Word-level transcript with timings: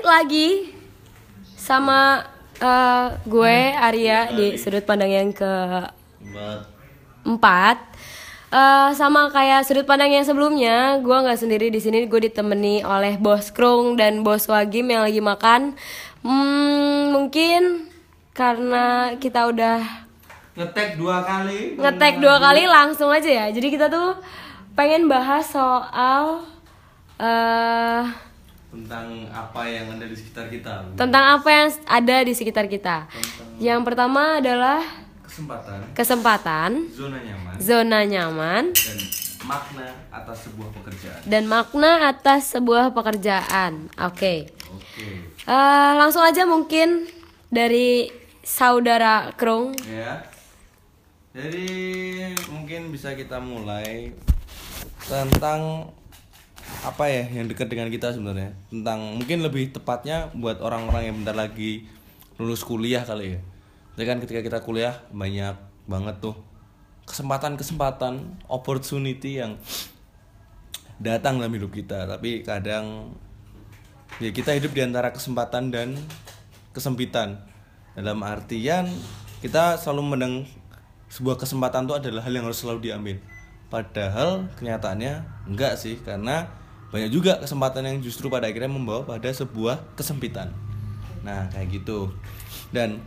balik 0.00 0.16
lagi 0.16 0.48
sama 1.60 2.24
eh, 2.56 3.20
gue 3.28 3.56
Arya 3.76 4.32
di 4.32 4.56
sudut 4.56 4.80
pandang 4.80 5.12
yang 5.12 5.28
ke 5.28 5.52
empat. 7.28 7.76
Eh, 8.48 8.90
sama 8.96 9.28
kayak 9.28 9.68
sudut 9.68 9.84
pandang 9.84 10.08
yang 10.08 10.24
sebelumnya 10.24 11.04
gue 11.04 11.12
nggak 11.12 11.36
sendiri 11.36 11.68
di 11.68 11.84
sini 11.84 12.08
gue 12.08 12.32
ditemani 12.32 12.80
oleh 12.80 13.20
bos 13.20 13.52
Krung 13.52 14.00
dan 14.00 14.24
bos 14.24 14.48
Wagim 14.48 14.88
yang 14.88 15.04
lagi 15.04 15.20
makan. 15.20 15.76
Hmm, 16.24 17.12
mungkin 17.12 17.92
karena 18.32 19.20
kita 19.20 19.52
udah 19.52 19.84
ngetek 20.56 20.96
dua 20.96 21.28
kali. 21.28 21.76
ngetek 21.76 22.24
dua 22.24 22.40
kali 22.40 22.64
langsung 22.64 23.12
aja 23.12 23.28
ya. 23.28 23.46
Jadi 23.52 23.68
kita 23.68 23.92
tuh 23.92 24.16
pengen 24.72 25.12
bahas 25.12 25.44
soal 25.44 26.48
eh 27.20 28.29
tentang 28.70 29.26
apa 29.34 29.66
yang 29.66 29.90
ada 29.90 30.06
di 30.06 30.16
sekitar 30.16 30.46
kita. 30.46 30.72
Tentang 30.94 31.24
apa 31.38 31.48
yang 31.50 31.68
ada 31.90 32.16
di 32.22 32.32
sekitar 32.32 32.66
kita. 32.70 33.10
Yang 33.58 33.80
pertama 33.82 34.38
adalah 34.38 34.80
kesempatan 35.30 35.78
kesempatan 35.94 36.70
zona 36.90 37.22
nyaman 37.22 37.54
zona 37.62 37.98
nyaman 38.02 38.64
dan 38.74 38.98
makna 39.46 39.86
atas 40.10 40.50
sebuah 40.50 40.68
pekerjaan. 40.74 41.20
dan 41.22 41.42
makna 41.46 41.90
atas 42.10 42.40
sebuah 42.50 42.90
pekerjaan. 42.90 43.72
Oke. 44.10 44.50
Oke. 44.74 45.06
Eh, 45.46 45.92
langsung 45.94 46.26
aja 46.26 46.42
mungkin 46.44 47.06
dari 47.46 48.10
saudara 48.42 49.30
Krung. 49.38 49.74
Ya. 49.86 50.26
Jadi 51.30 51.70
mungkin 52.50 52.90
bisa 52.90 53.14
kita 53.14 53.38
mulai 53.38 54.10
tentang 55.06 55.94
apa 56.80 57.12
ya 57.12 57.28
yang 57.28 57.46
dekat 57.50 57.68
dengan 57.68 57.92
kita 57.92 58.16
sebenarnya? 58.16 58.56
Tentang 58.72 59.20
mungkin 59.20 59.44
lebih 59.44 59.72
tepatnya 59.74 60.32
buat 60.32 60.64
orang-orang 60.64 61.12
yang 61.12 61.16
bentar 61.20 61.36
lagi 61.36 61.84
lulus 62.40 62.64
kuliah 62.64 63.04
kali 63.04 63.36
ya. 63.36 63.40
Jadi 63.96 64.04
kan 64.08 64.18
ketika 64.24 64.40
kita 64.40 64.58
kuliah 64.64 64.96
banyak 65.12 65.60
banget 65.84 66.16
tuh 66.24 66.36
kesempatan-kesempatan 67.04 68.44
opportunity 68.48 69.42
yang 69.42 69.60
datang 70.96 71.36
dalam 71.36 71.52
hidup 71.52 71.68
kita. 71.74 72.08
Tapi 72.08 72.40
kadang 72.40 73.12
ya 74.22 74.32
kita 74.32 74.56
hidup 74.56 74.72
di 74.72 74.80
antara 74.80 75.12
kesempatan 75.12 75.68
dan 75.68 76.00
kesempitan. 76.72 77.44
Dalam 77.92 78.22
artian 78.24 78.88
kita 79.44 79.76
selalu 79.76 80.16
menang 80.16 80.34
sebuah 81.10 81.36
kesempatan 81.36 81.90
itu 81.90 81.94
adalah 81.98 82.22
hal 82.22 82.32
yang 82.32 82.46
harus 82.46 82.62
selalu 82.62 82.88
diambil 82.88 83.18
padahal 83.70 84.50
kenyataannya 84.58 85.46
enggak 85.46 85.78
sih 85.78 85.96
karena 86.02 86.50
banyak 86.90 87.10
juga 87.14 87.38
kesempatan 87.38 87.86
yang 87.86 87.98
justru 88.02 88.26
pada 88.26 88.50
akhirnya 88.50 88.68
membawa 88.68 89.06
pada 89.06 89.30
sebuah 89.30 89.94
kesempitan. 89.94 90.50
Nah 91.22 91.46
kayak 91.54 91.80
gitu. 91.80 92.10
Dan 92.74 92.98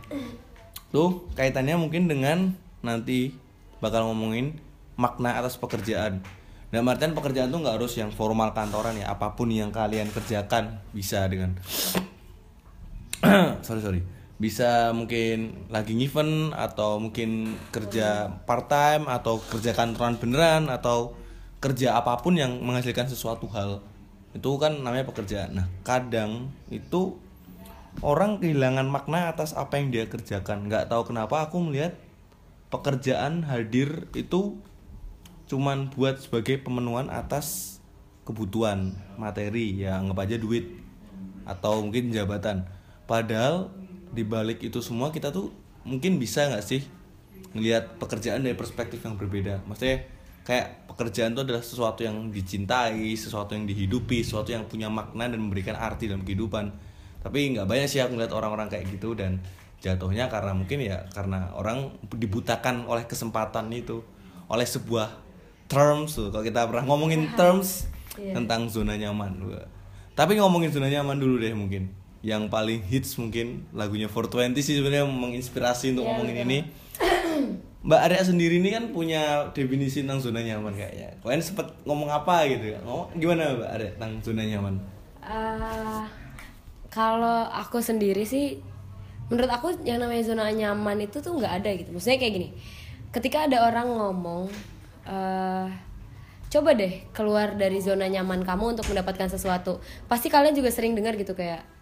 tuh 0.88 1.28
kaitannya 1.36 1.76
mungkin 1.76 2.08
dengan 2.08 2.56
nanti 2.80 3.36
bakal 3.84 4.08
ngomongin 4.08 4.56
makna 4.96 5.36
atas 5.36 5.60
pekerjaan. 5.60 6.24
Dalam 6.72 6.90
artian 6.90 7.12
pekerjaan 7.12 7.52
tuh 7.52 7.60
nggak 7.60 7.76
harus 7.78 7.94
yang 8.00 8.10
formal 8.10 8.50
kantoran 8.56 8.98
ya 8.98 9.12
apa 9.12 9.36
pun 9.36 9.52
yang 9.52 9.70
kalian 9.70 10.10
kerjakan 10.10 10.82
bisa 10.90 11.22
dengan 11.30 11.54
sorry 13.66 13.78
sorry 13.78 14.00
bisa 14.34 14.90
mungkin 14.90 15.70
lagi 15.70 15.94
event 15.94 16.50
atau 16.50 16.98
mungkin 16.98 17.54
kerja 17.70 18.34
part 18.42 18.66
time 18.66 19.06
atau 19.06 19.38
kerja 19.38 19.70
kantoran 19.70 20.18
beneran 20.18 20.66
atau 20.66 21.14
kerja 21.62 21.96
apa 21.96 22.18
pun 22.18 22.34
yang 22.34 22.58
menghasilkan 22.60 23.06
sesuatu 23.06 23.46
hal. 23.54 23.80
Itu 24.34 24.58
kan 24.58 24.82
namanya 24.82 25.06
pekerjaan. 25.06 25.54
Nah 25.54 25.66
kadang 25.86 26.50
itu 26.68 27.14
orang 28.02 28.42
kehilangan 28.42 28.90
makna 28.90 29.30
atas 29.30 29.54
apa 29.54 29.78
yang 29.78 29.94
dia 29.94 30.10
kerjakan. 30.10 30.66
Nggak 30.66 30.90
tahu 30.90 31.14
kenapa 31.14 31.46
aku 31.46 31.62
melihat 31.62 31.94
pekerjaan 32.74 33.46
hadir 33.46 34.10
itu 34.18 34.58
cuman 35.46 35.94
buat 35.94 36.18
sebagai 36.18 36.58
pemenuhan 36.58 37.06
atas 37.06 37.78
kebutuhan 38.26 38.98
materi. 39.14 39.78
Ya 39.78 40.02
anggap 40.02 40.26
aja 40.26 40.36
duit 40.42 40.74
atau 41.46 41.86
mungkin 41.86 42.10
jabatan. 42.10 42.66
Padahal 43.06 43.70
di 44.14 44.22
balik 44.22 44.62
itu 44.62 44.78
semua 44.78 45.10
kita 45.10 45.34
tuh 45.34 45.50
mungkin 45.84 46.16
bisa 46.16 46.46
nggak 46.48 46.64
sih 46.64 46.80
ngelihat 47.54 47.98
pekerjaan 47.98 48.46
dari 48.46 48.54
perspektif 48.54 49.02
yang 49.02 49.18
berbeda? 49.18 49.66
Maksudnya 49.66 50.06
kayak 50.46 50.86
pekerjaan 50.88 51.34
itu 51.34 51.42
adalah 51.42 51.62
sesuatu 51.62 52.00
yang 52.06 52.30
dicintai 52.30 53.12
sesuatu 53.18 53.52
yang 53.58 53.66
dihidupi 53.66 54.22
sesuatu 54.22 54.54
yang 54.54 54.64
punya 54.70 54.86
makna 54.86 55.26
dan 55.26 55.42
memberikan 55.42 55.74
arti 55.74 56.06
dalam 56.06 56.22
kehidupan. 56.22 56.70
Tapi 57.20 57.58
nggak 57.58 57.66
banyak 57.66 57.88
sih 57.90 58.00
aku 58.00 58.14
ngeliat 58.14 58.32
orang-orang 58.32 58.70
kayak 58.70 58.88
gitu 58.94 59.18
dan 59.18 59.42
jatuhnya 59.82 60.32
karena 60.32 60.56
mungkin 60.56 60.80
ya 60.80 61.04
karena 61.12 61.52
orang 61.52 61.92
dibutakan 62.08 62.88
oleh 62.88 63.04
kesempatan 63.04 63.68
itu 63.74 64.00
oleh 64.48 64.64
sebuah 64.64 65.10
terms 65.66 66.16
tuh. 66.16 66.30
Kalau 66.30 66.44
kita 66.46 66.64
pernah 66.70 66.84
ngomongin 66.86 67.34
terms 67.36 67.90
Iya. 68.14 68.38
tentang 68.38 68.70
zona 68.70 68.94
nyaman 68.94 69.42
tapi 70.14 70.38
ngomongin 70.38 70.70
zona 70.70 70.86
nyaman 70.86 71.18
dulu 71.18 71.42
deh 71.42 71.50
mungkin 71.50 71.90
yang 72.24 72.48
paling 72.48 72.80
hits 72.88 73.20
mungkin 73.20 73.68
lagunya 73.76 74.08
420 74.08 74.56
sih 74.64 74.80
sebenarnya 74.80 75.04
menginspirasi 75.04 75.92
untuk 75.92 76.08
Iya, 76.08 76.10
ngomongin 76.10 76.36
betul. 76.40 76.46
ini. 76.48 76.58
Mbak 77.84 78.00
Arya 78.00 78.24
sendiri 78.24 78.64
ini 78.64 78.72
kan 78.72 78.96
punya 78.96 79.52
definisi 79.52 80.00
tentang 80.00 80.16
zona 80.16 80.40
nyaman 80.40 80.72
kayaknya. 80.72 81.20
Kalian 81.20 81.44
sempet 81.44 81.68
ngomong 81.84 82.08
apa 82.08 82.48
gitu? 82.48 82.72
Ngomong 82.80 83.12
gimana 83.20 83.52
Mbak 83.52 83.70
Arya 83.76 83.90
tentang 83.92 84.12
zona 84.24 84.40
nyaman? 84.40 84.74
Eh, 85.20 86.02
kalau 86.88 87.44
aku 87.52 87.84
sendiri 87.84 88.24
sih 88.24 88.56
menurut 89.28 89.52
aku 89.52 89.76
yang 89.84 90.00
namanya 90.00 90.24
zona 90.24 90.48
nyaman 90.48 91.04
itu 91.04 91.20
tuh 91.20 91.36
nggak 91.36 91.60
ada 91.60 91.70
gitu. 91.76 91.92
Maksudnya 91.92 92.16
kayak 92.16 92.32
gini 92.32 92.48
ketika 93.12 93.44
ada 93.44 93.68
orang 93.68 93.92
ngomong 93.92 94.48
eh 95.04 95.68
coba 96.48 96.70
deh 96.72 97.04
keluar 97.12 97.52
dari 97.52 97.84
zona 97.84 98.08
nyaman 98.08 98.48
kamu 98.48 98.80
untuk 98.80 98.88
mendapatkan 98.88 99.28
sesuatu. 99.28 99.84
Pasti 100.08 100.32
kalian 100.32 100.56
juga 100.56 100.72
sering 100.72 100.96
dengar 100.96 101.20
gitu 101.20 101.36
kayak 101.36 101.73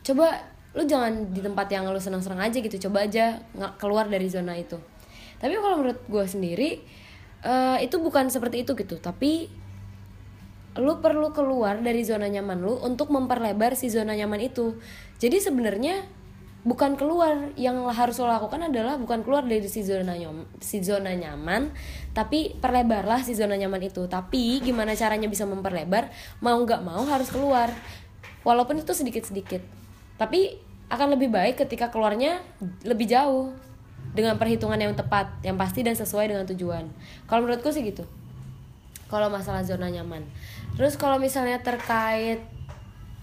coba 0.00 0.40
lu 0.70 0.86
jangan 0.86 1.34
di 1.34 1.42
tempat 1.42 1.66
yang 1.70 1.90
lu 1.90 1.98
senang-senang 1.98 2.46
aja 2.46 2.58
gitu 2.62 2.88
coba 2.88 3.04
aja 3.04 3.42
nggak 3.58 3.72
keluar 3.82 4.06
dari 4.06 4.30
zona 4.30 4.54
itu 4.54 4.78
tapi 5.42 5.56
kalau 5.58 5.82
menurut 5.82 6.00
gue 6.06 6.24
sendiri 6.24 6.70
eh, 7.42 7.78
itu 7.82 7.96
bukan 7.98 8.30
seperti 8.30 8.62
itu 8.62 8.72
gitu 8.78 8.96
tapi 9.02 9.50
lu 10.78 11.02
perlu 11.02 11.34
keluar 11.34 11.82
dari 11.82 12.06
zona 12.06 12.30
nyaman 12.30 12.62
lu 12.62 12.78
untuk 12.78 13.10
memperlebar 13.10 13.74
si 13.74 13.90
zona 13.90 14.14
nyaman 14.14 14.38
itu. 14.38 14.78
Jadi 15.18 15.42
sebenarnya 15.42 16.06
bukan 16.62 16.94
keluar 16.94 17.50
yang 17.58 17.82
harus 17.90 18.20
lo 18.20 18.28
lakukan 18.30 18.70
adalah 18.70 19.00
bukan 19.00 19.26
keluar 19.26 19.42
dari 19.42 19.66
si 19.66 19.82
zona 19.82 20.14
nyaman, 20.14 20.46
si 20.62 20.78
zona 20.84 21.10
nyaman, 21.10 21.74
tapi 22.14 22.54
perlebarlah 22.62 23.26
si 23.26 23.34
zona 23.34 23.58
nyaman 23.58 23.82
itu. 23.82 24.06
Tapi 24.06 24.62
gimana 24.62 24.94
caranya 24.94 25.26
bisa 25.26 25.42
memperlebar? 25.42 26.14
Mau 26.38 26.62
nggak 26.62 26.86
mau 26.86 27.02
harus 27.02 27.34
keluar. 27.34 27.74
Walaupun 28.46 28.78
itu 28.78 28.94
sedikit-sedikit. 28.94 29.79
Tapi 30.20 30.60
akan 30.92 31.16
lebih 31.16 31.32
baik 31.32 31.56
ketika 31.64 31.88
keluarnya 31.88 32.44
lebih 32.84 33.08
jauh 33.08 33.56
dengan 34.12 34.36
perhitungan 34.36 34.76
yang 34.76 34.92
tepat, 34.92 35.32
yang 35.40 35.56
pasti 35.56 35.80
dan 35.80 35.96
sesuai 35.96 36.28
dengan 36.28 36.44
tujuan. 36.44 36.84
Kalau 37.24 37.46
menurutku 37.46 37.72
sih 37.72 37.80
gitu 37.80 38.04
kalau 39.10 39.26
masalah 39.26 39.66
zona 39.66 39.90
nyaman. 39.90 40.22
Terus 40.78 40.94
kalau 40.94 41.18
misalnya 41.18 41.58
terkait 41.58 42.38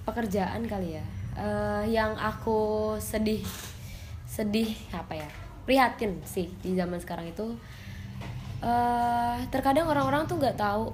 pekerjaan 0.04 0.68
kali 0.68 1.00
ya, 1.00 1.06
eh, 1.40 1.84
yang 1.96 2.12
aku 2.20 2.94
sedih, 3.00 3.40
sedih 4.28 4.76
apa 4.92 5.16
ya, 5.16 5.30
prihatin 5.64 6.20
sih 6.28 6.52
di 6.60 6.76
zaman 6.76 7.00
sekarang 7.00 7.32
itu. 7.32 7.56
eh 8.58 9.38
terkadang 9.54 9.86
orang-orang 9.86 10.26
tuh 10.26 10.42
nggak 10.42 10.58
tahu 10.58 10.90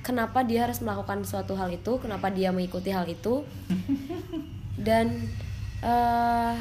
kenapa 0.00 0.40
dia 0.40 0.64
harus 0.64 0.80
melakukan 0.80 1.20
suatu 1.20 1.52
hal 1.52 1.68
itu, 1.68 2.00
kenapa 2.00 2.32
dia 2.32 2.48
mengikuti 2.48 2.88
hal 2.88 3.04
itu, 3.04 3.44
dan 4.82 5.06
eh 5.82 6.54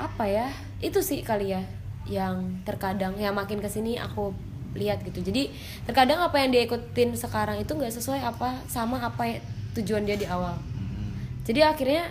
apa 0.00 0.24
ya? 0.24 0.48
Itu 0.80 1.04
sih 1.04 1.20
kali 1.20 1.52
ya 1.52 1.60
yang 2.08 2.64
terkadang 2.64 3.14
yang 3.20 3.36
makin 3.36 3.60
ke 3.60 3.68
sini 3.68 4.00
aku 4.00 4.32
lihat 4.72 5.02
gitu. 5.04 5.20
Jadi 5.20 5.50
terkadang 5.84 6.22
apa 6.22 6.40
yang 6.40 6.50
dia 6.54 6.62
ikutin 6.64 7.12
sekarang 7.14 7.60
itu 7.60 7.70
nggak 7.74 7.92
sesuai 7.92 8.22
apa 8.22 8.62
sama 8.70 9.02
apa 9.02 9.26
ya- 9.26 9.42
tujuan 9.76 10.06
dia 10.06 10.16
di 10.16 10.26
awal. 10.26 10.56
Jadi 11.44 11.60
akhirnya 11.62 12.06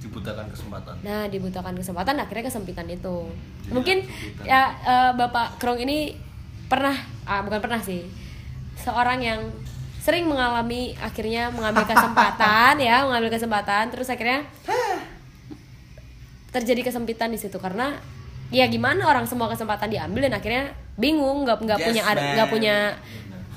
dibutakan 0.00 0.46
kesempatan. 0.52 0.94
Nah 1.00 1.24
dibutakan 1.32 1.74
kesempatan 1.76 2.14
akhirnya 2.20 2.44
kesempitan 2.48 2.86
itu. 2.88 3.16
Iya, 3.66 3.72
mungkin 3.72 3.98
kesempitan. 4.04 4.44
ya 4.44 4.62
eh, 4.84 5.10
bapak 5.16 5.56
Krong 5.60 5.80
ini 5.80 6.12
pernah 6.68 6.94
ah 7.24 7.40
bukan 7.44 7.60
pernah 7.60 7.80
sih. 7.80 8.04
Seorang 8.76 9.20
yang 9.24 9.40
sering 10.04 10.28
mengalami 10.28 10.92
akhirnya 11.00 11.48
mengambil 11.48 11.88
kesempatan 11.88 12.76
ya 12.76 13.08
mengambil 13.08 13.32
kesempatan 13.32 13.88
terus 13.88 14.12
akhirnya 14.12 14.44
terjadi 16.52 16.92
kesempitan 16.92 17.32
di 17.32 17.40
situ. 17.40 17.56
Karena 17.56 17.96
ya 18.52 18.68
gimana 18.68 19.08
orang 19.08 19.24
semua 19.24 19.48
kesempatan 19.48 19.88
diambil 19.88 20.28
dan 20.28 20.36
akhirnya 20.36 20.76
bingung 21.00 21.48
nggak 21.48 21.56
nggak 21.64 21.78
Yes, 21.80 21.86
punya 21.88 22.02
nggak 22.04 22.48
punya 22.52 22.76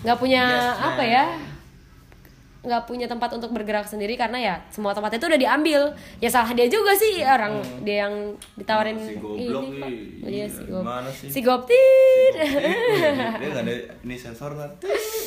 nggak 0.07 0.15
punya 0.17 0.43
Yes, 0.47 0.87
apa 0.87 1.03
ya 1.03 1.25
nggak 2.67 2.83
punya 2.83 3.07
tempat 3.07 3.31
untuk 3.31 3.55
bergerak 3.55 3.87
sendiri 3.87 4.19
karena 4.19 4.43
ya 4.43 4.59
semua 4.73 4.91
tempat 4.91 5.15
itu 5.19 5.25
udah 5.27 5.39
diambil. 5.39 5.87
Ya 6.19 6.29
salah 6.31 6.51
dia 6.51 6.67
juga 6.67 6.91
sih 6.95 7.23
orang 7.23 7.63
dia 7.83 8.07
yang 8.07 8.13
ditawarin 8.55 8.95
Hmm. 8.97 9.07
Si 9.07 9.13
goblok 9.19 9.63
ini 9.67 9.79
iya 10.31 10.47
si 10.47 10.63
gob 10.67 10.83
Gimana 10.83 11.09
sih? 11.11 11.29
si 11.31 11.39
Dia 11.39 11.55
nggak 13.51 13.63
ada 13.63 13.73
ini 14.03 14.15
sensor 14.15 14.51
kan? 14.55 14.71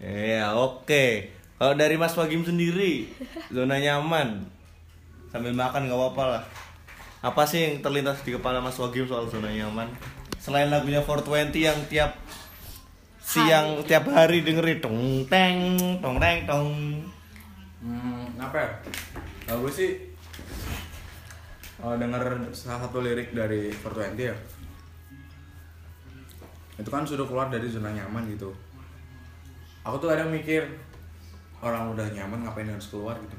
Ya 0.00 0.56
oke. 0.56 1.28
Kalau 1.60 1.76
dari 1.76 2.00
Mas 2.00 2.16
Wagim 2.16 2.40
sendiri, 2.40 3.12
zona 3.54 3.76
nyaman 3.76 4.48
sambil 5.28 5.52
makan 5.52 5.86
nggak 5.86 6.00
apa-apa 6.00 6.24
lah. 6.24 6.44
Apa 7.20 7.44
sih 7.44 7.60
yang 7.60 7.84
terlintas 7.84 8.24
di 8.24 8.32
kepala 8.32 8.64
Mas 8.64 8.80
Wagim 8.80 9.04
soal 9.04 9.28
zona 9.28 9.52
nyaman? 9.52 9.92
Selain 10.40 10.72
lagunya 10.72 11.04
420 11.04 11.52
yang 11.60 11.76
tiap 11.92 12.16
siang 13.20 13.84
tiap 13.84 14.08
hari 14.10 14.42
dengerin 14.42 14.80
tong 14.80 14.98
teng 15.28 15.76
tong 16.00 16.16
teng 16.16 16.48
tong. 16.48 16.70
Hmm, 17.84 18.24
apa 18.40 18.56
ya? 18.56 18.70
Kalau 19.44 19.68
gue 19.68 19.72
sih 19.72 19.90
uh, 21.84 21.92
denger 22.00 22.56
salah 22.56 22.88
satu 22.88 23.04
lirik 23.04 23.36
dari 23.36 23.68
420 23.68 24.16
ya. 24.16 24.36
Itu 26.80 26.88
kan 26.88 27.04
sudah 27.04 27.28
keluar 27.28 27.52
dari 27.52 27.68
zona 27.68 27.92
nyaman 27.92 28.32
gitu. 28.32 28.48
Aku 29.80 29.96
tuh 29.96 30.12
kadang 30.12 30.28
mikir 30.28 30.60
orang 31.60 31.92
udah 31.92 32.06
nyaman 32.12 32.44
ngapain 32.44 32.68
harus 32.68 32.92
keluar 32.92 33.16
gitu. 33.20 33.36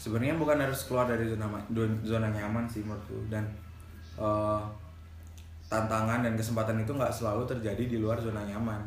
Sebenarnya 0.00 0.36
bukan 0.36 0.60
harus 0.60 0.84
keluar 0.88 1.08
dari 1.08 1.24
zona 1.28 1.48
zona 2.04 2.28
nyaman 2.28 2.68
sih 2.68 2.84
menurutku 2.84 3.24
dan 3.32 3.44
uh, 4.20 4.60
tantangan 5.68 6.20
dan 6.20 6.36
kesempatan 6.36 6.76
itu 6.84 6.92
nggak 6.92 7.12
selalu 7.12 7.48
terjadi 7.48 7.84
di 7.88 7.96
luar 8.00 8.20
zona 8.20 8.44
nyaman. 8.44 8.80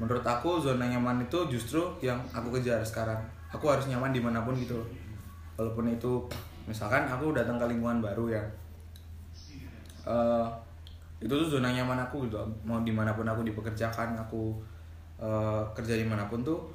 Menurut 0.00 0.24
aku 0.24 0.60
zona 0.60 0.88
nyaman 0.88 1.24
itu 1.24 1.38
justru 1.52 1.84
yang 2.00 2.20
aku 2.32 2.54
kejar 2.56 2.80
sekarang. 2.84 3.18
Aku 3.52 3.68
harus 3.68 3.88
nyaman 3.88 4.12
di 4.12 4.20
mana 4.20 4.44
pun 4.44 4.56
gitu. 4.56 4.76
loh. 4.76 4.88
Walaupun 5.58 5.90
itu 5.90 6.22
misalkan 6.68 7.08
aku 7.08 7.32
datang 7.34 7.56
ke 7.58 7.66
lingkungan 7.66 8.04
baru 8.04 8.30
ya. 8.30 8.42
eh, 10.08 10.46
itu 11.18 11.32
tuh 11.34 11.48
zona 11.58 11.74
nyaman 11.74 11.98
aku 11.98 12.30
gitu. 12.30 12.38
Mau 12.62 12.78
di 12.86 12.94
mana 12.94 13.10
pun 13.14 13.26
aku 13.26 13.42
dipekerjakan, 13.42 14.14
aku 14.14 14.54
eh, 15.18 15.62
kerja 15.74 15.98
di 15.98 16.06
mana 16.06 16.30
pun 16.30 16.46
tuh 16.46 16.70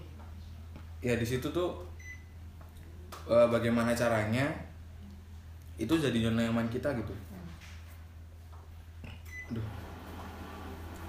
ya 0.99 1.15
di 1.15 1.23
situ 1.23 1.47
tuh 1.51 1.79
eh, 3.27 3.47
bagaimana 3.47 3.95
caranya 3.95 4.47
itu 5.79 5.95
jadi 5.95 6.27
zona 6.27 6.43
nyaman 6.43 6.67
kita 6.67 6.91
gitu. 6.99 7.15
Aduh. 9.51 9.65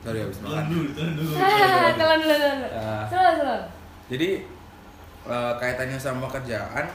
Sorry 0.05 0.21
habis 0.21 0.39
makan. 0.45 0.65
telan 1.97 2.19
dulu 2.21 2.35
telan 2.37 3.61
Jadi 4.13 4.31
eh, 5.25 5.53
kaitannya 5.59 5.99
sama 5.99 6.29
kerjaan, 6.29 6.87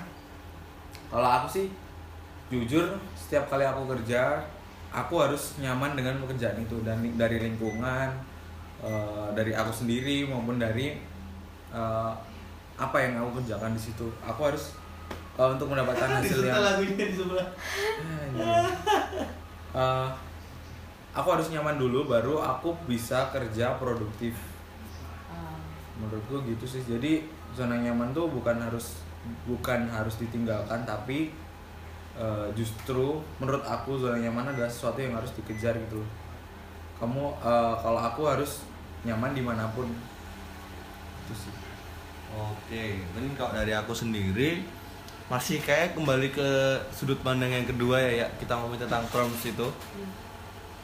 kalau 1.10 1.30
aku 1.42 1.48
sih 1.50 1.68
jujur 2.54 2.86
setiap 3.18 3.50
kali 3.50 3.66
aku 3.66 3.90
kerja, 3.90 4.38
aku 4.90 5.22
harus 5.22 5.58
nyaman 5.62 5.94
dengan 5.94 6.18
pekerjaan 6.24 6.58
itu 6.62 6.82
dan 6.82 7.02
dari 7.18 7.38
lingkungan, 7.40 8.10
eh, 8.82 9.28
dari 9.38 9.54
aku 9.54 9.72
sendiri 9.74 10.26
maupun 10.26 10.58
dari 10.58 10.98
eh, 11.70 12.12
apa 12.80 12.98
yang 12.98 13.22
aku 13.22 13.44
kerjakan 13.44 13.78
di 13.78 13.82
situ. 13.82 14.08
Aku 14.26 14.50
harus 14.50 14.74
eh, 15.38 15.50
untuk 15.50 15.70
mendapatkan 15.70 16.10
hasil 16.22 16.42
yang 16.46 16.62
lagunya 16.62 17.06
di 17.10 17.16
sebelah. 17.16 17.48
Eh, 19.70 20.10
aku 21.14 21.28
harus 21.34 21.50
nyaman 21.54 21.78
dulu 21.78 22.10
baru 22.10 22.42
aku 22.42 22.74
bisa 22.86 23.30
kerja 23.34 23.78
produktif 23.78 24.34
menurutku 26.00 26.42
gitu 26.48 26.66
sih 26.66 26.82
jadi 26.88 27.28
zona 27.54 27.76
nyaman 27.76 28.16
tuh 28.16 28.32
bukan 28.32 28.56
harus 28.56 29.04
bukan 29.44 29.92
harus 29.92 30.16
ditinggalkan 30.16 30.88
tapi 30.88 31.36
eh, 32.19 32.48
justru 32.54 33.24
menurut 33.39 33.63
aku 33.63 33.95
zona 33.95 34.19
nyaman 34.19 34.51
adalah 34.51 34.68
sesuatu 34.68 35.00
yang 35.00 35.16
harus 35.16 35.31
dikejar 35.33 35.80
gitu 35.80 36.04
loh. 36.04 36.10
kamu 37.00 37.24
eh, 37.39 37.75
kalau 37.80 38.01
aku 38.04 38.21
harus 38.27 38.68
nyaman 39.07 39.31
di 39.31 39.39
mana 39.39 39.71
pun 39.71 39.88
itu 41.25 41.36
sih 41.48 41.54
Oke, 42.30 43.01
mungkin 43.18 43.33
kalau 43.33 43.57
dari 43.57 43.74
aku 43.74 43.89
sendiri 43.98 44.62
masih 45.30 45.62
kayak 45.62 45.98
kembali 45.98 46.30
ke 46.30 46.50
sudut 46.94 47.18
pandang 47.25 47.50
yang 47.50 47.66
kedua 47.66 47.98
ya, 48.01 48.25
ya 48.25 48.27
kita 48.38 48.54
ngomongin 48.54 48.86
tentang 48.86 49.06
terms 49.10 49.42
itu. 49.45 49.68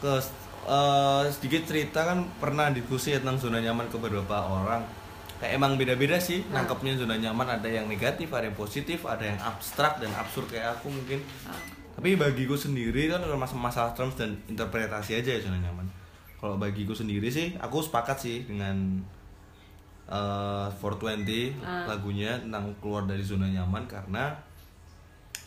Ke 0.02 0.18
eh, 0.66 1.24
sedikit 1.30 1.70
cerita 1.70 2.02
kan 2.02 2.26
pernah 2.42 2.74
diskusi 2.74 3.14
tentang 3.14 3.38
zona 3.38 3.62
nyaman 3.62 3.86
ke 3.94 3.98
beberapa 4.02 4.42
orang. 4.42 4.82
Kayak 5.36 5.52
emang 5.60 5.76
beda-beda 5.76 6.16
sih 6.16 6.48
nangkepnya 6.48 6.96
zona 6.96 7.20
nyaman 7.20 7.60
ada 7.60 7.68
yang 7.68 7.92
negatif, 7.92 8.32
ada 8.32 8.48
yang 8.48 8.56
positif, 8.56 9.04
ada 9.04 9.24
yang 9.24 9.40
abstrak 9.44 10.00
dan 10.00 10.12
absurd 10.16 10.48
kayak 10.48 10.80
aku 10.80 10.88
mungkin. 10.88 11.20
Tapi 11.96 12.16
bagiku 12.16 12.56
sendiri 12.56 13.12
kan 13.12 13.24
masalah 13.36 13.62
masalah 13.72 13.92
terms 13.92 14.16
dan 14.16 14.40
interpretasi 14.48 15.20
aja 15.20 15.36
ya 15.36 15.40
zona 15.44 15.60
nyaman. 15.60 15.88
Kalau 16.40 16.56
bagiku 16.56 16.96
sendiri 16.96 17.28
sih 17.28 17.52
aku 17.60 17.84
sepakat 17.84 18.18
sih 18.20 18.38
dengan 18.48 19.04
eh 20.06 20.68
420 20.70 21.66
lagunya 21.90 22.38
tentang 22.38 22.70
keluar 22.78 23.10
dari 23.10 23.26
zona 23.26 23.50
nyaman 23.50 23.90
karena 23.90 24.38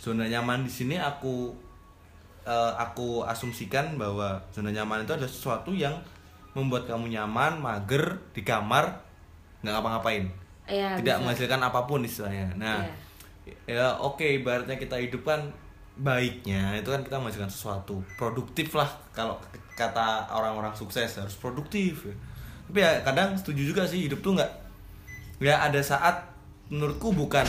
zona 0.02 0.26
nyaman 0.26 0.66
di 0.66 0.72
sini 0.72 0.98
aku 0.98 1.54
eh, 2.44 2.72
aku 2.76 3.22
asumsikan 3.24 3.96
bahwa 3.96 4.42
zona 4.52 4.74
nyaman 4.74 5.06
itu 5.06 5.14
adalah 5.14 5.30
sesuatu 5.30 5.70
yang 5.72 5.94
membuat 6.56 6.90
kamu 6.90 7.12
nyaman, 7.12 7.62
mager 7.62 8.18
di 8.34 8.42
kamar, 8.42 9.07
nggak 9.64 9.72
ngapa-ngapain, 9.74 10.24
Iya, 10.68 11.00
tidak 11.00 11.16
bisa. 11.16 11.22
menghasilkan 11.24 11.60
apa 11.64 11.80
pun 11.88 12.00
istilahnya. 12.04 12.46
Nah, 12.54 12.84
ya 13.64 13.96
oke, 13.98 14.22
ibaratnya 14.22 14.76
kita 14.76 15.00
hidup 15.00 15.24
kan 15.24 15.50
baiknya 15.98 16.78
itu 16.78 16.94
kan 16.94 17.02
kita 17.02 17.18
menghasilkan 17.18 17.50
sesuatu 17.50 17.98
produktif 18.14 18.70
lah 18.78 18.86
kalau 19.10 19.34
kata 19.74 20.30
orang-orang 20.30 20.70
sukses 20.76 21.18
harus 21.18 21.34
produktif. 21.34 22.06
Tapi 22.70 22.78
ya 22.84 23.02
kadang 23.02 23.34
setuju 23.34 23.74
juga 23.74 23.82
sih 23.88 24.06
hidup 24.06 24.20
tuh 24.22 24.38
nggak 24.38 24.52
ya 25.38 25.62
ada 25.62 25.80
saat 25.82 26.28
menurutku 26.68 27.14
bukan 27.14 27.46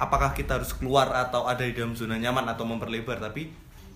apakah 0.00 0.32
kita 0.36 0.60
harus 0.60 0.76
keluar 0.76 1.08
atau 1.12 1.48
ada 1.48 1.64
di 1.64 1.72
dalam 1.72 1.96
zona 1.96 2.16
nyaman 2.20 2.44
atau 2.50 2.64
memperlebar 2.68 3.16
tapi 3.20 3.48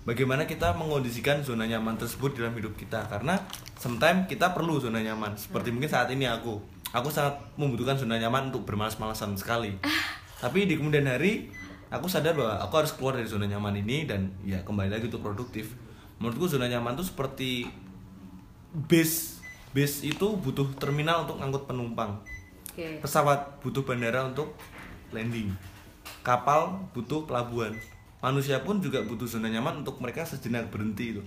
bagaimana 0.05 0.49
kita 0.49 0.73
mengondisikan 0.73 1.45
zona 1.45 1.67
nyaman 1.67 1.97
tersebut 1.97 2.37
dalam 2.37 2.53
hidup 2.57 2.73
kita 2.73 3.05
karena 3.09 3.37
sometimes 3.77 4.25
kita 4.25 4.53
perlu 4.53 4.81
zona 4.81 5.01
nyaman 5.01 5.37
seperti 5.37 5.69
mungkin 5.69 5.89
saat 5.89 6.09
ini 6.09 6.25
aku 6.25 6.57
aku 6.91 7.07
sangat 7.07 7.39
membutuhkan 7.55 7.95
zona 7.95 8.19
nyaman 8.19 8.51
untuk 8.51 8.67
bermalas-malasan 8.67 9.35
sekali. 9.39 9.79
Tapi 10.43 10.67
di 10.67 10.75
kemudian 10.75 11.07
hari 11.07 11.51
aku 11.91 12.07
sadar 12.11 12.35
bahwa 12.35 12.59
aku 12.59 12.73
harus 12.83 12.91
keluar 12.95 13.15
dari 13.15 13.27
zona 13.27 13.47
nyaman 13.47 13.79
ini 13.79 14.07
dan 14.07 14.31
ya 14.43 14.63
kembali 14.63 14.91
lagi 14.91 15.07
untuk 15.07 15.23
produktif. 15.23 15.75
Menurutku 16.19 16.51
zona 16.51 16.67
nyaman 16.67 16.99
itu 16.99 17.05
seperti 17.07 17.67
base 18.87 19.41
base 19.71 20.03
itu 20.03 20.27
butuh 20.35 20.67
terminal 20.75 21.23
untuk 21.27 21.39
ngangkut 21.39 21.63
penumpang. 21.67 22.19
Oke. 22.71 23.03
pesawat 23.03 23.59
butuh 23.59 23.83
bandara 23.83 24.23
untuk 24.23 24.55
landing. 25.11 25.51
Kapal 26.23 26.87
butuh 26.95 27.27
pelabuhan. 27.27 27.75
Manusia 28.23 28.63
pun 28.63 28.79
juga 28.79 29.03
butuh 29.03 29.27
zona 29.27 29.51
nyaman 29.51 29.83
untuk 29.83 29.99
mereka 29.99 30.23
sejenak 30.23 30.71
berhenti 30.71 31.17
itu. 31.17 31.23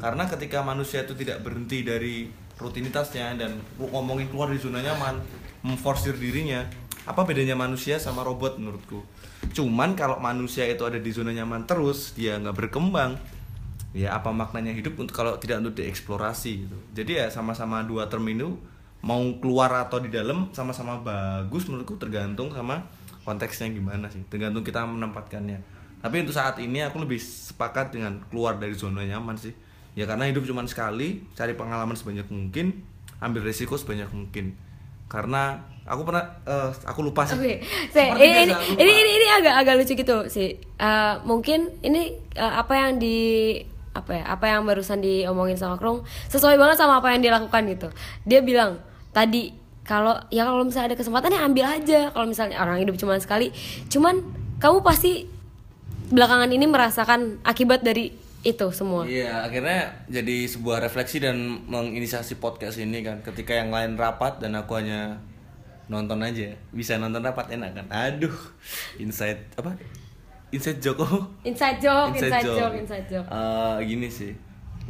Karena 0.00 0.24
ketika 0.26 0.64
manusia 0.64 1.04
itu 1.04 1.12
tidak 1.14 1.44
berhenti 1.44 1.84
dari 1.84 2.32
rutinitasnya 2.56 3.36
dan 3.36 3.60
ngomongin 3.78 4.28
keluar 4.32 4.48
dari 4.48 4.60
zona 4.60 4.80
nyaman 4.80 5.20
memforsir 5.60 6.16
dirinya 6.16 6.64
apa 7.06 7.22
bedanya 7.22 7.54
manusia 7.54 8.02
sama 8.02 8.26
robot 8.26 8.58
menurutku? 8.58 9.06
Cuman 9.54 9.94
kalau 9.94 10.18
manusia 10.18 10.66
itu 10.66 10.82
ada 10.82 10.98
di 10.98 11.10
zona 11.14 11.30
nyaman 11.30 11.62
terus 11.62 12.16
dia 12.18 12.34
nggak 12.34 12.66
berkembang 12.66 13.14
ya 13.94 14.18
apa 14.18 14.34
maknanya 14.34 14.74
hidup 14.74 14.98
untuk 14.98 15.14
kalau 15.14 15.38
tidak 15.38 15.62
untuk 15.62 15.78
dieksplorasi 15.78 16.66
gitu. 16.66 16.76
Jadi 16.92 17.22
ya 17.22 17.26
sama-sama 17.30 17.86
dua 17.86 18.10
term 18.10 18.26
itu 18.26 18.58
mau 19.06 19.22
keluar 19.38 19.70
atau 19.86 20.02
di 20.02 20.10
dalam 20.10 20.50
sama-sama 20.50 20.98
bagus 20.98 21.70
menurutku 21.70 21.94
tergantung 21.94 22.50
sama 22.50 22.82
konteksnya 23.22 23.70
gimana 23.70 24.10
sih 24.10 24.26
tergantung 24.26 24.66
kita 24.66 24.82
menempatkannya. 24.82 25.62
Tapi 26.02 26.16
untuk 26.26 26.34
saat 26.34 26.58
ini 26.58 26.82
aku 26.82 27.06
lebih 27.06 27.22
sepakat 27.22 27.94
dengan 27.94 28.18
keluar 28.28 28.58
dari 28.58 28.74
zona 28.74 29.06
nyaman 29.06 29.38
sih 29.38 29.54
ya 29.96 30.04
karena 30.04 30.28
hidup 30.28 30.44
cuma 30.44 30.60
sekali 30.68 31.24
cari 31.32 31.56
pengalaman 31.56 31.96
sebanyak 31.96 32.28
mungkin 32.28 32.84
ambil 33.18 33.48
resiko 33.48 33.80
sebanyak 33.80 34.12
mungkin 34.12 34.52
karena 35.08 35.64
aku 35.88 36.02
pernah 36.04 36.36
eh, 36.44 36.70
aku 36.84 37.00
lupa 37.00 37.24
sih 37.24 37.38
saya 37.94 38.12
Seperti 38.12 38.26
ini, 38.26 38.34
ini, 38.36 38.52
biasa, 38.52 38.60
lupa. 38.60 38.82
ini 38.82 38.92
ini 38.92 39.10
ini 39.16 39.26
agak 39.40 39.54
agak 39.62 39.74
lucu 39.80 39.92
gitu 39.94 40.16
sih. 40.28 40.48
Eh, 40.58 41.14
mungkin 41.24 41.72
ini 41.80 42.12
eh, 42.34 42.52
apa 42.60 42.74
yang 42.76 43.00
di 43.00 43.16
apa 43.96 44.12
ya 44.12 44.24
apa 44.28 44.44
yang 44.44 44.68
barusan 44.68 45.00
diomongin 45.00 45.56
sama 45.56 45.80
Krung 45.80 46.04
sesuai 46.28 46.60
banget 46.60 46.76
sama 46.76 47.00
apa 47.00 47.16
yang 47.16 47.24
dia 47.24 47.32
lakukan 47.32 47.62
gitu. 47.70 47.88
Dia 48.28 48.44
bilang 48.44 48.82
tadi 49.16 49.56
kalau 49.86 50.18
ya 50.28 50.44
kalau 50.44 50.66
misalnya 50.66 50.92
ada 50.92 50.98
kesempatan 50.98 51.32
ya 51.32 51.40
ambil 51.46 51.64
aja. 51.64 52.00
Kalau 52.12 52.26
misalnya 52.28 52.60
orang 52.60 52.82
hidup 52.82 52.98
cuma 53.00 53.16
sekali, 53.16 53.54
cuman 53.88 54.20
kamu 54.60 54.82
pasti 54.84 55.30
belakangan 56.10 56.50
ini 56.50 56.66
merasakan 56.68 57.40
akibat 57.46 57.80
dari 57.86 58.25
itu 58.46 58.66
semua. 58.70 59.02
Iya, 59.02 59.42
akhirnya 59.42 60.06
jadi 60.06 60.46
sebuah 60.46 60.78
refleksi 60.78 61.18
dan 61.18 61.66
menginisiasi 61.66 62.38
podcast 62.38 62.78
ini 62.78 63.02
kan. 63.02 63.18
Ketika 63.26 63.50
yang 63.58 63.74
lain 63.74 63.98
rapat 63.98 64.38
dan 64.38 64.54
aku 64.54 64.78
hanya 64.78 65.18
nonton 65.90 66.22
aja. 66.22 66.54
Bisa 66.70 66.98
nonton 66.98 67.22
rapat 67.22 67.50
enak 67.54 67.74
kan? 67.74 67.86
Aduh 67.90 68.34
inside 69.02 69.42
apa? 69.58 69.74
Inside 70.54 70.78
Joko 70.78 71.26
inside 71.42 71.82
joke 71.82 72.14
inside, 72.14 72.42
joke, 72.42 72.76
inside 72.78 73.06
joke. 73.10 73.26
Eh, 73.26 73.76
gini 73.86 74.06
sih. 74.06 74.32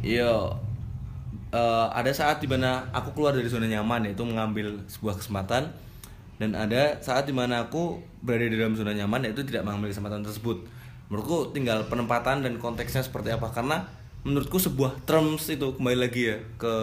Yo 0.05 0.53
eh, 1.49 1.87
ada 1.89 2.13
saat 2.13 2.37
di 2.37 2.45
mana 2.45 2.85
aku 2.93 3.17
keluar 3.17 3.33
dari 3.33 3.49
zona 3.49 3.65
nyaman 3.65 4.05
yaitu 4.05 4.21
mengambil 4.21 4.77
sebuah 4.85 5.17
kesempatan. 5.17 5.69
Dan 6.37 6.53
ada 6.53 7.01
saat 7.01 7.25
di 7.25 7.33
mana 7.33 7.65
aku 7.65 7.97
berada 8.21 8.45
di 8.45 8.53
dalam 8.53 8.77
zona 8.77 8.93
nyaman 8.93 9.25
yaitu 9.25 9.41
tidak 9.41 9.65
mengambil 9.65 9.89
kesempatan 9.89 10.21
tersebut 10.21 10.76
menurutku 11.07 11.55
tinggal 11.55 11.87
penempatan 11.87 12.43
dan 12.43 12.59
konteksnya 12.59 13.03
seperti 13.03 13.31
apa. 13.31 13.51
Karena 13.51 13.87
menurutku 14.27 14.59
sebuah 14.59 15.07
terms 15.07 15.47
itu 15.47 15.75
kembali 15.79 15.97
lagi 15.97 16.35
ya 16.35 16.37
ke 16.59 16.73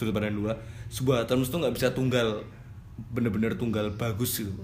sudut 0.00 0.16
pandang 0.16 0.32
dua 0.32 0.56
sebuah 0.88 1.28
terms 1.28 1.52
itu 1.52 1.56
nggak 1.60 1.74
bisa 1.74 1.92
tunggal 1.92 2.40
bener-bener 3.12 3.52
tunggal 3.58 3.92
bagus 3.92 4.40
gitu. 4.40 4.54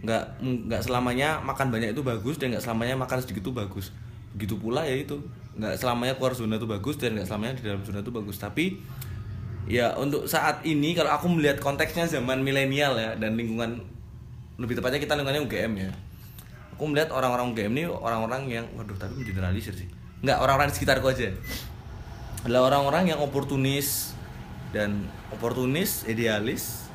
Nggak 0.00 0.40
nggak 0.40 0.82
selamanya 0.86 1.42
makan 1.44 1.68
banyak 1.68 1.92
itu 1.92 2.00
bagus 2.00 2.40
dan 2.40 2.56
nggak 2.56 2.64
selamanya 2.64 2.94
makan 2.96 3.18
sedikit 3.20 3.44
itu 3.44 3.52
bagus. 3.52 3.92
Begitu 4.32 4.56
pula 4.56 4.86
ya 4.86 4.96
itu 4.96 5.20
nggak 5.58 5.76
selamanya 5.76 6.14
keluar 6.16 6.32
zona 6.32 6.56
itu 6.56 6.64
bagus 6.64 6.96
dan 6.96 7.18
nggak 7.18 7.28
selamanya 7.28 7.54
di 7.60 7.62
dalam 7.66 7.82
zona 7.84 8.00
itu 8.00 8.12
bagus. 8.14 8.36
Tapi 8.40 8.80
ya 9.68 9.92
untuk 10.00 10.24
saat 10.24 10.64
ini 10.64 10.96
kalau 10.96 11.12
aku 11.12 11.28
melihat 11.28 11.60
konteksnya 11.60 12.08
zaman 12.08 12.40
milenial 12.40 12.96
ya 12.96 13.12
dan 13.20 13.36
lingkungan 13.36 13.84
lebih 14.56 14.80
tepatnya 14.80 15.00
kita 15.02 15.12
lingkungannya 15.18 15.44
UGM 15.44 15.72
ya 15.76 15.92
aku 16.80 16.88
melihat 16.88 17.12
orang-orang 17.12 17.52
UGM 17.52 17.72
ini 17.76 17.84
orang-orang 17.92 18.42
yang 18.48 18.64
waduh 18.72 18.96
tapi 18.96 19.20
mengeneralisir 19.20 19.76
sih. 19.76 19.84
Nggak 20.24 20.40
orang-orang 20.40 20.72
di 20.72 20.74
sekitarku 20.80 21.12
aja. 21.12 21.28
Adalah 22.48 22.72
orang-orang 22.72 23.12
yang 23.12 23.20
oportunis 23.20 24.16
dan 24.72 25.04
oportunis 25.28 26.08
idealis 26.08 26.88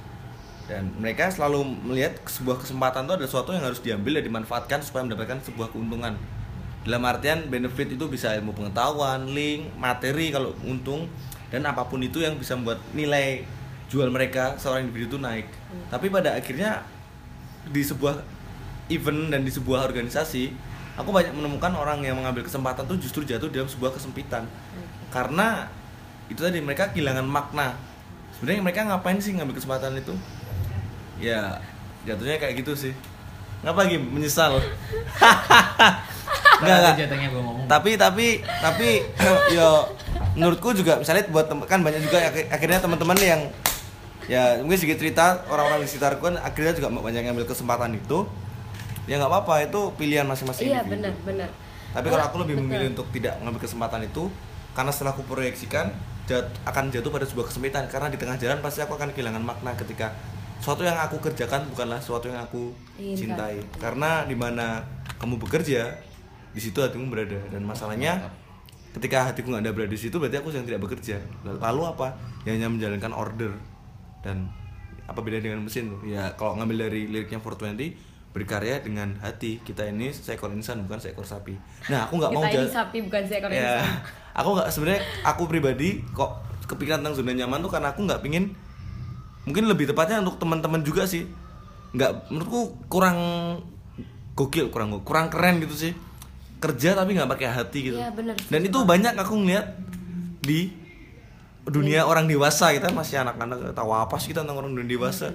dan 0.65 0.89
mereka 0.97 1.29
selalu 1.29 1.61
melihat 1.85 2.17
sebuah 2.25 2.65
kesempatan 2.65 3.05
itu 3.05 3.13
ada 3.13 3.25
sesuatu 3.29 3.53
yang 3.53 3.61
harus 3.61 3.77
diambil 3.77 4.17
dan 4.17 4.25
dimanfaatkan 4.25 4.81
supaya 4.81 5.05
mendapatkan 5.05 5.37
sebuah 5.45 5.69
keuntungan. 5.69 6.17
Dalam 6.81 7.05
artian 7.05 7.45
benefit 7.45 7.93
itu 7.93 8.09
bisa 8.09 8.33
ilmu 8.33 8.57
pengetahuan, 8.57 9.29
link, 9.29 9.69
materi 9.77 10.33
kalau 10.33 10.57
untung 10.65 11.05
dan 11.53 11.61
apa 11.69 11.85
pun 11.85 12.01
itu 12.01 12.25
yang 12.25 12.41
bisa 12.41 12.57
membuat 12.57 12.81
nilai 12.97 13.45
jual 13.93 14.09
mereka 14.09 14.57
seorang 14.57 14.89
individu 14.89 15.13
itu 15.13 15.17
naik. 15.21 15.45
Tapi 15.93 16.09
pada 16.09 16.33
akhirnya 16.33 16.81
di 17.69 17.85
sebuah 17.85 18.34
event 18.87 19.33
dan 19.33 19.41
di 19.41 19.51
sebuah 19.51 19.85
organisasi, 19.85 20.53
aku 20.95 21.09
banyak 21.09 21.33
menemukan 21.33 21.73
orang 21.73 22.01
yang 22.01 22.15
mengambil 22.15 22.45
kesempatan 22.45 22.85
tuh 22.85 22.97
justru 22.97 23.25
jatuh 23.25 23.49
dalam 23.49 23.65
sebuah 23.65 23.93
kesempitan. 23.93 24.45
Karena 25.09 25.69
itu 26.27 26.41
tadi 26.41 26.59
mereka 26.61 26.89
kehilangan 26.91 27.25
makna. 27.25 27.73
Sebenarnya 28.37 28.61
mereka 28.61 28.81
ngapain 28.85 29.17
sih 29.17 29.31
ngambil 29.33 29.55
kesempatan 29.55 29.95
itu? 29.95 30.13
Ya, 31.17 31.63
jatuhnya 32.03 32.37
kayak 32.37 32.61
gitu 32.61 32.75
sih. 32.75 32.93
Ngapa 33.63 33.87
lagi 33.87 33.97
menyesal? 33.97 34.59
Enggak, 36.55 36.77
enggak. 36.79 36.95
jatuhnya 37.03 37.27
gue 37.35 37.41
ngomong 37.43 37.65
Tapi 37.67 37.99
tapi 37.99 38.27
tapi 38.63 39.03
yo 39.55 39.91
menurutku 40.39 40.71
juga 40.71 40.95
misalnya 40.95 41.27
buat 41.27 41.51
tem- 41.51 41.67
kan 41.67 41.83
banyak 41.83 41.99
juga 41.99 42.31
ak- 42.31 42.47
akhirnya 42.47 42.79
teman-teman 42.79 43.17
yang 43.19 43.41
ya 44.25 44.63
mungkin 44.63 44.79
sedikit 44.79 45.03
cerita 45.03 45.43
orang-orang 45.51 45.83
di 45.83 45.89
sekitarku 45.91 46.23
kan 46.23 46.35
akhirnya 46.39 46.71
juga 46.73 46.87
banyak 46.89 47.27
yang 47.27 47.35
ambil 47.35 47.43
kesempatan 47.43 47.99
itu 47.99 48.23
ya 49.05 49.17
nggak 49.17 49.31
apa-apa 49.31 49.53
itu 49.65 49.81
pilihan 49.95 50.25
masing-masing 50.25 50.67
iya 50.67 50.81
benar 50.81 51.13
benar 51.21 51.49
Tapi 51.95 52.11
kalau 52.11 52.25
aku 52.27 52.37
lebih 52.43 52.59
betul. 52.59 52.67
memilih 52.67 52.87
untuk 52.91 53.07
tidak 53.15 53.39
mengambil 53.39 53.61
kesempatan 53.63 54.01
itu 54.03 54.27
karena 54.75 54.91
setelah 54.91 55.15
aku 55.15 55.23
proyeksikan 55.23 55.95
jat- 56.27 56.51
akan 56.67 56.91
jatuh 56.91 57.07
pada 57.07 57.23
sebuah 57.23 57.47
kesempitan 57.47 57.87
karena 57.87 58.11
di 58.11 58.17
tengah 58.19 58.35
jalan 58.35 58.59
pasti 58.59 58.83
aku 58.83 58.99
akan 58.99 59.15
kehilangan 59.15 59.39
makna 59.39 59.71
ketika 59.79 60.11
sesuatu 60.59 60.83
yang 60.83 60.97
aku 60.99 61.21
kerjakan 61.21 61.69
bukanlah 61.71 62.01
sesuatu 62.01 62.27
yang 62.27 62.41
aku 62.41 62.73
Inginkan. 62.97 63.37
cintai. 63.37 63.57
Karena 63.77 64.25
di 64.25 64.35
mana 64.35 64.81
kamu 65.15 65.37
bekerja 65.37 65.93
di 66.51 66.59
situ 66.59 66.79
hatimu 66.79 67.07
berada 67.07 67.37
dan 67.47 67.63
masalahnya 67.63 68.27
ketika 68.95 69.27
hatiku 69.31 69.51
nggak 69.51 69.63
ada 69.67 69.71
berada 69.75 69.91
di 69.91 69.99
situ 69.99 70.15
berarti 70.19 70.35
aku 70.39 70.49
sedang 70.51 70.67
tidak 70.67 70.81
bekerja. 70.83 71.21
Lalu 71.45 71.81
apa? 71.85 72.17
Ya 72.43 72.55
hanya 72.55 72.67
menjalankan 72.67 73.13
order 73.13 73.51
dan 74.19 74.49
apa 75.05 75.19
beda 75.21 75.39
dengan 75.39 75.63
mesin? 75.63 75.95
Ya 76.03 76.33
kalau 76.35 76.57
ngambil 76.57 76.89
dari 76.89 77.07
liriknya 77.07 77.39
420 77.39 78.14
berkarya 78.35 78.83
dengan 78.83 79.15
hati. 79.23 79.63
Kita 79.63 79.87
ini 79.87 80.11
seekor 80.11 80.51
insan 80.51 80.83
bukan 80.83 80.99
seekor 80.99 81.23
sapi. 81.23 81.55
Nah 81.87 82.03
aku 82.03 82.19
nggak 82.19 82.31
mau 82.35 82.43
jal- 82.43 82.67
sapi 82.67 82.99
bukan 83.07 83.23
seekor 83.23 83.47
ya. 83.47 83.79
insan. 83.79 84.03
aku 84.35 84.49
nggak 84.59 84.67
sebenarnya 84.75 85.01
aku 85.23 85.47
pribadi 85.47 86.03
kok 86.11 86.43
kepikiran 86.67 86.99
tentang 86.99 87.15
zona 87.15 87.31
nyaman 87.31 87.63
tuh 87.63 87.71
karena 87.71 87.95
aku 87.95 88.03
nggak 88.03 88.19
pingin 88.19 88.51
mungkin 89.47 89.71
lebih 89.71 89.87
tepatnya 89.87 90.19
untuk 90.19 90.35
teman-teman 90.35 90.83
juga 90.83 91.07
sih. 91.07 91.23
Nggak 91.95 92.27
menurutku 92.27 92.75
kurang 92.91 93.17
gokil 94.35 94.67
kurang 94.67 94.91
kurang 95.07 95.31
keren 95.31 95.63
gitu 95.63 95.71
sih. 95.71 95.95
Kerja 96.59 96.91
tapi 96.91 97.15
nggak 97.15 97.31
pakai 97.31 97.47
hati 97.47 97.79
gitu. 97.87 97.95
Iya, 97.95 98.11
bener, 98.11 98.35
dan 98.51 98.59
itu 98.59 98.77
banyak 98.83 99.15
aku 99.15 99.33
ngeliat 99.39 99.79
di 100.43 100.75
dunia 101.65 102.05
orang 102.05 102.29
dewasa 102.29 102.69
kita 102.75 102.93
masih 102.93 103.25
anak-anak 103.25 103.73
tahu 103.73 103.89
apa 103.89 104.21
sih 104.21 104.35
kita 104.35 104.45
tentang 104.45 104.61
orang 104.61 104.77
dunia 104.77 104.85
dewasa 104.85 105.33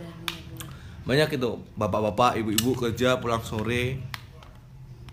banyak 1.11 1.43
itu 1.43 1.59
bapak-bapak 1.75 2.39
ibu-ibu 2.39 2.79
kerja 2.79 3.19
pulang 3.19 3.43
sore. 3.43 3.99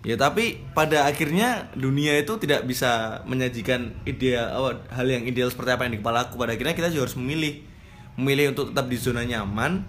Ya 0.06 0.14
tapi 0.14 0.62
pada 0.70 1.10
akhirnya 1.10 1.74
dunia 1.74 2.14
itu 2.22 2.38
tidak 2.38 2.62
bisa 2.70 3.18
menyajikan 3.26 3.98
ideal 4.06 4.46
apa, 4.54 4.86
hal 4.94 5.10
yang 5.10 5.26
ideal 5.26 5.50
seperti 5.50 5.74
apa 5.74 5.90
yang 5.90 5.98
di 5.98 6.00
kepala 6.00 6.30
aku. 6.30 6.38
Pada 6.38 6.54
akhirnya 6.54 6.78
kita 6.78 6.94
juga 6.94 7.10
harus 7.10 7.18
memilih. 7.18 7.66
Memilih 8.14 8.54
untuk 8.54 8.70
tetap 8.70 8.86
di 8.86 8.94
zona 8.94 9.26
nyaman. 9.26 9.82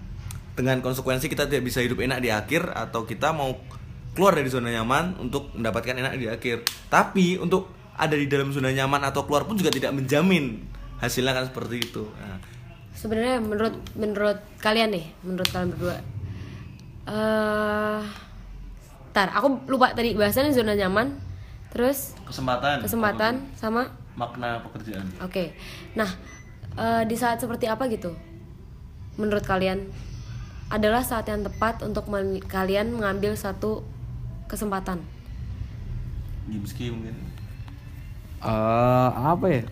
Dengan 0.58 0.82
konsekuensi 0.82 1.30
kita 1.30 1.46
tidak 1.46 1.62
bisa 1.70 1.86
hidup 1.86 2.02
enak 2.02 2.26
di 2.26 2.34
akhir 2.34 2.74
atau 2.74 3.06
kita 3.06 3.30
mau 3.30 3.54
keluar 4.18 4.34
dari 4.34 4.50
zona 4.50 4.74
nyaman 4.74 5.14
untuk 5.22 5.54
mendapatkan 5.54 5.94
enak 5.94 6.14
di 6.18 6.26
akhir. 6.26 6.66
Tapi 6.90 7.38
untuk 7.38 7.70
ada 7.94 8.18
di 8.18 8.26
dalam 8.26 8.50
zona 8.50 8.74
nyaman 8.74 9.06
atau 9.06 9.30
keluar 9.30 9.46
pun 9.46 9.62
juga 9.62 9.70
tidak 9.70 9.94
menjamin 9.94 10.58
hasilnya 10.98 11.38
kan 11.38 11.46
seperti 11.54 11.86
itu. 11.86 12.10
Nah, 12.18 12.42
sebenarnya 12.94 13.40
menurut 13.42 13.76
menurut 13.96 14.40
kalian 14.60 14.92
nih 14.94 15.06
menurut 15.24 15.50
kalian 15.50 15.70
berdua 15.74 15.98
eh 17.10 18.02
tar 19.10 19.30
aku 19.34 19.66
lupa 19.66 19.92
tadi 19.98 20.14
bahasannya 20.14 20.54
zona 20.54 20.78
nyaman 20.78 21.18
terus 21.74 22.14
kesempatan. 22.26 22.82
kesempatan 22.82 23.34
sama 23.58 23.90
makna 24.18 24.60
pekerjaan. 24.68 25.06
Oke. 25.24 25.56
Nah 25.96 26.10
eh, 26.76 27.04
di 27.08 27.16
saat 27.16 27.40
seperti 27.40 27.66
apa 27.66 27.88
gitu 27.90 28.14
menurut 29.18 29.44
kalian? 29.44 29.90
Adalah 30.70 31.02
saat 31.02 31.26
yang 31.26 31.42
tepat 31.42 31.82
untuk 31.82 32.06
men- 32.14 32.46
kalian 32.46 32.94
mengambil 32.94 33.34
satu 33.34 33.82
kesempatan. 34.46 35.02
Gimski 36.46 36.94
mungkin. 36.94 37.16
Eh, 38.40 39.10
apa 39.14 39.46
ya? 39.50 39.64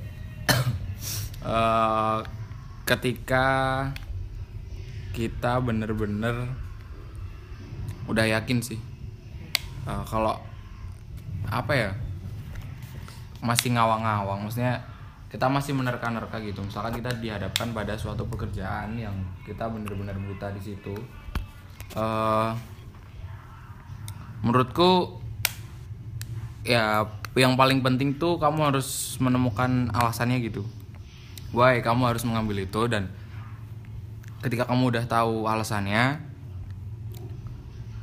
Eh, 1.48 2.20
ketika 2.88 3.46
kita 5.12 5.60
bener-bener 5.60 6.48
udah 8.08 8.24
yakin 8.24 8.64
sih 8.64 8.80
Eh, 9.88 10.04
kalau 10.04 10.36
apa 11.48 11.72
ya 11.72 11.92
masih 13.40 13.72
ngawang-ngawang 13.72 14.44
maksudnya 14.44 14.84
kita 15.32 15.48
masih 15.48 15.72
menerka-nerka 15.72 16.44
gitu. 16.44 16.60
Misalkan 16.60 17.00
kita 17.00 17.12
dihadapkan 17.24 17.72
pada 17.72 17.96
suatu 17.96 18.28
pekerjaan 18.28 19.00
yang 19.00 19.16
kita 19.48 19.72
bener-bener 19.72 20.16
buta 20.20 20.52
di 20.52 20.60
situ 20.60 20.96
eh 21.96 22.52
menurutku 24.44 25.24
ya 26.68 27.08
yang 27.40 27.56
paling 27.56 27.80
penting 27.80 28.20
tuh 28.20 28.36
kamu 28.36 28.76
harus 28.76 29.16
menemukan 29.24 29.88
alasannya 29.96 30.44
gitu 30.44 30.68
why 31.56 31.80
kamu 31.80 32.12
harus 32.12 32.24
mengambil 32.28 32.64
itu 32.64 32.82
dan 32.92 33.12
ketika 34.44 34.68
kamu 34.68 34.94
udah 34.96 35.04
tahu 35.08 35.48
alasannya 35.48 36.22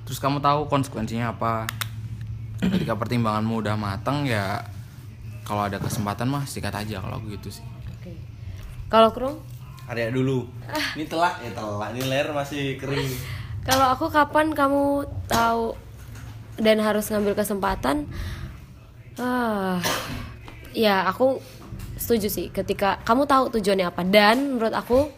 terus 0.04 0.20
kamu 0.20 0.40
tahu 0.44 0.68
konsekuensinya 0.68 1.32
apa. 1.32 1.64
Ketika 2.64 2.96
pertimbanganmu 2.96 3.60
udah 3.60 3.76
matang 3.76 4.24
ya 4.24 4.64
kalau 5.44 5.68
ada 5.68 5.76
kesempatan 5.76 6.32
mah 6.32 6.48
sikat 6.48 6.72
aja 6.72 7.00
kalau 7.04 7.20
gitu 7.28 7.52
sih. 7.52 7.64
Oke. 7.92 8.16
Kalau 8.88 9.12
Krung 9.12 9.36
Arya 9.84 10.08
dulu. 10.08 10.48
Ini 10.96 11.04
telak 11.04 11.44
ya 11.44 11.52
telak. 11.52 11.92
Ini 11.92 12.02
leher 12.08 12.28
masih 12.32 12.80
kering. 12.80 13.04
Kalau 13.68 13.92
aku 13.96 14.12
kapan 14.12 14.52
kamu 14.52 15.08
tahu 15.28 15.76
dan 16.60 16.80
harus 16.80 17.08
ngambil 17.08 17.36
kesempatan? 17.36 18.08
Ah, 19.16 19.80
ya 20.76 21.08
aku 21.08 21.40
setuju 22.04 22.28
sih 22.28 22.46
ketika 22.52 23.00
kamu 23.08 23.24
tahu 23.24 23.48
tujuannya 23.56 23.88
apa. 23.88 24.04
Dan 24.04 24.60
menurut 24.60 24.76
aku 24.76 25.08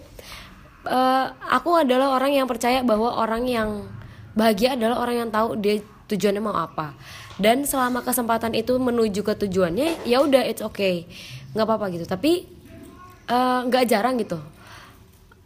eh, 0.87 1.27
aku 1.51 1.83
adalah 1.83 2.15
orang 2.15 2.39
yang 2.39 2.47
percaya 2.47 2.87
bahwa 2.87 3.11
orang 3.19 3.43
yang 3.51 3.91
bahagia 4.39 4.79
adalah 4.79 5.03
orang 5.03 5.27
yang 5.27 5.31
tahu 5.35 5.59
dia 5.59 5.83
tujuannya 6.07 6.39
mau 6.39 6.55
apa. 6.55 6.95
Dan 7.43 7.67
selama 7.67 8.07
kesempatan 8.07 8.55
itu 8.55 8.79
menuju 8.79 9.27
ke 9.27 9.35
tujuannya 9.35 10.07
ya 10.07 10.23
udah 10.23 10.47
it's 10.47 10.63
okay. 10.63 11.11
Nggak 11.59 11.67
apa-apa 11.67 11.87
gitu. 11.99 12.07
Tapi 12.07 12.47
eh, 13.27 13.61
nggak 13.67 13.85
jarang 13.91 14.15
gitu. 14.23 14.39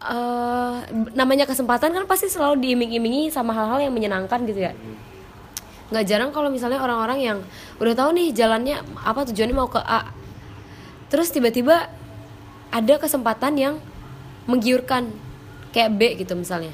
Eh 0.01 0.77
namanya 1.17 1.49
kesempatan 1.49 1.97
kan 1.97 2.05
pasti 2.05 2.29
selalu 2.29 2.61
diiming-imingi 2.61 3.33
sama 3.33 3.57
hal-hal 3.57 3.89
yang 3.89 3.97
menyenangkan 3.97 4.45
gitu 4.45 4.69
ya. 4.69 4.77
Nggak 5.91 6.05
jarang 6.07 6.31
kalau 6.31 6.53
misalnya 6.53 6.79
orang-orang 6.79 7.19
yang 7.19 7.39
udah 7.83 7.95
tahu 7.97 8.15
nih 8.15 8.31
jalannya 8.31 8.79
apa 9.03 9.27
tujuannya 9.27 9.57
mau 9.57 9.67
ke 9.67 9.81
A 9.81 10.20
terus 11.11 11.35
tiba-tiba 11.35 11.91
ada 12.71 12.95
kesempatan 13.03 13.59
yang 13.59 13.75
menggiurkan 14.47 15.11
kayak 15.75 15.91
B 15.99 16.01
gitu 16.23 16.39
misalnya. 16.39 16.73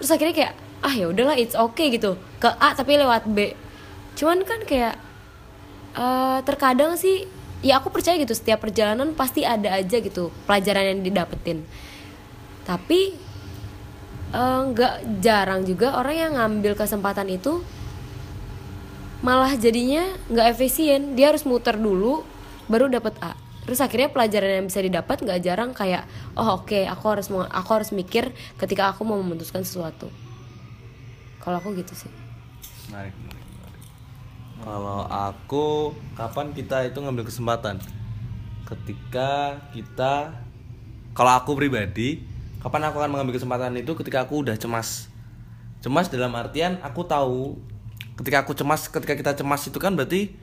Terus 0.00 0.10
akhirnya 0.12 0.34
kayak 0.34 0.54
ah 0.84 0.92
ya 0.92 1.06
udahlah 1.12 1.36
it's 1.36 1.56
okay 1.56 1.92
gitu. 1.92 2.16
Ke 2.40 2.52
A 2.56 2.72
tapi 2.72 2.96
lewat 2.96 3.28
B. 3.28 3.52
Cuman 4.16 4.42
kan 4.48 4.64
kayak 4.64 4.96
eh, 5.96 6.38
terkadang 6.44 6.96
sih 6.96 7.28
ya 7.64 7.80
aku 7.80 7.88
percaya 7.92 8.20
gitu 8.20 8.36
setiap 8.36 8.60
perjalanan 8.64 9.16
pasti 9.16 9.44
ada 9.44 9.72
aja 9.76 10.00
gitu 10.00 10.32
pelajaran 10.48 10.96
yang 10.96 11.00
didapetin. 11.04 11.64
Tapi 12.64 13.12
eh, 14.32 14.60
nggak 14.72 15.20
jarang 15.20 15.68
juga 15.68 16.00
orang 16.00 16.16
yang 16.16 16.32
ngambil 16.40 16.72
kesempatan 16.76 17.28
itu 17.28 17.60
malah 19.20 19.52
jadinya 19.56 20.16
nggak 20.32 20.56
efisien. 20.56 21.12
Dia 21.12 21.32
harus 21.32 21.44
muter 21.44 21.76
dulu 21.76 22.24
baru 22.68 22.88
dapat 22.88 23.16
A 23.20 23.45
terus 23.66 23.82
akhirnya 23.82 24.08
pelajaran 24.14 24.62
yang 24.62 24.66
bisa 24.70 24.80
didapat 24.80 25.20
nggak 25.20 25.40
jarang 25.42 25.70
kayak 25.74 26.06
oh 26.38 26.62
oke 26.62 26.86
aku 26.86 27.04
harus 27.10 27.26
aku 27.30 27.70
harus 27.74 27.90
mikir 27.90 28.30
ketika 28.56 28.94
aku 28.94 29.02
mau 29.02 29.18
memutuskan 29.18 29.66
sesuatu 29.66 30.08
kalau 31.42 31.58
aku 31.58 31.74
gitu 31.74 31.92
sih 31.92 32.10
menarik, 32.90 33.14
menarik, 33.18 33.46
menarik. 33.50 33.82
Kalau 34.56 35.00
aku, 35.10 35.66
kapan 36.16 36.46
kita 36.54 36.86
itu 36.86 36.98
ngambil 37.02 37.24
kesempatan? 37.26 37.76
Ketika 38.66 39.60
kita, 39.70 40.32
kalau 41.14 41.32
aku 41.38 41.54
pribadi, 41.54 42.24
kapan 42.62 42.90
aku 42.90 42.98
akan 42.98 43.10
mengambil 43.14 43.38
kesempatan 43.38 43.78
itu 43.78 43.92
ketika 43.94 44.26
aku 44.26 44.42
udah 44.42 44.58
cemas. 44.58 45.10
Cemas 45.82 46.10
dalam 46.10 46.34
artian 46.34 46.82
aku 46.82 47.06
tahu, 47.06 47.58
ketika 48.22 48.42
aku 48.42 48.56
cemas, 48.56 48.90
ketika 48.90 49.14
kita 49.14 49.32
cemas 49.38 49.62
itu 49.66 49.78
kan 49.78 49.94
berarti 49.94 50.34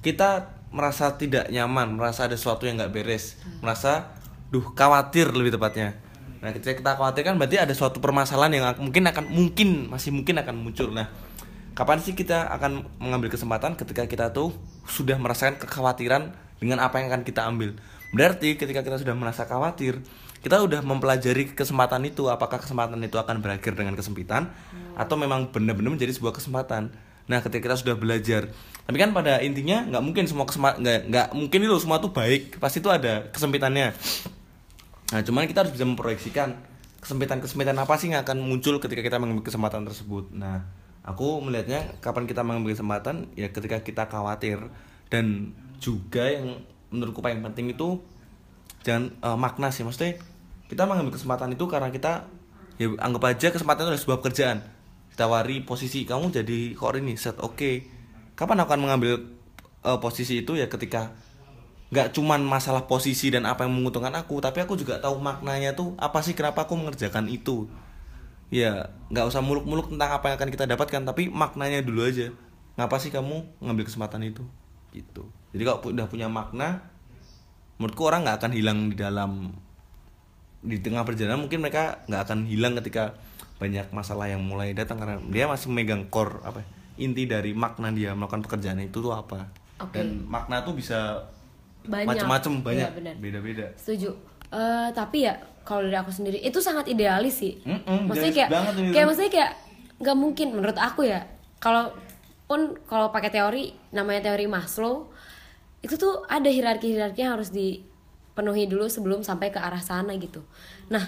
kita 0.00 0.55
merasa 0.76 1.16
tidak 1.16 1.48
nyaman, 1.48 1.96
merasa 1.96 2.28
ada 2.28 2.36
sesuatu 2.36 2.68
yang 2.68 2.76
nggak 2.76 2.92
beres, 2.92 3.40
merasa, 3.64 4.12
duh 4.52 4.76
khawatir 4.76 5.32
lebih 5.32 5.56
tepatnya. 5.56 5.96
Nah, 6.44 6.52
ketika 6.52 6.76
kita 6.76 6.92
khawatir 7.00 7.24
kan 7.24 7.40
berarti 7.40 7.56
ada 7.56 7.72
suatu 7.72 7.96
permasalahan 7.96 8.52
yang 8.52 8.64
mungkin 8.76 9.08
akan 9.08 9.24
mungkin 9.32 9.88
masih 9.88 10.12
mungkin 10.12 10.36
akan 10.36 10.52
muncul. 10.52 10.92
Nah, 10.92 11.08
kapan 11.72 11.98
sih 12.04 12.12
kita 12.12 12.52
akan 12.52 12.84
mengambil 13.00 13.32
kesempatan 13.32 13.72
ketika 13.80 14.04
kita 14.04 14.36
tuh 14.36 14.52
sudah 14.84 15.16
merasakan 15.16 15.56
kekhawatiran 15.56 16.36
dengan 16.60 16.84
apa 16.84 17.00
yang 17.00 17.08
akan 17.08 17.24
kita 17.24 17.48
ambil. 17.48 17.72
Berarti 18.12 18.60
ketika 18.60 18.84
kita 18.84 19.00
sudah 19.00 19.16
merasa 19.16 19.48
khawatir, 19.48 20.04
kita 20.44 20.62
udah 20.62 20.84
mempelajari 20.84 21.56
kesempatan 21.56 22.06
itu 22.06 22.28
apakah 22.28 22.60
kesempatan 22.60 23.00
itu 23.02 23.16
akan 23.16 23.42
berakhir 23.42 23.74
dengan 23.74 23.96
kesempitan 23.96 24.52
atau 24.94 25.16
memang 25.18 25.50
benar-benar 25.50 25.96
menjadi 25.96 26.14
sebuah 26.14 26.36
kesempatan. 26.36 26.92
Nah, 27.26 27.42
ketika 27.42 27.66
kita 27.66 27.76
sudah 27.82 27.98
belajar, 27.98 28.54
tapi 28.86 28.96
kan 29.02 29.10
pada 29.10 29.42
intinya 29.42 29.82
nggak 29.82 30.02
mungkin 30.02 30.24
semua 30.30 30.46
nggak 30.46 31.10
nggak 31.10 31.26
mungkin 31.34 31.58
itu 31.58 31.76
semua 31.82 31.98
tuh 31.98 32.14
baik, 32.14 32.62
pasti 32.62 32.78
itu 32.78 32.86
ada 32.86 33.26
kesempitannya. 33.34 33.90
Nah, 35.06 35.20
cuman 35.22 35.46
kita 35.50 35.66
harus 35.66 35.74
bisa 35.74 35.86
memproyeksikan 35.86 36.54
kesempitan-kesempitan 37.02 37.74
apa 37.78 37.94
sih 37.98 38.10
yang 38.10 38.22
akan 38.22 38.42
muncul 38.42 38.78
ketika 38.82 39.02
kita 39.02 39.18
mengambil 39.18 39.46
kesempatan 39.46 39.86
tersebut. 39.86 40.30
Nah, 40.34 40.66
aku 41.06 41.38
melihatnya 41.38 41.98
kapan 42.02 42.26
kita 42.26 42.42
mengambil 42.42 42.74
kesempatan 42.74 43.30
ya 43.38 43.50
ketika 43.54 43.82
kita 43.82 44.10
khawatir 44.10 44.58
dan 45.06 45.54
juga 45.78 46.26
yang 46.26 46.62
menurutku 46.90 47.22
paling 47.22 47.42
penting 47.46 47.70
itu 47.70 48.02
jangan 48.82 49.14
eh, 49.14 49.38
makna 49.38 49.70
sih 49.70 49.86
maksudnya 49.86 50.18
kita 50.66 50.82
mengambil 50.86 51.14
kesempatan 51.14 51.54
itu 51.54 51.64
karena 51.70 51.94
kita 51.94 52.26
ya 52.78 52.90
anggap 52.98 53.22
aja 53.34 53.48
kesempatan 53.54 53.86
itu 53.86 53.90
adalah 53.94 54.02
sebuah 54.02 54.18
pekerjaan 54.22 54.58
ditawari 55.14 55.62
posisi 55.62 56.02
kamu 56.04 56.34
jadi 56.34 56.74
ini 56.74 57.14
set 57.16 57.38
oke 57.40 57.95
kapan 58.36 58.62
aku 58.62 58.70
akan 58.76 58.80
mengambil 58.84 59.12
eh, 59.82 59.98
posisi 59.98 60.44
itu 60.44 60.54
ya 60.54 60.68
ketika 60.68 61.16
nggak 61.86 62.18
cuman 62.18 62.42
masalah 62.42 62.84
posisi 62.90 63.30
dan 63.30 63.46
apa 63.46 63.62
yang 63.62 63.78
menguntungkan 63.78 64.10
aku 64.18 64.42
tapi 64.42 64.58
aku 64.58 64.74
juga 64.74 64.98
tahu 64.98 65.22
maknanya 65.22 65.78
tuh 65.78 65.94
apa 66.02 66.18
sih 66.20 66.34
kenapa 66.36 66.66
aku 66.68 66.76
mengerjakan 66.76 67.30
itu. 67.30 67.70
Ya 68.46 68.94
nggak 69.10 69.26
usah 69.26 69.42
muluk-muluk 69.42 69.90
tentang 69.90 70.14
apa 70.14 70.30
yang 70.30 70.36
akan 70.38 70.50
kita 70.54 70.64
dapatkan 70.70 71.02
tapi 71.02 71.30
maknanya 71.30 71.82
dulu 71.82 72.06
aja. 72.06 72.30
Ngapa 72.76 73.00
sih 73.00 73.10
kamu 73.10 73.64
ngambil 73.64 73.84
kesempatan 73.88 74.22
itu? 74.26 74.44
Gitu. 74.94 75.26
Jadi 75.54 75.62
kalau 75.62 75.78
udah 75.82 76.06
punya 76.06 76.28
makna 76.28 76.92
menurutku 77.80 78.02
orang 78.04 78.26
nggak 78.26 78.38
akan 78.42 78.52
hilang 78.52 78.78
di 78.92 78.96
dalam 78.98 79.54
di 80.62 80.78
tengah 80.82 81.06
perjalanan. 81.06 81.46
Mungkin 81.46 81.62
mereka 81.62 82.02
nggak 82.10 82.22
akan 82.26 82.38
hilang 82.50 82.74
ketika 82.82 83.14
banyak 83.56 83.88
masalah 83.94 84.28
yang 84.28 84.42
mulai 84.44 84.74
datang 84.74 85.00
karena 85.00 85.16
dia 85.32 85.48
masih 85.48 85.72
memegang 85.72 86.12
core 86.12 86.44
apa 86.44 86.60
ya, 86.60 86.66
inti 86.96 87.28
dari 87.28 87.52
makna 87.52 87.92
dia 87.92 88.16
melakukan 88.16 88.44
pekerjaan 88.44 88.80
itu 88.80 88.98
tuh 89.00 89.12
apa. 89.12 89.66
Oke. 89.76 90.00
dan 90.00 90.24
makna 90.24 90.64
tuh 90.64 90.72
bisa 90.72 91.28
macam-macam 91.84 92.52
banyak. 92.64 92.90
Iya, 92.96 93.14
beda-beda. 93.20 93.66
Setuju. 93.76 94.10
Eh, 94.48 94.88
tapi 94.96 95.28
ya 95.28 95.36
kalau 95.66 95.84
dari 95.84 95.98
aku 95.98 96.10
sendiri 96.14 96.38
itu 96.40 96.58
sangat 96.62 96.88
idealis 96.88 97.42
sih. 97.42 97.60
Mm-mm, 97.60 98.08
maksudnya 98.08 98.32
idealis 98.32 98.36
kayak 98.38 98.48
kayak 98.48 98.94
tuh. 98.94 99.06
maksudnya 99.10 99.32
kayak 99.32 99.52
nggak 100.00 100.16
mungkin 100.16 100.48
menurut 100.56 100.78
aku 100.78 101.04
ya. 101.04 101.20
Kalau 101.60 101.92
pun 102.46 102.78
kalau 102.86 103.10
pakai 103.10 103.30
teori 103.34 103.74
namanya 103.90 104.30
teori 104.30 104.46
Maslow 104.46 105.10
itu 105.82 105.98
tuh 105.98 106.22
ada 106.30 106.46
hierarki 106.46 106.94
hierarki 106.94 107.26
yang 107.26 107.34
harus 107.34 107.50
dipenuhi 107.50 108.70
dulu 108.70 108.86
sebelum 108.86 109.26
sampai 109.26 109.50
ke 109.50 109.58
arah 109.58 109.82
sana 109.82 110.14
gitu. 110.14 110.46
Nah 110.88 111.02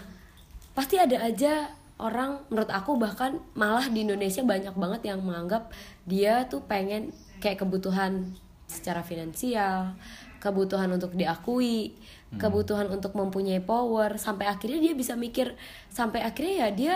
pasti 0.74 0.98
ada 0.98 1.22
aja 1.22 1.70
orang 1.98 2.42
menurut 2.48 2.70
aku 2.70 2.94
bahkan 2.96 3.42
malah 3.58 3.86
di 3.90 4.06
Indonesia 4.06 4.42
banyak 4.46 4.74
banget 4.74 5.02
yang 5.14 5.20
menganggap 5.22 5.74
dia 6.06 6.46
tuh 6.46 6.62
pengen 6.64 7.10
kayak 7.42 7.62
kebutuhan 7.62 8.34
secara 8.70 9.02
finansial 9.02 9.98
kebutuhan 10.38 10.86
untuk 10.94 11.18
diakui 11.18 11.98
kebutuhan 12.38 12.86
untuk 12.92 13.16
mempunyai 13.18 13.58
power 13.58 14.14
sampai 14.20 14.46
akhirnya 14.46 14.78
dia 14.78 14.94
bisa 14.94 15.18
mikir 15.18 15.58
sampai 15.90 16.22
akhirnya 16.22 16.54
ya 16.54 16.68
dia 16.70 16.94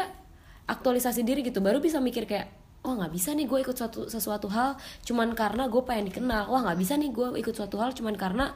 aktualisasi 0.70 1.26
diri 1.26 1.42
gitu 1.42 1.58
baru 1.58 1.82
bisa 1.82 1.98
mikir 1.98 2.28
kayak 2.28 2.62
oh 2.82 2.98
nggak 2.98 3.12
bisa 3.14 3.30
nih 3.34 3.46
gue 3.46 3.58
ikut 3.62 3.76
suatu 3.78 4.10
sesuatu 4.10 4.50
hal 4.50 4.74
cuman 5.06 5.34
karena 5.38 5.70
gue 5.70 5.82
pengen 5.86 6.10
dikenal. 6.10 6.50
Wah 6.50 6.60
nggak 6.66 6.78
bisa 6.78 6.98
nih 6.98 7.14
gue 7.14 7.38
ikut 7.38 7.54
suatu 7.54 7.78
hal 7.78 7.94
cuman 7.94 8.14
karena 8.18 8.50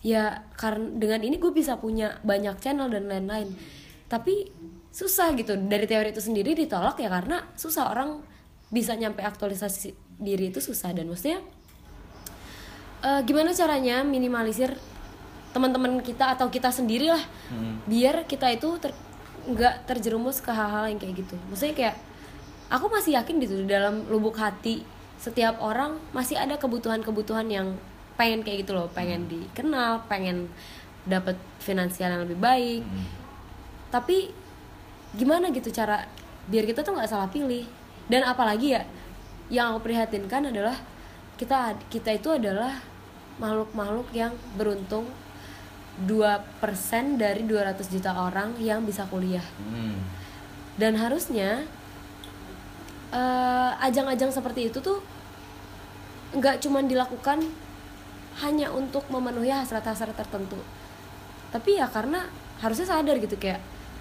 ya 0.00 0.46
karena 0.56 0.88
dengan 0.96 1.20
ini 1.20 1.36
gue 1.36 1.52
bisa 1.52 1.76
punya 1.76 2.16
banyak 2.24 2.56
channel 2.64 2.88
dan 2.88 3.08
lain-lain. 3.08 3.52
Tapi 4.08 4.48
susah 4.92 5.34
gitu. 5.36 5.54
Dari 5.56 5.86
teori 5.86 6.10
itu 6.10 6.22
sendiri 6.22 6.56
ditolak 6.56 6.98
ya 6.98 7.08
karena 7.12 7.44
susah. 7.54 7.92
Orang 7.92 8.22
bisa 8.68 8.92
nyampe 8.96 9.24
aktualisasi 9.24 9.94
diri 10.20 10.50
itu 10.52 10.60
susah. 10.60 10.92
Dan 10.92 11.08
maksudnya 11.08 11.40
eh, 13.04 13.20
gimana 13.24 13.54
caranya 13.54 14.02
minimalisir 14.02 14.74
teman-teman 15.48 16.04
kita 16.04 16.36
atau 16.36 16.52
kita 16.52 16.68
sendiri 16.68 17.08
lah 17.08 17.24
biar 17.88 18.28
kita 18.28 18.52
itu 18.52 18.68
ter- 18.76 18.94
nggak 19.48 19.88
terjerumus 19.88 20.44
ke 20.44 20.52
hal-hal 20.52 20.92
yang 20.92 21.00
kayak 21.00 21.24
gitu. 21.24 21.36
Maksudnya 21.48 21.74
kayak 21.74 21.96
aku 22.68 22.86
masih 22.92 23.16
yakin 23.16 23.40
gitu 23.40 23.64
di 23.64 23.66
dalam 23.66 24.04
lubuk 24.12 24.36
hati 24.36 24.84
setiap 25.16 25.58
orang 25.64 25.96
masih 26.12 26.36
ada 26.36 26.60
kebutuhan-kebutuhan 26.60 27.48
yang 27.48 27.74
pengen 28.20 28.44
kayak 28.44 28.68
gitu 28.68 28.76
loh. 28.76 28.92
Pengen 28.92 29.24
dikenal 29.26 30.04
pengen 30.04 30.52
dapat 31.08 31.40
finansial 31.64 32.12
yang 32.12 32.22
lebih 32.28 32.36
baik. 32.38 32.84
Tapi 33.88 34.28
gimana 35.16 35.48
gitu 35.54 35.72
cara 35.72 36.04
biar 36.48 36.64
kita 36.64 36.84
tuh 36.84 36.96
nggak 36.96 37.08
salah 37.08 37.28
pilih. 37.30 37.64
Dan 38.08 38.24
apalagi 38.24 38.76
ya 38.76 38.82
yang 39.48 39.76
aku 39.76 39.88
prihatinkan 39.88 40.48
adalah 40.48 40.76
kita 41.40 41.76
kita 41.88 42.16
itu 42.16 42.28
adalah 42.32 42.80
makhluk-makhluk 43.38 44.08
yang 44.12 44.34
beruntung 44.58 45.06
2% 46.06 47.18
dari 47.18 47.42
200 47.42 47.78
juta 47.90 48.14
orang 48.14 48.54
yang 48.58 48.82
bisa 48.86 49.06
kuliah. 49.08 49.44
Hmm. 49.58 49.98
dan 50.78 50.94
harusnya 50.94 51.66
eh, 53.10 53.72
ajang-ajang 53.82 54.30
seperti 54.30 54.70
itu 54.70 54.78
tuh 54.78 55.02
nggak 56.38 56.62
cuman 56.62 56.86
dilakukan 56.86 57.42
hanya 58.38 58.70
untuk 58.70 59.02
memenuhi 59.10 59.50
hasrat-hasrat 59.50 60.14
tertentu. 60.14 60.60
Tapi 61.50 61.82
ya 61.82 61.90
karena 61.90 62.30
harusnya 62.62 62.86
sadar 62.86 63.18
gitu 63.18 63.34
kayak 63.34 63.58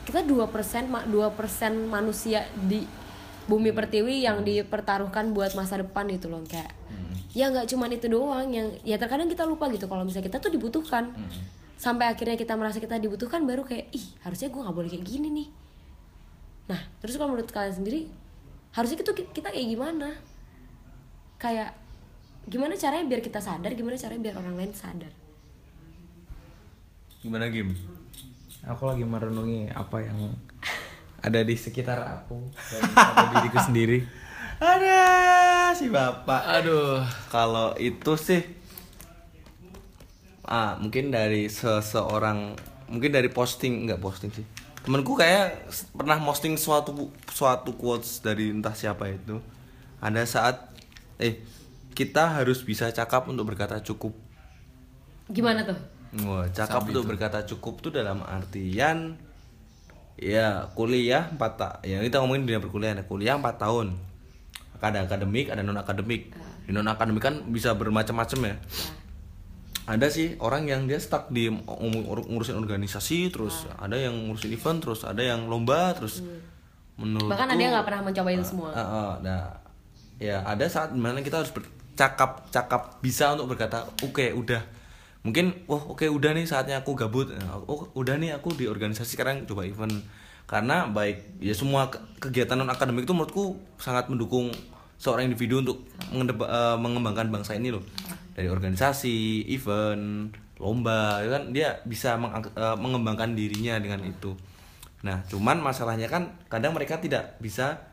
kita 0.08 0.24
2% 0.24 0.88
ma- 0.88 1.04
2% 1.04 1.92
manusia 1.92 2.48
di 2.56 2.88
bumi 3.44 3.76
pertiwi 3.76 4.24
yang 4.24 4.40
dipertaruhkan 4.48 5.36
buat 5.36 5.52
masa 5.52 5.84
depan 5.84 6.08
gitu 6.08 6.32
loh 6.32 6.40
kayak. 6.48 6.72
Ya 7.36 7.52
nggak 7.52 7.68
cuman 7.68 7.92
itu 7.92 8.08
doang 8.08 8.48
yang 8.50 8.72
ya 8.88 8.96
terkadang 8.96 9.28
kita 9.28 9.44
lupa 9.44 9.68
gitu 9.68 9.86
kalau 9.92 10.08
misalnya 10.08 10.32
kita 10.32 10.40
tuh 10.40 10.48
dibutuhkan. 10.48 11.12
Sampai 11.76 12.08
akhirnya 12.08 12.40
kita 12.40 12.56
merasa 12.56 12.80
kita 12.80 12.96
dibutuhkan 12.98 13.44
baru 13.44 13.68
kayak 13.68 13.92
ih 13.92 14.06
harusnya 14.24 14.48
gue 14.48 14.62
nggak 14.64 14.76
boleh 14.80 14.90
kayak 14.90 15.06
gini 15.06 15.28
nih. 15.30 15.48
Nah 16.72 16.82
terus 17.04 17.20
kalau 17.20 17.36
menurut 17.36 17.52
kalian 17.52 17.76
sendiri 17.76 18.08
harusnya 18.72 19.04
itu 19.04 19.14
kita 19.36 19.52
kayak 19.52 19.68
gimana? 19.68 20.16
Kayak 21.38 21.76
gimana 22.48 22.80
caranya 22.80 23.06
biar 23.06 23.22
kita 23.22 23.44
sadar 23.44 23.76
gimana 23.76 24.00
caranya 24.00 24.32
biar 24.32 24.36
orang 24.40 24.56
lain 24.56 24.72
sadar? 24.72 25.12
Gimana 27.20 27.52
game 27.52 27.97
aku 28.68 28.84
lagi 28.84 29.04
merenungi 29.08 29.72
apa 29.72 30.04
yang 30.04 30.36
ada 31.24 31.40
di 31.42 31.56
sekitar 31.56 31.98
aku 32.04 32.38
dan 32.72 32.82
pada 32.94 33.24
diriku 33.40 33.60
sendiri. 33.64 34.00
ada 34.60 35.00
si 35.74 35.88
bapak 35.88 36.44
Aduh. 36.62 37.02
kalau 37.32 37.74
itu 37.80 38.14
sih 38.20 38.42
ah 40.48 40.76
mungkin 40.80 41.12
dari 41.12 41.52
seseorang 41.52 42.56
mungkin 42.88 43.12
dari 43.12 43.28
posting 43.28 43.86
nggak 43.86 44.00
posting 44.00 44.32
sih 44.32 44.46
temanku 44.82 45.20
kayak 45.20 45.68
pernah 45.92 46.16
posting 46.24 46.56
suatu 46.56 47.12
suatu 47.28 47.76
quotes 47.76 48.24
dari 48.24 48.50
entah 48.50 48.72
siapa 48.72 49.12
itu 49.12 49.44
ada 50.00 50.24
saat 50.24 50.72
eh 51.20 51.44
kita 51.92 52.40
harus 52.40 52.64
bisa 52.64 52.88
cakap 52.96 53.28
untuk 53.28 53.52
berkata 53.52 53.84
cukup 53.84 54.16
Gimana 55.28 55.68
tuh? 55.68 55.76
Wah, 56.24 56.48
cakap 56.56 56.88
untuk 56.88 57.04
berkata 57.04 57.44
cukup 57.44 57.84
tuh 57.84 57.92
dalam 57.92 58.24
artian 58.24 59.20
ya 60.18 60.66
kuliah 60.74 61.30
4 61.30 61.38
tak 61.54 61.74
ya 61.86 62.02
kita 62.02 62.18
ngomongin 62.26 62.50
dunia 62.50 62.62
perkuliahan 62.64 62.98
ya. 63.02 63.06
kuliah 63.06 63.36
4 63.36 63.44
tahun. 63.60 63.88
Ada 64.78 65.10
akademik 65.10 65.50
ada 65.50 65.66
non 65.66 65.76
akademik 65.76 66.32
di 66.64 66.72
non 66.72 66.88
akademik 66.88 67.22
kan 67.22 67.36
bisa 67.50 67.76
bermacam-macam 67.76 68.40
ya. 68.54 68.56
Ada 69.88 70.12
sih 70.12 70.36
orang 70.44 70.68
yang 70.68 70.84
dia 70.88 71.00
stuck 71.00 71.32
di 71.32 71.48
ngurusin 71.48 72.56
organisasi 72.60 73.32
terus 73.32 73.68
ada 73.80 73.96
yang 73.96 74.16
ngurusin 74.28 74.52
event 74.52 74.80
terus 74.84 75.04
ada 75.08 75.24
yang 75.24 75.48
lomba 75.48 75.96
terus 75.96 76.24
menurutku 77.00 77.32
Bahkan 77.32 77.48
ada 77.56 77.62
yang 77.62 77.72
nggak 77.74 77.86
pernah 77.88 78.02
mencoba 78.04 78.30
itu 78.32 78.46
semua. 78.46 78.70
Ah, 78.76 78.82
ah, 78.84 79.12
nah, 79.24 79.44
ya 80.20 80.44
ada 80.44 80.66
saat 80.68 80.92
di 80.92 81.00
mana 81.00 81.22
kita 81.22 81.42
harus 81.42 81.54
bercakap 81.54 82.48
cakap 82.52 83.02
bisa 83.02 83.34
untuk 83.38 83.56
berkata 83.56 83.86
oke 84.04 84.28
udah 84.34 84.77
mungkin 85.28 85.68
wah 85.68 85.84
oke 85.92 86.08
udah 86.08 86.32
nih 86.32 86.48
saatnya 86.48 86.80
aku 86.80 86.96
gabut. 86.96 87.36
Nah, 87.36 87.60
oh 87.68 87.92
udah 88.00 88.16
nih 88.16 88.32
aku 88.40 88.56
di 88.56 88.64
organisasi 88.64 89.20
sekarang 89.20 89.44
coba 89.44 89.68
event. 89.68 89.92
Karena 90.48 90.88
baik 90.88 91.44
ya 91.44 91.52
semua 91.52 91.92
ke- 91.92 92.00
kegiatan 92.24 92.56
non 92.56 92.72
akademik 92.72 93.04
itu 93.04 93.12
menurutku 93.12 93.60
sangat 93.76 94.08
mendukung 94.08 94.48
seorang 94.96 95.28
individu 95.28 95.60
untuk 95.60 95.84
eh, 96.48 96.78
mengembangkan 96.80 97.28
bangsa 97.28 97.60
ini 97.60 97.76
loh. 97.76 97.84
Dari 98.32 98.48
organisasi 98.48 99.44
event 99.52 100.32
lomba 100.64 101.20
itu 101.20 101.32
kan? 101.36 101.44
Dia 101.52 101.84
bisa 101.84 102.16
eh, 102.16 102.78
mengembangkan 102.80 103.36
dirinya 103.36 103.76
dengan 103.84 104.08
itu. 104.08 104.40
Nah 105.04 105.28
cuman 105.28 105.60
masalahnya 105.60 106.08
kan 106.08 106.40
kadang 106.48 106.72
mereka 106.72 107.04
tidak 107.04 107.36
bisa 107.44 107.84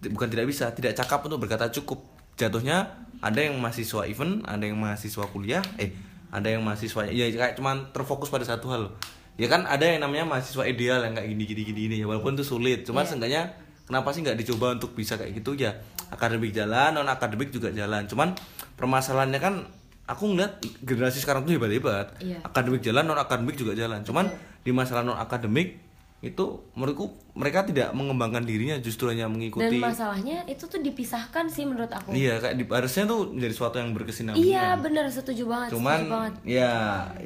bukan 0.00 0.32
tidak 0.32 0.48
bisa 0.48 0.72
tidak 0.72 0.96
cakap 0.96 1.20
untuk 1.28 1.44
berkata 1.44 1.68
cukup. 1.68 2.00
Jatuhnya 2.40 3.04
ada 3.20 3.38
yang 3.38 3.60
mahasiswa 3.60 4.08
event 4.08 4.40
ada 4.48 4.64
yang 4.64 4.80
mahasiswa 4.80 5.28
kuliah 5.28 5.60
eh 5.76 5.92
ada 6.32 6.48
yang 6.48 6.64
mahasiswa 6.64 7.04
ya 7.06 7.28
kayak 7.28 7.54
cuman 7.60 7.92
terfokus 7.92 8.32
pada 8.32 8.42
satu 8.42 8.72
hal. 8.72 8.88
Ya 9.36 9.48
kan 9.48 9.64
ada 9.64 9.84
yang 9.84 10.00
namanya 10.00 10.24
mahasiswa 10.24 10.64
ideal 10.64 11.04
yang 11.04 11.12
kayak 11.12 11.28
gini 11.28 11.44
gini 11.44 11.62
gini, 11.62 11.80
gini. 11.88 11.96
Ya 12.00 12.06
walaupun 12.08 12.32
itu 12.34 12.44
sulit 12.44 12.88
cuman 12.88 13.04
seenggaknya 13.04 13.52
kenapa 13.84 14.08
sih 14.10 14.24
nggak 14.24 14.40
dicoba 14.40 14.72
untuk 14.74 14.96
bisa 14.96 15.20
kayak 15.20 15.36
gitu? 15.36 15.52
Ya 15.54 15.76
akademik 16.08 16.52
jalan 16.52 16.96
non 16.96 17.08
akademik 17.08 17.52
juga 17.52 17.68
jalan. 17.68 18.08
Cuman 18.08 18.32
permasalahannya 18.76 19.40
kan 19.40 19.54
aku 20.08 20.32
ngeliat 20.32 20.58
generasi 20.82 21.20
sekarang 21.20 21.44
tuh 21.44 21.54
hebat 21.56 21.70
hebat 21.70 22.06
Iya. 22.18 22.40
akademik 22.42 22.80
jalan 22.80 23.04
non 23.04 23.20
akademik 23.20 23.56
juga 23.56 23.76
jalan. 23.76 24.00
Cuman 24.02 24.32
di 24.64 24.72
masalah 24.72 25.04
non 25.04 25.20
akademik 25.20 25.76
itu 26.22 26.62
menurutku 26.78 27.10
mereka 27.34 27.66
tidak 27.66 27.90
mengembangkan 27.98 28.46
dirinya 28.46 28.78
justru 28.78 29.10
hanya 29.10 29.26
Dan 29.26 29.34
mengikuti 29.34 29.74
masalahnya 29.82 30.46
itu 30.46 30.70
tuh 30.70 30.78
dipisahkan 30.78 31.50
sih 31.50 31.66
menurut 31.66 31.90
aku. 31.90 32.14
Iya, 32.14 32.38
kayak 32.38 32.54
di, 32.54 32.64
harusnya 32.70 33.10
tuh 33.10 33.34
menjadi 33.34 33.54
suatu 33.58 33.76
yang 33.82 33.90
berkesinambungan. 33.90 34.46
Iya, 34.46 34.78
benar 34.78 35.10
setuju 35.10 35.50
banget. 35.50 35.68
Cuman 35.74 35.98
setuju 35.98 36.14
banget. 36.14 36.32
ya 36.46 36.72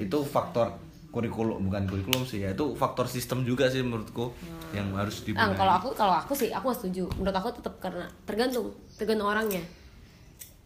itu 0.00 0.18
faktor 0.24 0.80
kurikulum 1.12 1.68
bukan 1.68 1.84
kurikulum 1.84 2.24
sih 2.24 2.44
ya, 2.44 2.56
itu 2.56 2.72
faktor 2.72 3.04
sistem 3.04 3.44
juga 3.44 3.68
sih 3.68 3.84
menurutku 3.84 4.32
yang 4.72 4.88
harus 4.96 5.20
Ah, 5.20 5.24
dibenahi. 5.28 5.56
kalau 5.56 5.72
aku 5.76 5.88
kalau 5.92 6.14
aku 6.16 6.32
sih 6.32 6.48
aku 6.48 6.72
setuju. 6.72 7.04
Menurut 7.20 7.36
aku 7.36 7.52
tetap 7.52 7.76
karena 7.76 8.08
tergantung 8.24 8.72
tergantung 8.96 9.28
orangnya. 9.28 9.60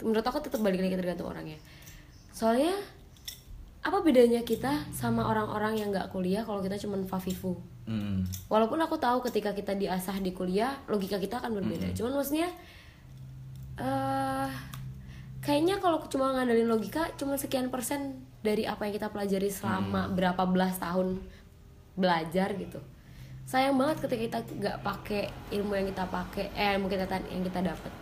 Menurut 0.07 0.23
aku 0.23 0.39
tetap 0.39 0.63
balik 0.63 0.79
lagi 0.79 0.95
tergantung 0.95 1.27
orangnya. 1.27 1.59
Soalnya 2.31 2.79
apa 3.83 3.99
bedanya 4.07 4.47
kita 4.47 4.87
sama 4.95 5.27
orang-orang 5.27 5.83
yang 5.83 5.89
nggak 5.91 6.15
kuliah 6.15 6.47
kalau 6.47 6.63
kita 6.63 6.79
cuman 6.79 7.11
fafifu? 7.11 7.59
Hmm. 7.91 8.23
Walaupun 8.47 8.79
aku 8.79 9.03
tahu 9.03 9.19
ketika 9.27 9.51
kita 9.51 9.75
diasah 9.75 10.23
di 10.23 10.31
kuliah 10.31 10.79
logika 10.87 11.19
kita 11.19 11.43
akan 11.43 11.59
berbeda. 11.59 11.91
Cuman 11.99 12.23
maksudnya 12.23 12.47
eh 13.83 14.51
kayaknya 15.43 15.83
kalau 15.83 15.99
cuma 16.07 16.31
ngandelin 16.31 16.71
logika 16.71 17.11
cuma 17.19 17.35
sekian 17.35 17.67
persen 17.67 18.23
dari 18.47 18.63
apa 18.63 18.87
yang 18.87 18.95
kita 18.95 19.11
pelajari 19.11 19.51
selama 19.51 20.07
berapa 20.15 20.39
belas 20.47 20.79
tahun 20.79 21.19
belajar 21.99 22.55
gitu. 22.55 22.79
Sayang 23.51 23.75
banget 23.75 24.07
ketika 24.07 24.23
kita 24.23 24.39
nggak 24.55 24.77
pakai 24.87 25.23
ilmu 25.51 25.75
yang 25.75 25.91
kita 25.91 26.07
pakai 26.07 26.55
eh 26.55 26.79
ilmu 26.79 26.87
kita 26.87 27.11
yang 27.27 27.43
kita 27.43 27.75
dapat. 27.75 27.93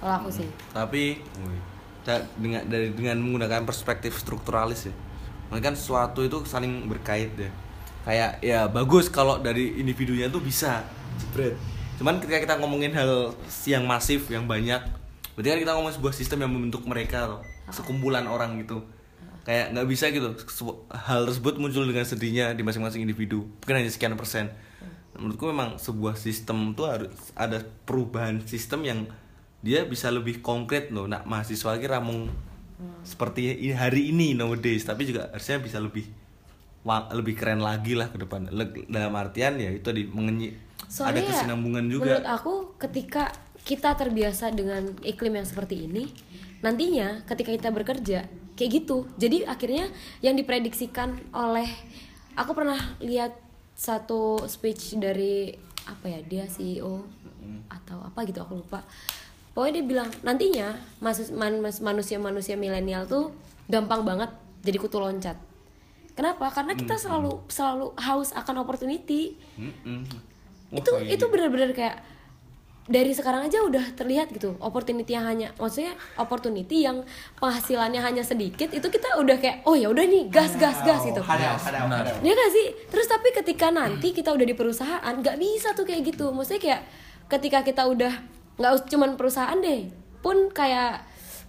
Kalau 0.00 0.14
aku 0.24 0.32
sih. 0.32 0.48
Tapi 0.72 1.20
dengan 2.40 2.64
dari 2.64 2.96
dengan 2.96 3.20
menggunakan 3.20 3.68
perspektif 3.68 4.16
strukturalis 4.16 4.88
ya. 4.88 4.94
Mereka 5.52 5.68
kan 5.68 5.76
sesuatu 5.76 6.24
itu 6.24 6.40
saling 6.48 6.88
berkait 6.88 7.36
ya. 7.36 7.52
Kayak 8.06 8.38
ya 8.38 8.70
bagus 8.70 9.10
kalau 9.10 9.42
dari 9.42 9.82
individunya 9.82 10.30
tuh 10.30 10.38
bisa 10.38 10.86
jebret. 11.18 11.58
Cuman 11.98 12.22
ketika 12.22 12.38
kita 12.38 12.54
ngomongin 12.62 12.94
hal 12.94 13.34
yang 13.66 13.82
masif, 13.82 14.30
yang 14.30 14.46
banyak, 14.46 14.78
berarti 15.34 15.48
kan 15.50 15.58
kita 15.58 15.72
ngomongin 15.74 15.96
sebuah 15.98 16.14
sistem 16.14 16.46
yang 16.46 16.52
membentuk 16.54 16.86
mereka 16.86 17.26
loh, 17.26 17.42
sekumpulan 17.68 18.30
orang 18.30 18.62
gitu. 18.62 18.86
Kayak 19.42 19.74
nggak 19.74 19.86
bisa 19.90 20.10
gitu 20.10 20.38
hal 20.90 21.26
tersebut 21.26 21.58
muncul 21.58 21.82
dengan 21.82 22.06
sedihnya 22.06 22.54
di 22.54 22.62
masing-masing 22.62 23.02
individu, 23.02 23.46
mungkin 23.62 23.74
hanya 23.82 23.90
sekian 23.90 24.14
persen. 24.14 24.54
Menurutku 25.16 25.48
memang 25.48 25.80
sebuah 25.80 26.14
sistem 26.14 26.76
tuh 26.76 26.86
harus 26.86 27.10
ada 27.32 27.64
perubahan 27.88 28.38
sistem 28.44 28.84
yang 28.84 29.00
dia 29.64 29.82
bisa 29.82 30.12
lebih 30.12 30.44
konkret 30.44 30.92
loh 30.92 31.08
nak 31.08 31.24
mahasiswa 31.24 31.74
lagi 31.74 31.88
ramung 31.88 32.28
seperti 33.02 33.56
i- 33.56 33.72
hari 33.72 34.12
ini 34.12 34.36
nowadays 34.36 34.84
tapi 34.84 35.08
juga 35.08 35.32
harusnya 35.32 35.58
bisa 35.58 35.80
lebih 35.80 36.04
lebih 36.86 37.34
keren 37.34 37.58
lagi 37.58 37.98
lah 37.98 38.08
ke 38.08 38.18
depan 38.22 38.46
Le- 38.54 38.86
dalam 38.86 39.12
artian 39.18 39.58
ya 39.58 39.74
itu 39.74 39.90
di 39.90 40.06
mengenyi 40.06 40.54
ada 40.86 40.86
Soalnya 40.86 41.22
ya, 41.26 41.30
kesinambungan 41.34 41.84
juga 41.90 42.14
Menurut 42.14 42.28
aku 42.30 42.54
ketika 42.78 43.34
kita 43.66 43.98
terbiasa 43.98 44.54
dengan 44.54 44.94
iklim 45.02 45.42
yang 45.42 45.46
seperti 45.48 45.90
ini, 45.90 46.06
nantinya 46.62 47.26
ketika 47.26 47.50
kita 47.50 47.74
bekerja 47.74 48.30
kayak 48.54 48.70
gitu. 48.70 49.10
Jadi 49.18 49.42
akhirnya 49.42 49.90
yang 50.22 50.38
diprediksikan 50.38 51.18
oleh 51.34 51.66
aku 52.38 52.54
pernah 52.54 52.78
lihat 53.02 53.34
satu 53.74 54.46
speech 54.46 54.94
dari 55.02 55.50
apa 55.90 56.06
ya 56.06 56.20
dia 56.22 56.44
CEO 56.46 57.02
atau 57.66 57.98
apa 58.06 58.22
gitu 58.22 58.38
aku 58.46 58.62
lupa. 58.62 58.86
Pokoknya 59.50 59.82
dia 59.82 59.84
bilang 59.84 60.08
nantinya 60.22 60.78
masus- 61.02 61.34
man- 61.34 61.58
mas- 61.58 61.82
manusia-manusia 61.82 62.54
milenial 62.54 63.10
tuh 63.10 63.34
gampang 63.66 64.06
banget 64.06 64.30
jadi 64.62 64.78
kutu 64.78 65.02
loncat. 65.02 65.34
Kenapa? 66.16 66.48
Karena 66.48 66.72
kita 66.72 66.96
selalu 66.96 67.44
selalu 67.46 67.92
haus 68.00 68.32
akan 68.32 68.64
opportunity. 68.64 69.36
Wah, 70.72 70.80
itu 70.80 70.90
kayak 70.90 71.12
itu 71.12 71.24
benar-benar 71.28 71.70
kayak 71.76 71.96
dari 72.86 73.10
sekarang 73.10 73.50
aja 73.50 73.66
udah 73.66 73.82
terlihat 73.98 74.30
gitu 74.30 74.54
opportunity 74.62 75.10
yang 75.10 75.26
hanya 75.26 75.50
maksudnya 75.58 75.98
opportunity 76.22 76.86
yang 76.86 77.02
penghasilannya 77.34 77.98
hanya 77.98 78.22
sedikit 78.22 78.70
itu 78.70 78.86
kita 78.86 79.18
udah 79.18 79.42
kayak 79.42 79.66
oh 79.66 79.74
ya 79.74 79.90
udah 79.90 80.06
nih 80.06 80.30
gas 80.30 80.54
gas 80.54 80.86
gas 80.86 81.02
gitu 81.02 81.18
Hadau, 81.18 81.58
hadau, 81.58 81.90
benar. 81.90 82.06
hadau. 82.06 82.22
ya 82.22 82.30
gak 82.30 82.50
sih 82.54 82.66
terus 82.86 83.10
tapi 83.10 83.34
ketika 83.34 83.74
nanti 83.74 84.14
kita 84.14 84.30
udah 84.30 84.46
di 84.46 84.54
perusahaan 84.54 85.14
nggak 85.18 85.34
bisa 85.34 85.74
tuh 85.74 85.82
kayak 85.82 86.14
gitu 86.14 86.30
maksudnya 86.30 86.62
kayak 86.62 86.80
ketika 87.26 87.58
kita 87.66 87.82
udah 87.90 88.14
nggak 88.54 88.72
cuman 88.86 89.18
perusahaan 89.18 89.58
deh 89.58 89.90
pun 90.22 90.46
kayak 90.54 91.02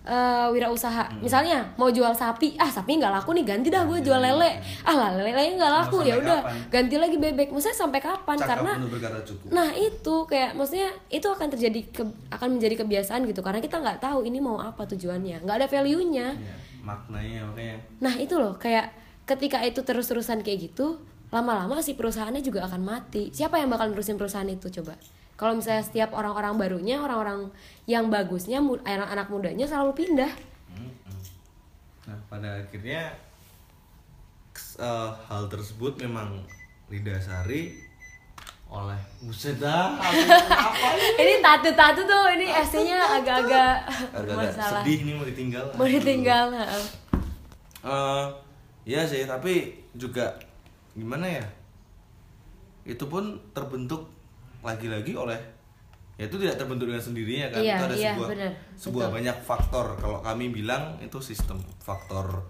eh, 0.07 0.47
wirausaha. 0.49 1.03
Misalnya 1.19 1.59
mau 1.75 1.87
jual 1.87 2.09
sapi 2.11 2.55
ah 2.55 2.65
sapi 2.65 2.95
nggak 2.95 3.11
laku 3.11 3.31
nih 3.33 3.43
ganti 3.45 3.67
dah 3.67 3.83
gue 3.83 3.99
jual 3.99 4.17
lele. 4.17 4.55
Ah 4.81 4.95
lah 4.95 5.09
lele 5.13 5.29
nggak 5.53 5.71
laku 5.73 5.99
ya 6.01 6.15
udah 6.17 6.39
ganti 6.69 6.95
lagi 6.95 7.17
bebek. 7.17 7.51
Maksudnya 7.51 7.75
sampai 7.77 7.99
kapan? 7.99 8.35
Cakap 8.35 8.47
karena 8.55 8.71
Nah 9.49 9.69
itu 9.73 10.15
kayak 10.23 10.51
maksudnya 10.53 10.89
itu 11.09 11.27
akan 11.27 11.47
terjadi 11.49 11.81
ke- 11.91 12.15
akan 12.29 12.47
menjadi 12.55 12.75
kebiasaan 12.79 13.21
gitu. 13.23 13.41
Karena 13.41 13.59
kita 13.59 13.77
nggak 13.77 13.99
tahu 13.99 14.23
ini 14.23 14.39
mau 14.39 14.57
apa 14.57 14.87
tujuannya. 14.87 15.43
Nggak 15.43 15.55
ada 15.57 15.67
value 15.67 16.01
nya. 16.07 16.31
Ya, 16.31 16.55
maknanya. 16.81 17.43
Makanya 17.45 17.75
Nah 17.99 18.15
itu 18.15 18.35
loh 18.35 18.55
kayak 18.55 18.95
ketika 19.25 19.59
itu 19.59 19.83
terus-terusan 19.83 20.39
kayak 20.39 20.71
gitu 20.71 21.03
lama-lama 21.27 21.83
si 21.83 21.91
perusahaannya 21.93 22.39
juga 22.39 22.63
akan 22.63 22.79
mati. 22.81 23.27
Siapa 23.29 23.59
yang 23.59 23.67
bakal 23.67 23.91
nerusin 23.91 24.15
perusahaan 24.15 24.47
itu 24.47 24.71
coba? 24.71 24.95
Kalau 25.38 25.54
misalnya 25.54 25.86
setiap 25.86 26.17
orang-orang 26.17 26.58
barunya 26.58 26.97
orang-orang 26.97 27.54
yang 27.86 28.10
bagusnya 28.10 28.58
anak-anak 28.82 29.30
mudanya 29.30 29.69
selalu 29.69 29.93
pindah. 29.93 30.34
Nah, 32.10 32.17
pada 32.26 32.58
akhirnya 32.65 33.13
eh, 34.82 35.10
hal 35.30 35.43
tersebut 35.45 36.02
memang 36.02 36.41
didasari 36.89 37.86
oleh 38.67 39.00
buset 39.23 39.63
dah 39.63 39.95
ini 41.23 41.39
tatu-tatu 41.39 42.04
tuh 42.04 42.23
ini 42.36 42.52
esnya 42.52 43.00
agak-agak 43.15 43.88
masalah. 44.28 44.84
sedih 44.84 45.08
nih 45.08 45.13
mau 45.15 45.23
ditinggal 45.23 45.63
Mau 45.71 45.88
ditinggal. 45.88 46.52
Eh, 47.88 48.26
iya 48.84 49.08
sih 49.08 49.23
tapi 49.23 49.71
juga 49.95 50.36
gimana 50.91 51.23
ya 51.28 51.45
itu 52.84 53.04
pun 53.08 53.39
terbentuk 53.56 54.16
lagi-lagi 54.67 55.15
oleh 55.15 55.39
ya 56.17 56.25
itu 56.27 56.36
tidak 56.41 56.58
terbentuk 56.58 56.89
dengan 56.89 56.99
sendirinya 56.99 57.47
kan 57.53 57.62
Iya, 57.62 57.75
itu 57.77 57.84
ada 57.86 57.95
iya, 57.95 58.12
sebuah 58.12 58.30
benar. 58.34 58.51
sebuah 58.73 59.06
Betul. 59.08 59.15
banyak 59.21 59.38
faktor 59.45 59.86
kalau 60.01 60.19
kami 60.25 60.45
bilang 60.49 60.97
itu 60.99 61.17
sistem 61.21 61.62
faktor 61.80 62.41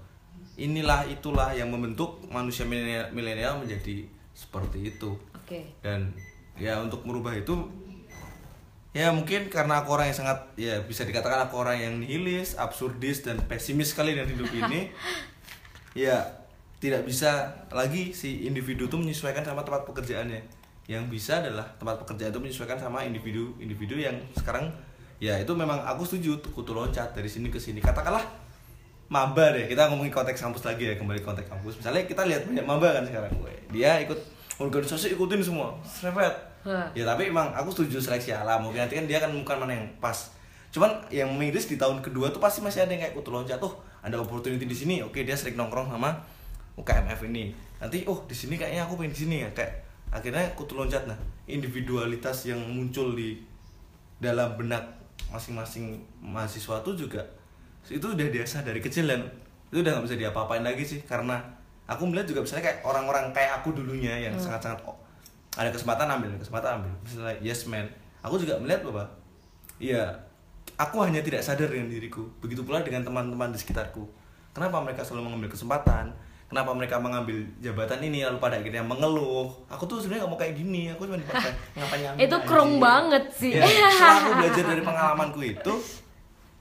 inilah 0.57 1.05
itulah 1.05 1.53
yang 1.53 1.69
membentuk 1.69 2.23
manusia 2.31 2.65
milenial 2.65 3.59
menjadi 3.61 4.07
seperti 4.31 4.95
itu 4.95 5.13
Oke. 5.35 5.67
dan 5.83 6.15
ya 6.57 6.81
untuk 6.81 7.05
merubah 7.05 7.35
itu 7.35 7.53
ya 8.95 9.13
mungkin 9.13 9.51
karena 9.53 9.85
aku 9.85 9.93
orang 9.93 10.09
yang 10.09 10.17
sangat 10.17 10.39
ya 10.57 10.81
bisa 10.81 11.05
dikatakan 11.05 11.45
aku 11.45 11.61
orang 11.61 11.77
yang 11.77 11.93
nihilis, 12.01 12.57
absurdis 12.57 13.21
dan 13.21 13.37
pesimis 13.45 13.93
sekali 13.93 14.17
dengan 14.17 14.33
hidup 14.33 14.49
ini 14.65 14.89
ya 15.93 16.23
tidak 16.79 17.05
bisa 17.05 17.51
lagi 17.69 18.15
si 18.15 18.47
individu 18.49 18.89
itu 18.89 18.97
menyesuaikan 18.97 19.45
sama 19.45 19.61
tempat 19.61 19.85
pekerjaannya 19.85 20.56
yang 20.87 21.11
bisa 21.11 21.43
adalah 21.43 21.67
tempat 21.75 21.99
pekerjaan 21.99 22.31
itu 22.31 22.39
menyesuaikan 22.39 22.79
sama 22.79 23.03
individu-individu 23.03 23.99
yang 23.99 24.15
sekarang 24.39 24.71
ya 25.19 25.35
itu 25.35 25.51
memang 25.51 25.83
aku 25.83 26.07
setuju 26.07 26.39
kutu 26.55 26.71
loncat 26.71 27.11
dari 27.11 27.27
sini 27.27 27.51
ke 27.51 27.59
sini. 27.59 27.83
Katakanlah 27.83 28.23
maba 29.11 29.51
deh 29.51 29.67
kita 29.67 29.91
ngomongin 29.91 30.11
konteks 30.11 30.39
kampus 30.39 30.63
lagi 30.63 30.87
ya 30.87 30.95
kembali 30.95 31.19
ke 31.19 31.27
konteks 31.27 31.47
kampus. 31.51 31.83
Misalnya 31.83 32.07
kita 32.07 32.23
lihat 32.23 32.47
banyak 32.47 32.63
maba 32.63 32.95
kan 32.95 33.03
sekarang. 33.03 33.31
Gue 33.35 33.51
dia 33.75 33.99
ikut 33.99 34.15
organisasi 34.63 35.11
ikutin 35.19 35.43
semua. 35.43 35.75
Serempet. 35.83 36.31
Ya 36.95 37.03
tapi 37.03 37.31
emang 37.31 37.51
aku 37.51 37.67
setuju 37.75 37.99
seleksi 37.99 38.31
alam. 38.31 38.63
Mungkin 38.63 38.87
nanti 38.87 38.95
kan 38.95 39.05
dia 39.07 39.19
kan 39.19 39.31
bukan 39.35 39.59
mana 39.59 39.75
yang 39.75 39.87
pas. 39.99 40.31
Cuman 40.71 41.03
yang 41.11 41.31
miris 41.35 41.67
di 41.67 41.75
tahun 41.75 41.99
kedua 41.99 42.31
tuh 42.31 42.39
pasti 42.39 42.63
masih 42.63 42.87
ada 42.87 42.91
yang 42.95 43.03
kayak 43.03 43.15
kutu 43.15 43.31
loncat. 43.31 43.59
Tuh 43.59 43.75
ada 43.99 44.15
opportunity 44.19 44.63
di 44.63 44.75
sini. 44.75 45.03
Oke 45.03 45.27
dia 45.27 45.35
sering 45.35 45.59
nongkrong 45.59 45.91
sama 45.91 46.15
UKMF 46.79 47.27
ini. 47.27 47.51
Nanti 47.79 48.07
oh 48.07 48.23
di 48.23 48.35
sini 48.35 48.55
kayaknya 48.55 48.87
aku 48.87 48.99
pengen 48.99 49.11
di 49.11 49.19
sini 49.23 49.35
ya. 49.43 49.49
Kayak 49.55 49.86
akhirnya 50.11 50.43
kutu 50.55 50.75
loncat 50.75 51.05
nah. 51.07 51.17
Individualitas 51.47 52.43
yang 52.43 52.59
muncul 52.59 53.15
di 53.15 53.39
dalam 54.19 54.59
benak 54.59 54.83
masing-masing 55.31 55.95
mahasiswa 56.19 56.83
tuh 56.83 56.95
juga 56.95 57.23
itu 57.87 58.03
udah 58.03 58.27
biasa 58.27 58.67
dari 58.67 58.83
kecil 58.83 59.07
dan 59.07 59.23
itu 59.71 59.79
udah 59.79 59.95
nggak 59.95 60.05
bisa 60.11 60.17
diapa-apain 60.19 60.63
lagi 60.63 60.83
sih. 60.83 60.99
Karena 61.07 61.39
aku 61.87 62.03
melihat 62.03 62.27
juga 62.27 62.43
misalnya 62.43 62.67
kayak 62.67 62.79
orang-orang 62.83 63.31
kayak 63.31 63.63
aku 63.63 63.71
dulunya 63.71 64.27
yang 64.27 64.35
sangat-sangat 64.35 64.83
oh, 64.83 64.99
ada 65.55 65.71
kesempatan 65.71 66.07
ambil 66.11 66.35
kesempatan 66.35 66.83
ambil. 66.83 66.91
Misalnya 67.07 67.35
yes 67.39 67.63
man. 67.71 67.87
Aku 68.27 68.35
juga 68.35 68.59
melihat 68.59 68.83
bahwa 68.83 69.07
iya 69.79 70.11
aku 70.75 70.99
hanya 70.99 71.23
tidak 71.23 71.39
sadar 71.39 71.71
dengan 71.71 71.87
diriku. 71.87 72.27
Begitu 72.43 72.67
pula 72.67 72.83
dengan 72.83 73.07
teman-teman 73.07 73.55
di 73.55 73.59
sekitarku. 73.63 74.03
Kenapa 74.51 74.83
mereka 74.83 75.07
selalu 75.07 75.31
mengambil 75.31 75.55
kesempatan 75.55 76.11
kenapa 76.47 76.71
mereka 76.71 76.95
mengambil 76.95 77.43
jabatan 77.59 77.99
ini 78.07 78.23
lalu 78.23 78.39
pada 78.39 78.55
akhirnya 78.59 78.83
mengeluh. 78.83 79.51
Aku 79.67 79.83
tuh 79.83 79.99
sebenarnya 79.99 80.25
nggak 80.25 80.31
mau 80.31 80.39
kayak 80.39 80.55
gini 80.55 80.81
aku 80.95 81.03
cuma 81.03 81.19
dipaksa 81.19 81.51
ngapain 81.75 82.15
Itu 82.15 82.37
krong 82.47 82.73
banget 82.79 83.23
sih. 83.35 83.51
ya, 83.59 83.67
setelah 83.67 84.15
aku 84.23 84.29
belajar 84.39 84.63
dari 84.63 84.81
pengalamanku 84.83 85.39
itu 85.43 85.73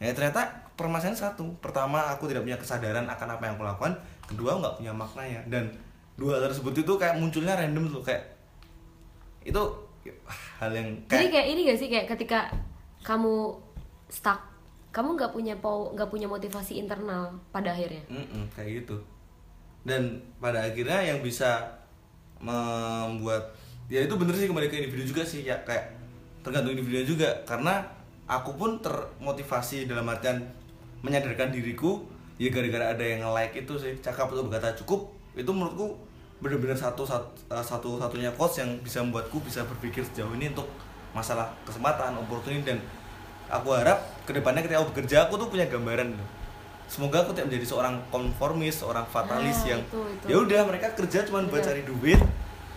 ya 0.02 0.10
ternyata 0.12 0.42
permasalahan 0.74 1.16
satu. 1.16 1.46
Pertama 1.62 2.10
aku 2.10 2.26
tidak 2.26 2.42
punya 2.42 2.58
kesadaran 2.58 3.06
akan 3.06 3.38
apa 3.38 3.42
yang 3.46 3.54
aku 3.54 3.64
lakukan. 3.64 3.92
Kedua 4.26 4.58
nggak 4.58 4.74
punya 4.82 4.92
maknanya. 4.92 5.40
Dan 5.46 5.70
dua 6.18 6.42
hal 6.42 6.50
tersebut 6.50 6.74
itu 6.82 6.92
kayak 6.98 7.22
munculnya 7.22 7.54
random 7.54 7.86
tuh 7.94 8.02
kayak 8.02 8.22
itu 9.46 9.62
hal 10.58 10.70
yang 10.74 10.98
Jadi 11.06 11.30
kayak 11.30 11.30
kayak 11.30 11.46
ini 11.54 11.60
gak 11.70 11.78
sih? 11.78 11.86
Kayak 11.86 12.06
ketika 12.18 12.50
kamu 13.06 13.54
stuck, 14.10 14.42
kamu 14.90 15.14
nggak 15.14 15.30
punya 15.30 15.54
po 15.62 15.94
nggak 15.94 16.10
punya 16.10 16.26
motivasi 16.26 16.82
internal 16.82 17.30
pada 17.54 17.70
akhirnya. 17.70 18.02
Mm-mm, 18.10 18.50
kayak 18.50 18.82
gitu 18.82 18.98
dan 19.86 20.18
pada 20.42 20.66
akhirnya 20.66 20.98
yang 20.98 21.22
bisa 21.22 21.62
membuat 22.42 23.54
ya 23.86 24.02
itu 24.02 24.18
bener 24.18 24.34
sih 24.34 24.50
kembali 24.50 24.66
ke 24.66 24.82
individu 24.82 25.14
juga 25.14 25.22
sih 25.22 25.46
ya 25.46 25.54
kayak 25.62 25.94
tergantung 26.42 26.74
individu 26.74 27.16
juga 27.16 27.30
karena 27.46 27.86
aku 28.26 28.58
pun 28.58 28.82
termotivasi 28.82 29.86
dalam 29.86 30.10
artian 30.10 30.42
menyadarkan 31.06 31.54
diriku 31.54 32.02
ya 32.36 32.50
gara-gara 32.50 32.92
ada 32.92 33.04
yang 33.06 33.22
like 33.30 33.54
itu 33.54 33.78
sih 33.78 33.94
cakap 34.02 34.28
untuk 34.34 34.50
berkata 34.50 34.74
cukup 34.82 35.08
itu 35.38 35.48
menurutku 35.48 35.94
bener-bener 36.42 36.76
satu 36.76 37.06
satu, 37.06 37.32
satu 37.48 37.96
satunya 37.96 38.28
quotes 38.34 38.60
yang 38.60 38.76
bisa 38.84 39.00
membuatku 39.00 39.40
bisa 39.40 39.64
berpikir 39.64 40.04
sejauh 40.04 40.34
ini 40.36 40.52
untuk 40.52 40.68
masalah 41.16 41.48
kesempatan 41.64 42.12
opportunity 42.20 42.60
dan 42.74 42.78
aku 43.48 43.72
harap 43.72 44.04
ke 44.28 44.36
depannya 44.36 44.60
ketika 44.60 44.84
aku 44.84 44.92
bekerja 44.92 45.16
aku 45.24 45.40
tuh 45.40 45.48
punya 45.48 45.64
gambaran. 45.70 46.12
Semoga 46.86 47.20
aku 47.20 47.30
tidak 47.30 47.46
menjadi 47.48 47.66
seorang 47.68 47.94
konformis 48.08 48.74
seorang 48.76 49.02
fatalis 49.04 49.58
Ah, 49.60 49.68
yang 49.68 49.80
ya 50.24 50.36
udah 50.36 50.60
mereka 50.64 50.92
kerja 50.92 51.22
cuma 51.22 51.42
buat 51.42 51.58
Bener. 51.58 51.66
cari 51.68 51.82
duit 51.82 52.20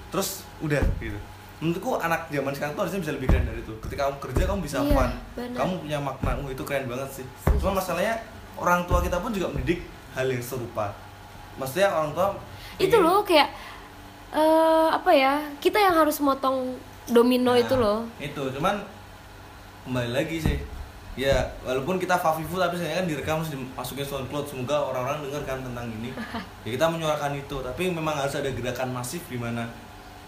terus 0.10 0.30
udah 0.60 0.82
gitu 0.98 1.18
menurutku 1.60 1.92
anak 1.96 2.26
zaman 2.28 2.50
sekarang 2.50 2.74
tuh 2.74 2.82
harusnya 2.82 3.00
bisa 3.00 3.12
lebih 3.12 3.28
keren 3.28 3.44
dari 3.44 3.60
itu 3.60 3.74
ketika 3.80 4.08
kamu 4.08 4.18
kerja 4.22 4.44
kamu 4.46 4.60
bisa 4.64 4.78
Iya, 4.80 4.92
fun 4.92 5.12
bener. 5.36 5.56
kamu 5.56 5.74
punya 5.80 5.98
makna 6.00 6.32
oh, 6.38 6.48
itu 6.48 6.64
keren 6.64 6.86
banget 6.86 7.10
sih 7.14 7.26
Setuju. 7.40 7.60
cuma 7.62 7.72
masalahnya 7.78 8.16
orang 8.56 8.82
tua 8.86 9.00
kita 9.00 9.18
pun 9.18 9.30
juga 9.30 9.48
mendidik 9.48 9.84
hal 10.12 10.26
yang 10.26 10.42
serupa 10.42 10.90
maksudnya 11.56 11.90
orang 11.90 12.12
tua 12.12 12.28
Itu 12.78 12.90
ingin- 12.90 13.04
loh 13.04 13.20
kayak 13.22 13.50
eh 14.30 14.88
apa 14.90 15.12
ya? 15.12 15.34
Kita 15.58 15.76
yang 15.76 15.96
harus 15.96 16.18
motong 16.18 16.78
domino 17.08 17.52
Nah, 17.52 17.58
itu 17.58 17.74
loh. 17.74 18.06
itu 18.18 18.40
cuman 18.52 18.78
kembali 19.84 20.12
lagi 20.14 20.38
sih 20.38 20.58
ya 21.20 21.36
walaupun 21.68 22.00
kita 22.00 22.16
favifu 22.16 22.56
tapi 22.56 22.80
saya 22.80 23.04
kan 23.04 23.06
direkam 23.12 23.44
terus 23.44 23.52
dimasukin 23.52 24.08
soundcloud. 24.08 24.48
Semoga 24.48 24.80
orang-orang 24.80 25.28
dengar 25.28 25.44
kan 25.44 25.60
tentang 25.60 25.92
ini. 26.00 26.16
Ya 26.64 26.70
kita 26.76 26.88
menyuarakan 26.88 27.36
itu. 27.36 27.60
Tapi 27.60 27.92
memang 27.92 28.16
harus 28.16 28.36
ada 28.40 28.48
gerakan 28.48 28.96
masif 28.96 29.28
di 29.28 29.36
mana 29.36 29.68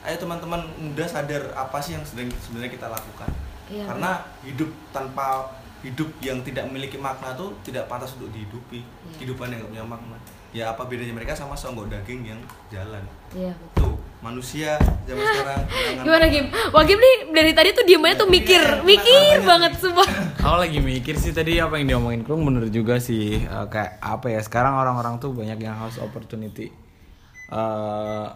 ayo 0.01 0.17
teman-teman 0.17 0.65
muda 0.81 1.05
sadar 1.05 1.53
apa 1.53 1.77
sih 1.77 1.93
yang 1.93 2.01
sedang 2.01 2.27
sebenarnya 2.41 2.73
kita 2.73 2.89
lakukan. 2.89 3.29
Iya, 3.71 3.85
karena 3.87 4.11
hidup 4.43 4.69
tanpa 4.91 5.47
hidup 5.85 6.09
yang 6.19 6.41
tidak 6.41 6.67
memiliki 6.69 6.97
makna 6.97 7.37
tuh 7.37 7.53
tidak 7.61 7.85
pantas 7.87 8.17
untuk 8.17 8.33
dihidupi. 8.33 8.81
Iya. 8.81 9.15
kehidupan 9.21 9.53
yang 9.53 9.61
gak 9.63 9.71
punya 9.71 9.85
makna. 9.85 10.17
Ya 10.51 10.73
apa 10.73 10.83
bedanya 10.89 11.15
mereka 11.15 11.37
sama 11.37 11.55
songgok 11.55 11.87
daging 11.87 12.27
yang 12.27 12.41
jalan? 12.73 13.05
Iya. 13.31 13.53
tuh 13.77 13.95
manusia 14.21 14.77
zaman 15.09 15.21
sekarang 15.33 15.61
Gimana 16.05 16.25
Kim? 16.29 16.45
Wah 16.53 16.83
Kim 16.85 16.97
nih 17.01 17.15
dari 17.33 17.51
tadi 17.57 17.69
tuh 17.73 17.83
diem 17.85 18.05
aja 18.05 18.21
tuh 18.21 18.29
mikir, 18.29 18.61
Iya, 18.61 18.85
mikir 18.85 19.37
banget 19.43 19.71
sumpah. 19.81 20.07
Aku 20.45 20.57
lagi 20.57 20.79
mikir 20.81 21.17
sih 21.17 21.33
tadi 21.33 21.57
apa 21.57 21.77
yang 21.81 21.97
diomongin 21.97 22.21
Krung 22.25 22.45
bener 22.45 22.69
juga 22.69 22.97
sih. 23.01 23.41
Eh, 23.41 23.65
kayak 23.69 23.97
apa 24.01 24.29
ya 24.29 24.41
sekarang 24.41 24.77
orang-orang 24.77 25.17
tuh 25.17 25.33
banyak 25.33 25.57
yang 25.61 25.77
house 25.77 25.97
opportunity. 26.01 26.69
Eh 27.49 28.27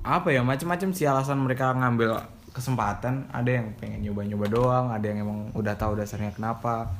apa 0.00 0.32
ya 0.32 0.40
macam-macam 0.40 0.96
sih 0.96 1.04
alasan 1.04 1.38
mereka 1.42 1.74
ngambil 1.74 2.22
kesempatan. 2.54 3.30
Ada 3.30 3.50
yang 3.62 3.66
pengen 3.78 4.00
nyoba-nyoba 4.10 4.46
doang 4.50 4.86
ada 4.94 5.04
yang 5.04 5.26
emang 5.26 5.38
udah 5.54 5.74
tahu 5.74 5.98
dasarnya 5.98 6.34
kenapa. 6.34 6.90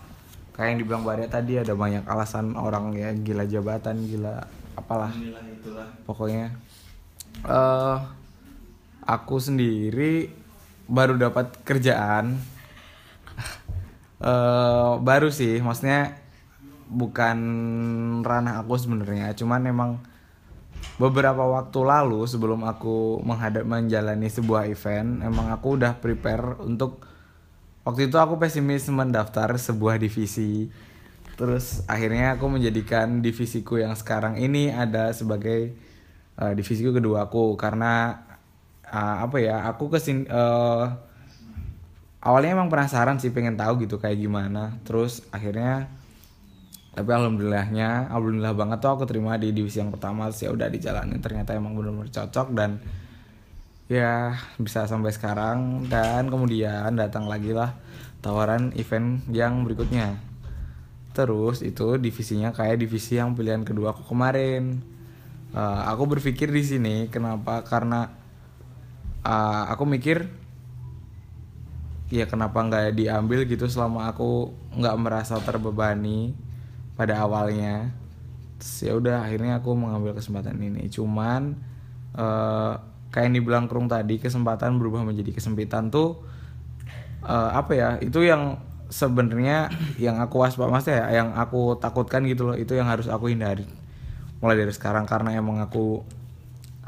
Kayak 0.54 0.76
yang 0.76 0.78
dibilang 0.84 1.02
Baria 1.06 1.26
tadi 1.30 1.56
ada 1.56 1.72
banyak 1.72 2.04
alasan 2.04 2.58
orang 2.58 2.92
ya 2.92 3.14
gila 3.14 3.46
jabatan 3.46 4.02
gila 4.04 4.44
apalah. 4.76 5.10
Inilah 5.14 5.42
itulah. 5.46 5.88
Pokoknya 6.04 6.52
eh 7.46 7.96
aku 9.04 9.36
sendiri 9.40 10.30
baru 10.90 11.16
dapat 11.16 11.60
kerjaan. 11.64 12.36
Eh 14.20 14.92
baru 15.00 15.32
sih 15.32 15.64
maksudnya 15.64 16.20
bukan 16.90 17.38
ranah 18.20 18.60
aku 18.60 18.74
sebenarnya 18.76 19.32
cuman 19.38 19.62
emang 19.64 19.90
beberapa 21.00 21.46
waktu 21.46 21.80
lalu 21.86 22.26
sebelum 22.28 22.66
aku 22.66 23.22
menghadap 23.24 23.64
menjalani 23.64 24.28
sebuah 24.28 24.68
event 24.68 25.22
emang 25.24 25.48
aku 25.54 25.80
udah 25.80 25.96
prepare 25.96 26.60
untuk 26.60 27.00
waktu 27.86 28.12
itu 28.12 28.16
aku 28.20 28.36
pesimis 28.36 28.90
mendaftar 28.92 29.56
sebuah 29.56 29.96
divisi. 29.96 30.68
Terus 31.40 31.80
akhirnya 31.88 32.36
aku 32.36 32.52
menjadikan 32.52 33.24
divisiku 33.24 33.80
yang 33.80 33.96
sekarang 33.96 34.36
ini 34.36 34.68
ada 34.68 35.08
sebagai 35.16 35.72
eh, 36.40 36.52
divisiku 36.56 36.90
kedua 36.96 37.28
aku 37.28 37.54
karena 37.60 38.24
eh, 38.88 39.16
apa 39.24 39.36
ya 39.38 39.68
aku 39.68 39.92
kesin 39.92 40.24
eh, 40.24 40.84
awalnya 42.24 42.56
emang 42.56 42.72
penasaran 42.72 43.20
sih 43.20 43.32
pengen 43.32 43.56
tahu 43.60 43.84
gitu 43.84 44.00
kayak 44.00 44.18
gimana. 44.20 44.80
Terus 44.84 45.24
akhirnya 45.30 45.88
tapi 46.90 47.06
alhamdulillahnya 47.14 48.10
alhamdulillah 48.10 48.54
banget 48.58 48.78
tuh 48.82 48.90
aku 48.90 49.04
terima 49.06 49.36
di 49.36 49.52
divisi 49.52 49.78
yang 49.80 49.92
pertama. 49.92 50.32
Sih 50.32 50.48
udah 50.48 50.68
dijalanin 50.68 51.20
ternyata 51.20 51.54
emang 51.54 51.76
benar-benar 51.76 52.10
cocok 52.10 52.48
dan 52.56 52.80
ya 53.86 54.36
bisa 54.56 54.84
sampai 54.88 55.12
sekarang. 55.12 55.86
Dan 55.88 56.28
kemudian 56.32 56.96
datang 56.96 57.28
lagi 57.28 57.52
lah 57.52 57.76
tawaran 58.24 58.72
event 58.76 59.24
yang 59.32 59.64
berikutnya. 59.64 60.20
Terus 61.10 61.60
itu 61.66 61.98
divisinya 61.98 62.54
kayak 62.54 62.80
divisi 62.80 63.18
yang 63.18 63.34
pilihan 63.34 63.66
kedua 63.66 63.90
aku 63.90 64.06
kemarin 64.14 64.78
Eh, 65.50 65.82
aku 65.90 66.06
berpikir 66.06 66.46
di 66.54 66.62
sini 66.62 66.94
kenapa? 67.10 67.66
Karena 67.66 68.06
eh, 69.26 69.62
aku 69.72 69.82
mikir 69.82 70.30
ya 72.10 72.26
kenapa 72.26 72.58
nggak 72.66 72.98
diambil 72.98 73.46
gitu 73.46 73.70
selama 73.70 74.10
aku 74.10 74.50
nggak 74.78 74.96
merasa 74.98 75.38
terbebani 75.42 76.34
pada 76.94 77.18
awalnya. 77.22 77.90
Ya 78.84 78.92
udah 78.94 79.26
akhirnya 79.26 79.58
aku 79.58 79.74
mengambil 79.74 80.14
kesempatan 80.14 80.54
ini. 80.62 80.86
Cuman 80.86 81.58
eh, 82.14 82.72
kayak 83.10 83.24
yang 83.26 83.34
dibilang 83.42 83.66
Krung 83.66 83.90
tadi 83.90 84.22
kesempatan 84.22 84.78
berubah 84.78 85.02
menjadi 85.02 85.34
kesempitan 85.34 85.90
tuh 85.90 86.22
eh, 87.26 87.50
apa 87.58 87.72
ya 87.74 87.88
itu 87.98 88.22
yang 88.22 88.62
sebenarnya 88.90 89.70
yang 90.02 90.18
aku 90.18 90.42
waspada 90.42 90.70
maksudnya 90.70 91.06
ya 91.06 91.22
yang 91.22 91.28
aku 91.34 91.78
takutkan 91.78 92.26
gitu 92.26 92.50
loh 92.50 92.56
itu 92.58 92.74
yang 92.74 92.90
harus 92.90 93.06
aku 93.06 93.30
hindari 93.30 93.66
mulai 94.40 94.56
dari 94.56 94.72
sekarang 94.72 95.04
karena 95.04 95.36
emang 95.36 95.60
aku 95.60 96.00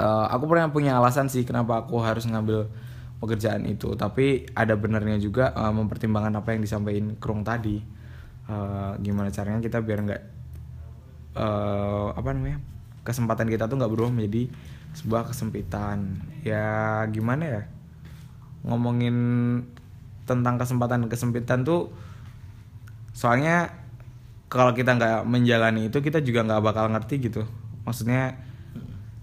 eh, 0.00 0.26
aku 0.32 0.44
pernah 0.48 0.72
punya 0.72 0.96
alasan 0.98 1.28
sih 1.28 1.44
kenapa 1.44 1.84
aku 1.84 2.00
harus 2.00 2.24
ngambil 2.24 2.68
pekerjaan 3.22 3.62
itu. 3.70 3.94
Tapi 3.94 4.50
ada 4.56 4.74
benernya 4.74 5.20
juga 5.22 5.54
eh, 5.54 5.72
mempertimbangkan 5.72 6.42
apa 6.42 6.58
yang 6.58 6.66
disampaikan 6.66 7.14
Krung 7.22 7.46
tadi. 7.46 7.78
Eh, 8.50 8.92
gimana 8.98 9.30
caranya 9.30 9.62
kita 9.62 9.78
biar 9.78 9.98
nggak 10.02 10.22
eh, 11.38 12.08
apa 12.18 12.28
namanya 12.34 12.58
kesempatan 13.06 13.46
kita 13.46 13.70
tuh 13.70 13.78
nggak 13.78 13.92
berubah 13.94 14.10
menjadi 14.10 14.50
sebuah 14.98 15.30
kesempitan. 15.30 16.18
Ya 16.42 17.04
gimana 17.12 17.44
ya? 17.46 17.62
Ngomongin 18.66 19.16
tentang 20.26 20.58
kesempatan 20.58 21.06
kesempitan 21.10 21.66
tuh 21.66 21.90
soalnya 23.12 23.81
kalau 24.52 24.76
kita 24.76 24.92
nggak 25.00 25.24
menjalani 25.24 25.88
itu 25.88 25.96
kita 26.04 26.20
juga 26.20 26.44
nggak 26.44 26.60
bakal 26.60 26.92
ngerti 26.92 27.32
gitu. 27.32 27.48
Maksudnya 27.88 28.36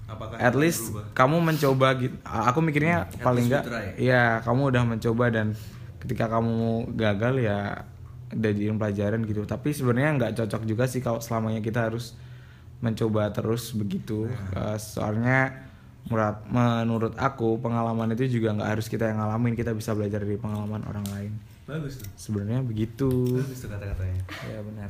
Apakah 0.10 0.42
at 0.42 0.58
least 0.58 0.89
berubah? 0.89 1.13
kamu 1.13 1.38
mencoba 1.38 1.88
gitu. 2.02 2.15
Aku 2.26 2.60
mikirnya 2.65 3.06
At 3.06 3.22
paling 3.22 3.46
nggak 3.46 4.02
ya 4.02 4.42
kamu 4.42 4.74
udah 4.74 4.84
mencoba 4.89 5.30
dan 5.30 5.54
ketika 6.02 6.26
kamu 6.34 6.89
gagal 6.98 7.46
ya 7.46 7.86
udah 8.34 8.52
jadi 8.58 8.74
pelajaran 8.74 9.22
gitu. 9.30 9.46
Tapi 9.46 9.70
sebenarnya 9.70 10.18
nggak 10.18 10.34
cocok 10.42 10.65
juga 10.65 10.89
sih 10.89 10.98
kalau 10.98 11.22
selamanya 11.22 11.62
kita 11.62 11.94
harus 11.94 12.18
mencoba 12.82 13.30
terus 13.30 13.70
begitu. 13.78 14.26
Nah. 14.58 14.82
Soalnya 14.82 15.70
menurut 16.10 16.42
menurut 16.50 17.13
aku 17.22 17.62
pengalaman 17.62 18.18
itu 18.18 18.42
juga 18.42 18.58
nggak 18.58 18.70
harus 18.82 18.89
kita 18.89 19.13
yang 19.13 19.22
ngalamin 19.22 19.54
kita 19.54 19.78
bisa 19.78 19.94
belajar 19.94 20.26
dari 20.26 20.42
pengalaman 20.42 20.82
orang 20.89 21.06
lain. 21.13 21.38
Bagus 21.70 22.02
tuh. 22.02 22.10
Sebenarnya 22.18 22.65
begitu. 22.65 23.38
Bagus 23.38 23.62
tuh 23.62 23.70
kata-katanya. 23.70 24.26
Ya 24.50 24.65
benar 24.65 24.89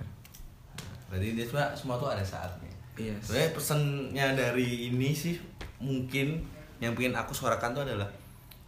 berarti 1.09 1.33
dia 1.33 1.43
semua 1.43 1.65
semua 1.73 1.95
tuh 1.97 2.07
ada 2.07 2.21
saatnya. 2.21 2.69
Iya. 2.95 3.15
sebenarnya 3.23 3.51
pesannya 3.55 4.25
dari 4.35 4.91
ini 4.91 5.09
sih 5.09 5.39
mungkin 5.79 6.43
yang 6.77 6.91
pengen 6.93 7.15
aku 7.15 7.31
suarakan 7.31 7.71
tuh 7.71 7.83
adalah 7.83 8.07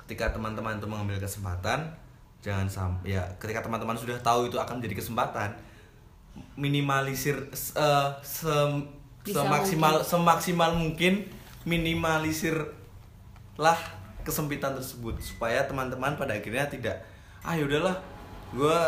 ketika 0.02 0.32
teman-teman 0.32 0.80
itu 0.80 0.88
mengambil 0.88 1.20
kesempatan 1.20 1.84
jangan 2.40 2.66
sampai 2.66 3.14
ya 3.14 3.24
ketika 3.38 3.60
teman-teman 3.62 3.94
sudah 3.94 4.16
tahu 4.20 4.48
itu 4.48 4.56
akan 4.56 4.80
menjadi 4.80 5.04
kesempatan 5.04 5.52
minimalisir 6.56 7.36
eh, 7.76 8.10
se- 8.24 8.88
Bisa 9.22 9.46
semaksimal 9.46 10.02
semaksimal 10.02 10.72
mungkin 10.74 11.28
minimalisir 11.62 12.56
lah 13.60 13.78
kesempitan 14.26 14.74
tersebut 14.74 15.20
supaya 15.22 15.62
teman-teman 15.68 16.18
pada 16.18 16.34
akhirnya 16.34 16.66
tidak 16.66 16.98
ah 17.46 17.54
yaudahlah 17.54 17.94
gue 18.50 18.80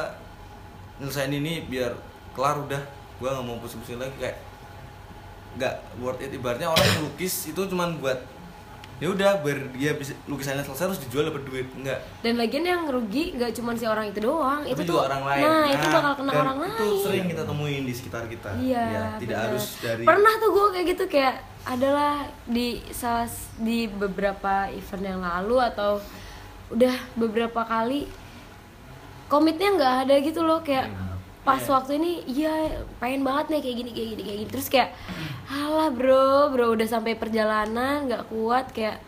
nyelesain 0.98 1.30
ini 1.30 1.68
biar 1.70 1.94
kelar 2.34 2.58
udah 2.58 2.82
gue 3.16 3.28
nggak 3.28 3.46
mau 3.46 3.58
pusing-pusing 3.58 3.98
lagi 3.98 4.16
kayak 4.18 4.38
nggak 5.54 5.74
worth 5.98 6.20
it. 6.20 6.32
Ibaratnya 6.32 6.68
orang 6.68 6.82
yang 6.84 7.02
lukis 7.04 7.34
itu 7.46 7.62
cuman 7.64 7.98
buat 7.98 8.18
ya 9.02 9.10
udah 9.10 9.42
biar 9.42 9.74
dia 9.74 9.92
bisa 9.94 10.14
lukisannya 10.26 10.64
selesai 10.64 10.86
terus 10.88 11.02
dijual 11.04 11.28
dapat 11.28 11.44
duit. 11.44 11.68
Enggak 11.74 12.00
dan 12.22 12.34
lagian 12.36 12.64
yang 12.64 12.82
rugi 12.86 13.34
nggak 13.34 13.52
cuma 13.52 13.74
si 13.74 13.84
orang 13.84 14.08
itu 14.08 14.22
doang 14.22 14.62
tapi 14.62 14.72
itu 14.72 14.82
juga 14.82 14.92
tuh 14.94 15.00
orang 15.04 15.24
lain. 15.26 15.44
nah, 15.44 15.66
itu 15.68 15.88
bakal 15.90 16.14
kena 16.16 16.32
orang 16.32 16.58
itu 16.62 16.86
lain. 16.88 17.04
sering 17.04 17.26
kita 17.28 17.44
temuin 17.44 17.84
di 17.84 17.94
sekitar 17.94 18.24
kita. 18.26 18.50
Iya, 18.56 18.84
Ya, 18.86 19.04
tidak 19.18 19.36
bener. 19.36 19.46
harus 19.50 19.66
dari 19.78 20.04
Pernah 20.04 20.34
tuh 20.38 20.50
gue 20.50 20.66
kayak 20.72 20.88
gitu 20.90 21.04
kayak 21.08 21.36
adalah 21.64 22.14
di 22.46 22.68
salah 22.90 23.28
di 23.58 23.80
beberapa 23.88 24.54
event 24.70 25.04
yang 25.06 25.20
lalu 25.20 25.58
atau 25.60 26.00
udah 26.70 26.96
beberapa 27.14 27.62
kali 27.64 28.08
komitnya 29.28 29.70
nggak 29.74 29.94
ada 30.04 30.16
gitu 30.20 30.42
loh 30.42 30.60
kayak 30.60 30.88
pas 31.44 31.60
waktu 31.60 32.00
ini 32.00 32.12
iya 32.28 32.84
pengen 33.04 33.28
banget 33.28 33.52
nih 33.52 33.60
kayak 33.60 33.78
gini 33.84 33.92
kayak 33.92 34.10
gini 34.16 34.22
kayak 34.24 34.38
gini. 34.44 34.50
Terus 34.52 34.68
kayak 34.72 34.90
alah 35.52 35.92
bro 35.92 36.50
bro 36.56 36.72
udah 36.72 36.88
sampai 36.88 37.20
perjalanan 37.20 38.08
nggak 38.08 38.32
kuat 38.32 38.72
kayak 38.72 39.04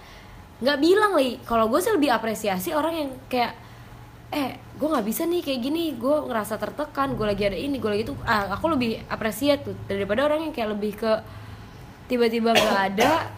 nggak 0.59 0.77
bilang 0.83 1.11
lagi. 1.15 1.39
Kalau 1.47 1.71
gue 1.71 1.79
sih 1.79 1.95
lebih 1.95 2.11
apresiasi 2.11 2.75
orang 2.75 2.93
yang 2.95 3.09
kayak 3.31 3.55
eh 4.35 4.59
gue 4.59 4.87
nggak 4.91 5.05
bisa 5.07 5.23
nih 5.23 5.39
kayak 5.39 5.59
gini 5.63 5.95
gue 5.95 6.15
ngerasa 6.27 6.59
tertekan 6.59 7.15
gue 7.15 7.23
lagi 7.23 7.43
ada 7.47 7.55
ini 7.55 7.79
gue 7.79 7.89
lagi 7.89 8.03
itu. 8.03 8.13
Ah, 8.27 8.51
aku 8.51 8.75
lebih 8.75 8.99
apresiat 9.07 9.63
tuh 9.63 9.75
daripada 9.87 10.27
orang 10.27 10.49
yang 10.49 10.53
kayak 10.53 10.75
lebih 10.75 10.99
ke 10.99 11.11
tiba-tiba 12.05 12.53
nggak 12.53 12.81
ada 12.93 13.31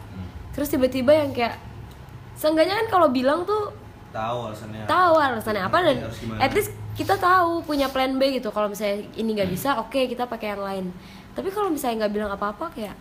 terus 0.51 0.67
tiba-tiba 0.73 1.13
yang 1.13 1.31
kayak 1.31 1.55
seenggaknya 2.33 2.81
kan 2.83 2.88
kalau 2.89 3.07
bilang 3.13 3.45
tuh 3.45 3.71
tahu 4.10 4.51
alasannya. 4.51 4.83
tahu 4.89 5.13
alasannya 5.15 5.63
apa 5.63 5.77
dan 5.86 5.97
at 6.41 6.51
least 6.51 6.73
kita 6.97 7.15
tahu 7.21 7.62
punya 7.62 7.88
plan 7.93 8.17
B 8.17 8.41
gitu. 8.41 8.49
Kalau 8.49 8.73
misalnya 8.73 9.05
ini 9.13 9.38
nggak 9.38 9.51
bisa 9.53 9.77
oke 9.77 10.10
kita 10.10 10.25
pakai 10.25 10.57
yang 10.57 10.63
lain. 10.65 10.86
Tapi 11.38 11.53
kalau 11.53 11.69
misalnya 11.69 12.05
nggak 12.05 12.13
bilang 12.17 12.31
apa-apa 12.33 12.73
kayak 12.73 12.97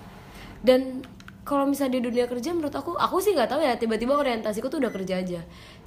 dan 0.60 1.00
kalau 1.46 1.64
misalnya 1.64 1.96
di 1.96 2.02
dunia 2.04 2.28
kerja 2.28 2.52
menurut 2.52 2.74
aku 2.76 2.92
aku 2.98 3.16
sih 3.24 3.32
nggak 3.32 3.48
tahu 3.48 3.64
ya 3.64 3.78
tiba-tiba 3.80 4.18
orientasiku 4.18 4.68
tuh 4.68 4.84
udah 4.84 4.92
kerja 4.92 5.24
aja. 5.24 5.40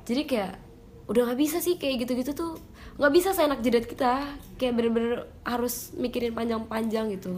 Jadi 0.10 0.26
kayak 0.26 0.58
udah 1.06 1.22
nggak 1.30 1.40
bisa 1.40 1.58
sih 1.62 1.78
kayak 1.78 2.06
gitu-gitu 2.06 2.34
tuh 2.34 2.58
nggak 2.98 3.14
bisa 3.14 3.30
seenak 3.32 3.62
jidat 3.62 3.86
kita 3.86 4.26
kayak 4.58 4.74
bener-bener 4.74 5.30
harus 5.46 5.94
mikirin 5.94 6.34
panjang-panjang 6.34 7.14
gitu. 7.14 7.38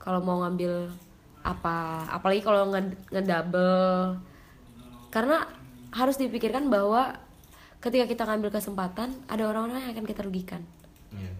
Kalau 0.00 0.24
mau 0.24 0.40
ngambil 0.40 0.88
apa 1.44 2.08
apalagi 2.08 2.40
kalau 2.40 2.72
nge- 2.72 2.96
ngedouble. 3.12 4.16
Karena 5.12 5.44
harus 5.92 6.16
dipikirkan 6.16 6.70
bahwa 6.72 7.18
ketika 7.80 8.04
kita 8.06 8.22
ngambil 8.28 8.52
kesempatan 8.52 9.08
ada 9.26 9.42
orang-orang 9.44 9.80
yang 9.88 9.92
akan 9.96 10.06
kita 10.06 10.22
rugikan 10.22 10.62
Iya. 11.10 11.32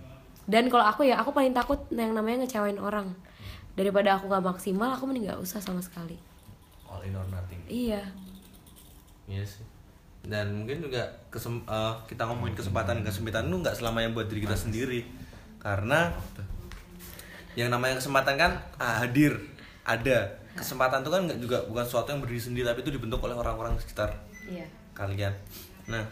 dan 0.50 0.66
kalau 0.66 0.83
aku 0.83 1.07
ya 1.07 1.20
aku 1.20 1.31
paling 1.31 1.55
takut 1.55 1.79
yang 1.94 2.11
namanya 2.11 2.42
ngecewain 2.42 2.81
orang 2.81 3.12
daripada 3.79 4.18
aku 4.18 4.26
nggak 4.26 4.42
maksimal 4.42 4.90
aku 4.90 5.07
mending 5.07 5.31
nggak 5.31 5.38
usah 5.38 5.62
sama 5.62 5.79
sekali 5.79 6.18
all 6.90 7.00
in 7.05 7.14
or 7.14 7.24
nothing 7.31 7.61
iya 7.68 8.03
Iya 9.31 9.46
sih. 9.46 9.62
Dan 10.26 10.50
mungkin 10.66 10.83
juga 10.83 11.07
kesem 11.31 11.62
eh, 11.62 11.94
kita 12.11 12.26
ngomongin 12.26 12.59
kesempatan 12.59 13.07
kesempitan 13.07 13.46
itu 13.46 13.62
nggak 13.62 13.79
selamanya 13.79 14.11
buat 14.11 14.26
diri 14.26 14.42
kita 14.42 14.59
sendiri. 14.59 15.07
Karena 15.62 16.11
yang 17.55 17.70
namanya 17.70 18.03
kesempatan 18.03 18.35
kan 18.35 18.59
ah, 18.83 19.07
hadir, 19.07 19.38
ada. 19.87 20.35
Kesempatan 20.59 21.07
itu 21.07 21.11
kan 21.14 21.20
nggak 21.31 21.38
juga 21.38 21.62
bukan 21.70 21.87
sesuatu 21.87 22.11
yang 22.11 22.20
berdiri 22.26 22.42
sendiri 22.42 22.66
tapi 22.66 22.83
itu 22.83 22.90
dibentuk 22.90 23.22
oleh 23.22 23.38
orang-orang 23.38 23.79
sekitar 23.79 24.11
iya 24.50 24.66
kalian. 24.98 25.31
Nah, 25.87 26.03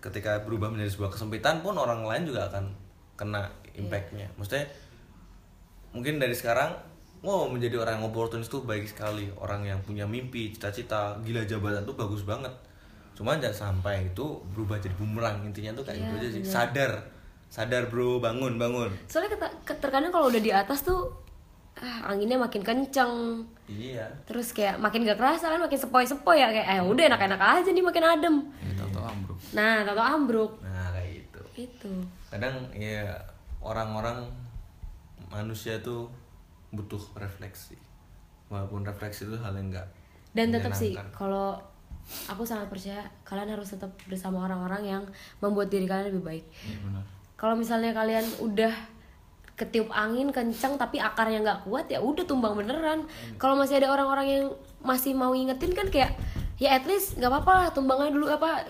ketika 0.00 0.40
berubah 0.40 0.68
menjadi 0.68 0.90
sebuah 0.90 1.12
kesempitan 1.12 1.60
pun 1.60 1.76
orang 1.76 2.02
lain 2.02 2.24
juga 2.24 2.48
akan 2.48 2.64
kena 3.14 3.46
impactnya. 3.72 4.32
Maksudnya 4.34 4.64
mungkin 5.90 6.16
dari 6.16 6.32
sekarang 6.32 6.72
wow 7.20 7.44
menjadi 7.46 7.76
orang 7.76 8.00
yang 8.00 8.08
oportunis 8.08 8.48
tuh 8.48 8.64
baik 8.64 8.88
sekali. 8.88 9.28
Orang 9.36 9.62
yang 9.62 9.80
punya 9.80 10.04
mimpi 10.04 10.50
cita-cita 10.50 11.20
gila 11.20 11.44
jabatan 11.44 11.84
tuh 11.84 11.94
bagus 11.94 12.24
banget. 12.24 12.52
Cuman 13.12 13.36
jangan 13.36 13.76
sampai 13.76 14.08
itu 14.08 14.40
berubah 14.50 14.80
jadi 14.80 14.96
bumerang. 14.96 15.44
Intinya 15.44 15.76
tuh 15.76 15.84
kayak 15.84 15.96
Iya, 15.96 16.04
gitu 16.06 16.14
aja 16.16 16.28
sih. 16.28 16.40
bener. 16.40 16.48
sadar. 16.50 16.92
Sadar 17.50 17.82
bro. 17.92 18.16
Bangun 18.16 18.56
bangun. 18.56 18.88
Soalnya 19.04 19.36
terkadang 19.68 20.08
kalau 20.08 20.32
udah 20.32 20.40
di 20.40 20.48
atas 20.48 20.80
tuh 20.80 21.12
ah, 21.76 22.08
anginnya 22.08 22.40
makin 22.40 22.64
kenceng. 22.64 23.44
Iya. 23.68 24.08
Terus 24.24 24.56
kayak 24.56 24.80
makin 24.80 25.04
gak 25.04 25.16
kerasa 25.16 25.52
kan 25.52 25.60
makin 25.60 25.76
sepoi-sepoi 25.76 26.38
ya. 26.38 26.48
Kayak 26.48 26.66
eh 26.70 26.80
udah 26.80 27.04
enak-enak 27.12 27.40
aja 27.60 27.68
nih 27.68 27.84
makin 27.84 28.04
adem. 28.06 28.34
Itu 28.64 28.69
atau 29.00 29.08
ambruk. 29.16 29.38
nah 29.56 29.82
tato 29.82 30.02
ambruk. 30.04 30.52
Nah 30.60 30.92
kayak 30.92 31.08
gitu. 31.24 31.40
Itu. 31.66 31.92
Kadang 32.28 32.68
ya 32.76 33.16
orang-orang 33.64 34.28
manusia 35.32 35.80
tuh 35.80 36.12
butuh 36.70 37.00
refleksi. 37.16 37.80
Walaupun 38.52 38.84
refleksi 38.84 39.24
itu 39.24 39.40
hal 39.40 39.56
yang 39.56 39.72
enggak 39.72 39.88
dan 40.30 40.54
tetap 40.54 40.72
sih 40.74 40.94
kalau 41.10 41.58
aku 42.30 42.42
sangat 42.46 42.70
percaya 42.70 43.02
kalian 43.26 43.50
harus 43.54 43.74
tetap 43.74 43.90
bersama 44.06 44.46
orang-orang 44.46 44.82
yang 44.86 45.02
membuat 45.42 45.70
diri 45.70 45.86
kalian 45.86 46.14
lebih 46.14 46.22
baik. 46.22 46.44
Iya 46.66 46.78
benar. 46.86 47.04
kalau 47.40 47.56
misalnya 47.56 47.96
kalian 47.96 48.26
udah 48.44 48.74
ketiup 49.56 49.88
angin 49.92 50.28
kencang 50.32 50.76
tapi 50.76 51.00
akarnya 51.00 51.40
nggak 51.44 51.60
kuat 51.68 51.88
ya 51.88 52.00
udah 52.00 52.24
tumbang 52.24 52.56
beneran. 52.56 53.04
Kalau 53.36 53.56
masih 53.56 53.80
ada 53.82 53.92
orang-orang 53.92 54.26
yang 54.28 54.44
masih 54.80 55.12
mau 55.12 55.32
ngingetin 55.32 55.72
kan 55.72 55.88
kayak 55.88 56.16
ya 56.60 56.76
at 56.76 56.84
least 56.84 57.16
nggak 57.16 57.28
apa-apa 57.28 57.52
lah 57.52 57.68
tumbangnya 57.72 58.12
dulu 58.12 58.28
apa 58.28 58.64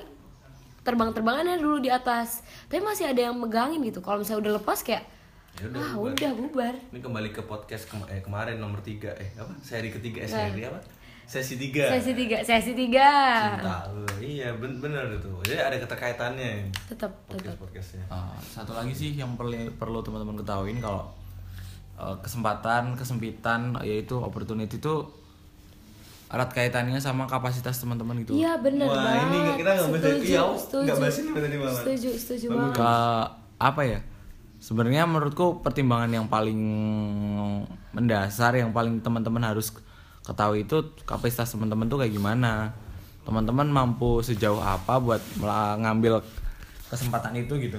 terbang-terbangannya 0.81 1.57
dulu 1.57 1.79
di 1.79 1.89
atas. 1.89 2.41
Tapi 2.67 2.81
masih 2.81 3.07
ada 3.07 3.29
yang 3.29 3.37
megangin 3.37 3.81
gitu. 3.83 4.01
Kalau 4.01 4.19
misalnya 4.19 4.49
udah 4.49 4.55
lepas 4.59 4.81
kayak 4.81 5.05
Ya 5.59 5.67
udah, 5.67 5.83
ah 5.83 5.93
bubar. 5.93 6.15
udah 6.15 6.31
bubar. 6.33 6.75
Ini 6.89 7.01
kembali 7.01 7.29
ke 7.31 7.43
podcast 7.43 7.85
kema- 7.87 8.07
eh, 8.07 8.23
kemarin 8.23 8.57
nomor 8.57 8.81
tiga. 8.81 9.11
Eh 9.19 9.35
apa? 9.35 9.51
Seri 9.61 9.91
ketiga 9.91 10.23
eh, 10.23 10.31
Nah. 10.31 10.47
seri 10.47 10.63
apa? 10.65 10.81
Sesi 11.27 11.55
tiga. 11.55 11.87
Sesi 11.87 12.11
tiga 12.13 12.39
sesi 12.41 12.73
tiga. 12.73 13.07
Cinta. 13.55 13.87
Lu 13.89 14.03
iya 14.19 14.51
ben- 14.53 14.79
bener 14.79 15.07
itu. 15.13 15.31
Jadi 15.45 15.59
ada 15.59 15.77
keterkaitannya 15.79 16.71
tetap 16.87 17.11
podcast 17.25 17.45
tetap 17.47 17.59
podcastnya. 17.61 18.05
Uh, 18.09 18.35
satu 18.43 18.73
lagi 18.73 18.91
sih 18.91 19.15
yang 19.15 19.35
perlu 19.35 19.55
perlu 19.75 20.03
teman-teman 20.03 20.35
ketahuin 20.39 20.79
kalau 20.79 21.07
uh, 21.95 22.15
kesempatan 22.19 22.95
kesempitan 22.95 23.79
yaitu 23.83 24.17
opportunity 24.17 24.79
itu 24.79 24.95
erat 26.31 26.47
kaitannya 26.49 26.97
sama 26.97 27.27
kapasitas 27.27 27.75
teman-teman 27.77 28.23
gitu 28.23 28.33
Iya 28.33 28.55
bener 28.57 28.87
Wah, 28.87 28.95
banget. 28.95 29.19
ini 29.21 29.37
nggak- 29.37 29.59
kita 29.59 29.71
nggak 29.73 29.89
bahas- 29.89 30.03
Setuju, 30.05 30.25
iya, 30.25 30.41
aku 30.41 30.55
setuju. 30.57 30.85
nggak 30.85 30.99
bahas 30.99 31.17
ini 31.17 31.31
tadi 31.35 31.57
malah. 31.57 31.75
Setuju, 31.77 32.09
setuju 32.15 32.47
banget. 32.49 32.75
ke 32.77 32.93
apa 33.59 33.83
ya 33.83 33.99
sebenarnya 34.59 35.03
menurutku 35.05 35.47
pertimbangan 35.59 36.11
yang 36.13 36.27
paling 36.27 36.61
mendasar 37.91 38.53
yang 38.55 38.71
paling 38.71 39.01
teman-teman 39.01 39.43
harus 39.43 39.75
ketahui 40.23 40.63
itu 40.63 40.77
kapasitas 41.03 41.49
teman-teman 41.49 41.87
tuh 41.87 41.99
kayak 41.99 42.13
gimana 42.13 42.73
teman-teman 43.23 43.67
mampu 43.67 44.21
sejauh 44.21 44.59
apa 44.59 44.97
buat 44.97 45.21
ngambil 45.77 46.23
kesempatan 46.89 47.37
itu 47.37 47.57
gitu 47.59 47.79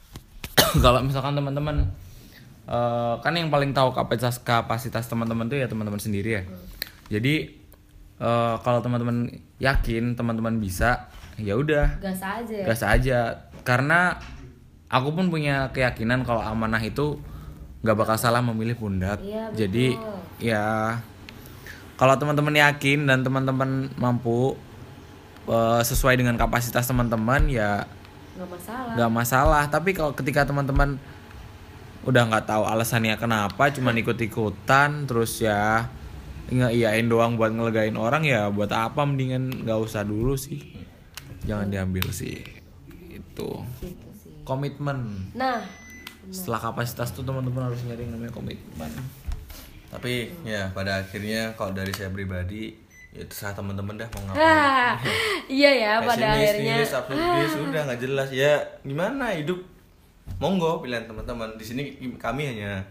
kalau 0.84 1.00
misalkan 1.00 1.32
teman-teman 1.32 1.88
eh, 2.64 3.14
kan 3.18 3.32
yang 3.32 3.48
paling 3.48 3.72
tahu 3.72 3.90
kapasitas 3.90 4.38
kapasitas 4.38 5.04
teman-teman 5.04 5.46
tuh 5.46 5.56
ya 5.56 5.66
teman-teman 5.66 5.98
sendiri 5.98 6.30
ya 6.32 6.42
jadi 7.10 7.59
eh, 8.20 8.54
kalau 8.60 8.78
teman-teman 8.78 9.26
yakin 9.58 10.14
teman-teman 10.14 10.56
bisa 10.56 11.08
ya 11.34 11.56
udah. 11.56 11.96
Gas 11.98 12.20
aja. 12.20 12.58
Gas 12.62 12.82
aja. 12.84 13.18
Karena 13.64 14.16
aku 14.86 15.12
pun 15.12 15.28
punya 15.28 15.72
keyakinan 15.72 16.22
kalau 16.22 16.40
amanah 16.40 16.80
itu 16.80 17.16
nggak 17.80 17.96
bakal 17.96 18.16
salah 18.16 18.44
memilih 18.44 18.76
pundak. 18.76 19.24
Iya, 19.24 19.48
betul. 19.48 19.56
jadi 19.56 19.86
ya 20.36 20.64
kalau 21.96 22.16
teman-teman 22.16 22.56
yakin 22.56 23.04
dan 23.04 23.20
teman-teman 23.20 23.88
mampu 23.96 24.52
eh, 25.48 25.80
sesuai 25.80 26.16
dengan 26.16 26.36
kapasitas 26.36 26.84
teman-teman 26.84 27.48
ya 27.48 27.84
Nggak 28.36 28.48
masalah. 28.52 28.92
nggak 28.96 29.10
masalah. 29.12 29.62
Tapi 29.68 29.90
kalau 29.92 30.12
ketika 30.12 30.44
teman-teman 30.44 31.00
udah 32.00 32.22
nggak 32.28 32.48
tahu 32.48 32.64
alasannya 32.64 33.12
kenapa 33.16 33.68
cuman 33.68 33.92
ikut-ikutan 34.00 35.04
terus 35.04 35.44
ya 35.44 35.84
nggak 36.50 36.72
iyain 36.74 37.06
doang 37.06 37.38
buat 37.38 37.54
ngelegain 37.54 37.94
orang 37.94 38.26
ya 38.26 38.50
buat 38.50 38.74
apa 38.74 39.06
mendingan 39.06 39.62
nggak 39.64 39.78
usah 39.78 40.02
dulu 40.02 40.34
sih. 40.34 40.58
Jangan 41.46 41.70
diambil 41.70 42.10
sih. 42.10 42.42
Itu. 43.10 43.62
Gitu 43.80 44.08
sih. 44.18 44.34
komitmen. 44.42 45.30
Nah, 45.32 45.62
setelah 46.28 46.70
kapasitas 46.70 47.14
tuh 47.14 47.22
teman-teman 47.22 47.70
harus 47.70 47.80
nyari 47.86 48.10
namanya 48.10 48.34
komitmen. 48.34 48.90
Tapi 49.90 50.30
ya 50.46 50.70
pada 50.70 51.02
akhirnya 51.02 51.54
kalau 51.58 51.74
dari 51.74 51.90
saya 51.90 52.10
pribadi 52.10 52.74
ya 53.10 53.26
terserah 53.26 53.58
teman-teman 53.58 53.98
dah 53.98 54.08
mau 54.14 54.22
ngapain. 54.30 54.42
Hah, 54.42 54.94
iya 55.50 55.70
ya 55.74 55.92
pada 56.06 56.26
akhirnya. 56.38 56.78
nihilis, 56.78 56.94
absurdis, 56.94 57.50
sudah 57.58 57.80
nggak 57.90 58.00
jelas. 58.02 58.28
Ya 58.30 58.62
gimana 58.86 59.34
hidup? 59.34 59.58
Monggo 60.38 60.78
pilihan 60.78 61.10
teman-teman. 61.10 61.58
Di 61.58 61.64
sini 61.66 61.82
kami 62.18 62.42
hanya 62.54 62.86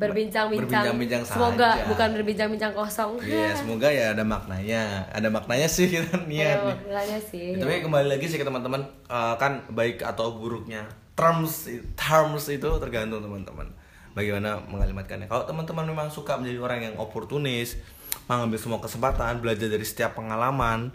berbincang-bincang. 0.00 0.84
Semoga 1.28 1.76
saja. 1.76 1.84
bukan 1.92 2.08
berbincang-bincang 2.16 2.72
kosong. 2.72 3.20
Iya, 3.20 3.52
semoga 3.52 3.92
ya 3.92 4.16
ada 4.16 4.24
maknanya. 4.24 5.04
Ada 5.12 5.28
maknanya 5.28 5.68
sih 5.68 5.92
kita 5.92 6.24
niat 6.24 6.64
nih. 6.64 6.76
maknanya 6.88 7.18
sih. 7.20 7.54
Ya, 7.54 7.60
tapi 7.60 7.84
kembali 7.84 8.08
lagi 8.08 8.24
sih 8.24 8.40
ke 8.40 8.46
teman-teman 8.48 8.80
eh, 9.12 9.34
kan 9.36 9.60
baik 9.68 10.00
atau 10.00 10.40
buruknya 10.40 10.88
terms 11.20 11.68
terms 12.00 12.48
itu 12.48 12.68
tergantung 12.80 13.20
teman-teman 13.20 13.68
bagaimana 14.16 14.56
mengalimatkannya 14.72 15.28
kalau 15.28 15.44
teman-teman 15.44 15.84
memang 15.92 16.08
suka 16.08 16.40
menjadi 16.40 16.58
orang 16.64 16.80
yang 16.80 16.94
oportunis 16.96 17.76
mengambil 18.24 18.56
semua 18.56 18.80
kesempatan 18.80 19.44
belajar 19.44 19.68
dari 19.68 19.84
setiap 19.84 20.16
pengalaman 20.16 20.88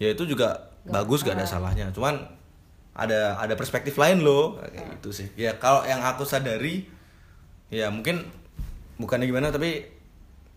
ya 0.00 0.08
itu 0.16 0.24
juga 0.24 0.72
bagus 0.88 1.20
gak 1.20 1.36
ada 1.36 1.44
salahnya 1.44 1.92
cuman 1.92 2.24
ada 2.96 3.36
ada 3.36 3.52
perspektif 3.52 4.00
lain 4.00 4.24
loh 4.24 4.56
kayak 4.56 4.96
gitu 4.96 5.10
sih 5.12 5.28
ya 5.36 5.60
kalau 5.60 5.84
yang 5.84 6.00
aku 6.00 6.24
sadari 6.24 6.88
ya 7.68 7.92
mungkin 7.92 8.24
bukannya 8.96 9.28
gimana 9.28 9.52
tapi 9.52 9.84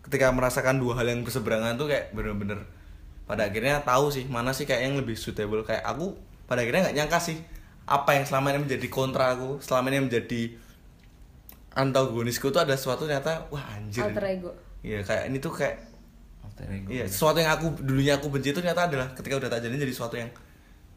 ketika 0.04 0.32
merasakan 0.32 0.80
dua 0.80 0.96
hal 1.00 1.06
yang 1.12 1.20
berseberangan 1.22 1.76
tuh 1.76 1.92
kayak 1.92 2.12
bener-bener 2.16 2.64
pada 3.28 3.46
akhirnya 3.46 3.84
tahu 3.84 4.10
sih 4.10 4.26
mana 4.26 4.50
sih 4.50 4.64
kayak 4.66 4.90
yang 4.90 4.94
lebih 4.98 5.14
suitable 5.14 5.62
kayak 5.62 5.84
aku 5.84 6.16
pada 6.50 6.64
akhirnya 6.64 6.90
nggak 6.90 6.96
nyangka 6.98 7.18
sih 7.20 7.38
apa 7.86 8.16
yang 8.18 8.24
selama 8.26 8.54
ini 8.54 8.66
menjadi 8.66 8.86
kontra 8.90 9.36
aku 9.36 9.62
selama 9.62 9.86
ini 9.92 10.08
menjadi 10.08 10.42
antagonisku 11.74 12.50
tuh 12.50 12.62
ada 12.66 12.74
sesuatu 12.74 13.06
ternyata 13.06 13.46
wah 13.54 13.62
anjir 13.78 14.02
Alter 14.02 14.24
ego. 14.26 14.50
iya 14.82 15.04
kayak 15.06 15.30
ini 15.30 15.38
tuh 15.38 15.54
kayak 15.54 15.78
Alter 16.42 16.66
ego. 16.66 16.88
iya 16.90 17.04
sesuatu 17.06 17.38
yang 17.38 17.54
aku 17.54 17.66
dulunya 17.78 18.18
aku 18.18 18.26
benci 18.32 18.50
itu 18.50 18.58
ternyata 18.58 18.90
adalah 18.90 19.08
ketika 19.14 19.38
udah 19.38 19.48
tak 19.52 19.62
jalani 19.62 19.78
jadi 19.86 19.94
sesuatu 19.94 20.16
yang 20.18 20.30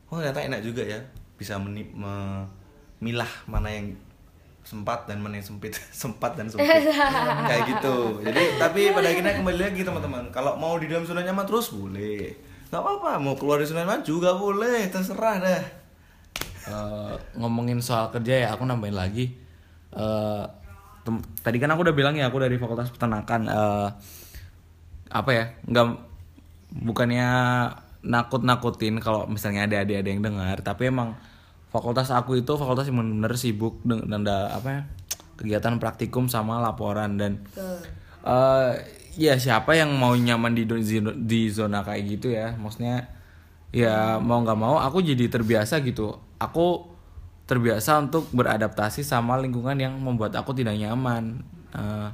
oh 0.10 0.18
ternyata 0.18 0.42
enak 0.42 0.62
juga 0.66 0.82
ya 0.82 1.00
bisa 1.38 1.62
meni- 1.62 1.94
memilah 1.94 3.30
mana 3.46 3.70
yang 3.70 3.94
sempat 4.64 5.06
dan 5.06 5.20
yang 5.20 5.44
sempit 5.44 5.76
sempat 6.04 6.40
dan 6.40 6.48
sempit. 6.48 6.68
Kayak 7.48 7.64
gitu. 7.78 8.24
Jadi 8.24 8.44
tapi 8.58 8.92
pada 8.96 9.08
akhirnya 9.12 9.34
kembali 9.40 9.60
lagi 9.60 9.82
teman-teman. 9.84 10.24
Kalau 10.32 10.56
mau 10.56 10.80
di 10.80 10.88
dalam 10.88 11.04
zona 11.04 11.24
nyaman 11.24 11.46
terus 11.46 11.72
boleh. 11.72 12.32
Nggak 12.72 12.82
apa-apa. 12.82 13.12
Mau 13.20 13.36
keluar 13.38 13.60
dari 13.62 13.70
zona 13.70 13.84
nyaman 13.84 14.02
juga 14.02 14.34
boleh. 14.34 14.88
Terserah 14.90 15.36
dah. 15.44 15.64
Eh, 16.64 17.14
ngomongin 17.36 17.84
soal 17.84 18.08
kerja 18.10 18.48
ya 18.48 18.48
aku 18.56 18.64
nambahin 18.64 18.96
lagi. 18.96 19.36
Tem- 21.04 21.26
tadi 21.44 21.58
kan 21.60 21.70
aku 21.76 21.84
udah 21.84 21.96
bilang 21.96 22.16
ya 22.16 22.32
aku 22.32 22.40
dari 22.40 22.56
fakultas 22.56 22.88
peternakan 22.90 23.52
Eh, 23.52 23.90
apa 25.14 25.30
ya 25.30 25.46
nggak 25.70 25.88
bukannya 26.74 27.28
nakut 28.02 28.42
nakutin 28.42 28.98
kalau 28.98 29.30
misalnya 29.30 29.70
ada 29.70 29.86
adik 29.86 30.02
ada 30.02 30.10
yang 30.10 30.26
dengar 30.26 30.58
tapi 30.66 30.90
emang 30.90 31.14
fakultas 31.74 32.14
aku 32.14 32.38
itu 32.38 32.54
fakultas 32.54 32.86
yang 32.86 33.02
benar-benar 33.02 33.34
sibuk 33.34 33.82
dengan 33.82 34.22
apa 34.30 34.70
ya 34.70 34.82
kegiatan 35.34 35.82
praktikum 35.82 36.30
sama 36.30 36.62
laporan 36.62 37.18
dan 37.18 37.42
eh 38.24 38.72
ya 39.18 39.38
siapa 39.38 39.78
yang 39.78 39.94
mau 39.94 40.14
nyaman 40.18 40.58
di 40.58 40.66
di 41.26 41.42
zona 41.50 41.86
kayak 41.86 42.04
gitu 42.18 42.34
ya. 42.34 42.54
Maksudnya 42.58 43.10
ya 43.74 44.22
mau 44.22 44.42
nggak 44.42 44.60
mau 44.60 44.78
aku 44.82 45.02
jadi 45.02 45.30
terbiasa 45.30 45.82
gitu. 45.86 46.18
Aku 46.42 46.94
terbiasa 47.46 48.00
untuk 48.00 48.30
beradaptasi 48.32 49.04
sama 49.04 49.38
lingkungan 49.38 49.76
yang 49.78 49.94
membuat 49.98 50.34
aku 50.38 50.54
tidak 50.56 50.78
nyaman. 50.78 51.44
Eh, 51.74 52.10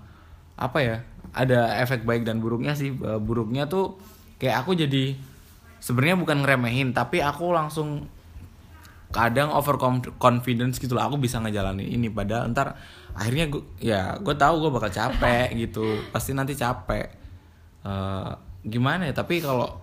apa 0.60 0.80
ya 0.84 0.98
ada 1.32 1.80
efek 1.80 2.04
baik 2.04 2.28
dan 2.28 2.44
buruknya 2.44 2.76
sih. 2.76 2.92
Eh, 2.92 3.20
buruknya 3.20 3.68
tuh 3.72 4.00
kayak 4.40 4.66
aku 4.66 4.76
jadi 4.76 5.16
sebenarnya 5.80 6.20
bukan 6.20 6.44
ngeremehin 6.44 6.92
tapi 6.92 7.24
aku 7.24 7.56
langsung 7.56 8.08
kadang 9.10 9.50
over 9.50 9.76
confidence 10.16 10.78
gitu 10.78 10.94
loh 10.94 11.02
aku 11.04 11.18
bisa 11.18 11.42
ngejalanin 11.42 11.90
ini 11.90 12.08
padahal 12.08 12.46
ntar 12.50 12.78
akhirnya 13.12 13.50
gue 13.50 13.64
ya 13.82 14.16
gue 14.16 14.36
tahu 14.36 14.62
gue 14.62 14.72
bakal 14.72 14.90
capek 14.90 15.50
gitu 15.62 15.86
pasti 16.10 16.32
nanti 16.32 16.54
capek 16.54 17.18
Eh, 17.80 18.32
gimana 18.68 19.08
ya 19.08 19.16
tapi 19.16 19.40
kalau 19.40 19.80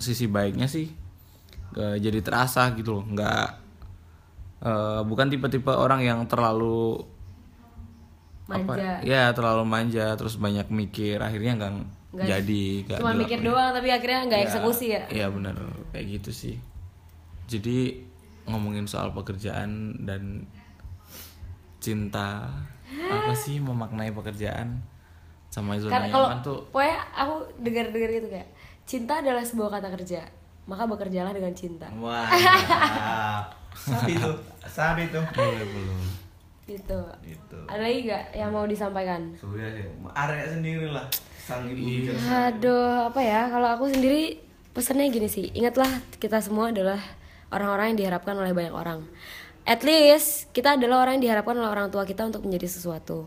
sisi 0.00 0.24
baiknya 0.24 0.64
sih 0.64 0.88
eh, 1.76 1.96
jadi 2.00 2.24
terasa 2.24 2.72
gitu 2.72 2.96
loh 2.96 3.04
nggak 3.06 3.46
eh, 4.64 5.00
bukan 5.04 5.28
tipe-tipe 5.28 5.68
orang 5.68 6.00
yang 6.00 6.24
terlalu 6.24 6.96
apa 8.46 8.72
Manja. 8.72 9.04
ya 9.04 9.34
terlalu 9.34 9.68
manja 9.68 10.16
terus 10.16 10.38
banyak 10.38 10.70
mikir 10.70 11.18
akhirnya 11.18 11.60
nggak 11.60 11.72
jadi 12.14 12.64
nggak 12.88 12.98
Cuma 13.02 13.12
mikir 13.12 13.42
dilakuin. 13.42 13.52
doang 13.52 13.70
tapi 13.74 13.88
akhirnya 13.92 14.20
nggak 14.24 14.40
Ya, 14.40 14.46
eksekusi 14.48 14.86
ya. 14.88 15.02
Iya 15.12 15.26
benar 15.28 15.54
kayak 15.92 16.06
gitu 16.16 16.30
sih. 16.32 16.56
Jadi 17.44 18.05
ngomongin 18.46 18.86
soal 18.86 19.10
pekerjaan 19.10 19.94
dan 20.06 20.46
cinta 21.82 22.46
apa 22.86 23.34
sih 23.34 23.58
memaknai 23.58 24.14
pekerjaan 24.14 24.78
sama 25.50 25.78
zona 25.78 25.98
Karena 25.98 26.08
kalau 26.10 26.28
nyaman 26.30 26.42
tuh 26.42 26.58
pokoknya 26.70 26.98
aku 27.14 27.34
dengar-dengar 27.62 28.10
gitu 28.10 28.28
kayak 28.30 28.48
cinta 28.86 29.18
adalah 29.22 29.42
sebuah 29.42 29.70
kata 29.78 29.88
kerja. 29.98 30.22
Maka 30.66 30.82
bekerjalah 30.82 31.30
dengan 31.30 31.54
cinta. 31.54 31.86
wah 32.02 32.26
sabi 33.76 34.18
tuh 34.18 34.34
sabi 34.66 35.06
tuh 35.14 35.22
boleh 35.30 35.62
belum. 35.62 36.00
Gitu. 36.66 36.98
itu 37.22 37.58
Ada 37.70 37.78
lagi 37.78 37.98
gak 38.10 38.24
yang 38.34 38.50
mau 38.50 38.66
disampaikan? 38.66 39.30
sudah 39.38 39.70
sih 39.70 39.86
area 40.10 40.46
sendiri 40.50 40.90
lah 40.90 41.06
sang 41.38 41.62
ibu 41.70 41.78
bicara 41.78 42.50
Aduh, 42.50 43.06
apa 43.06 43.20
ya? 43.22 43.46
Kalau 43.46 43.68
aku 43.70 43.86
sendiri 43.86 44.42
pesannya 44.74 45.06
gini 45.14 45.30
sih. 45.30 45.54
Ingatlah 45.54 45.86
kita 46.18 46.42
semua 46.42 46.74
adalah 46.74 46.98
orang-orang 47.56 47.96
yang 47.96 47.98
diharapkan 48.04 48.36
oleh 48.36 48.52
banyak 48.52 48.74
orang. 48.76 49.00
At 49.66 49.82
least 49.82 50.52
kita 50.52 50.76
adalah 50.76 51.08
orang 51.08 51.18
yang 51.18 51.32
diharapkan 51.32 51.56
oleh 51.56 51.66
orang 51.72 51.88
tua 51.88 52.04
kita 52.04 52.28
untuk 52.28 52.44
menjadi 52.44 52.68
sesuatu. 52.68 53.26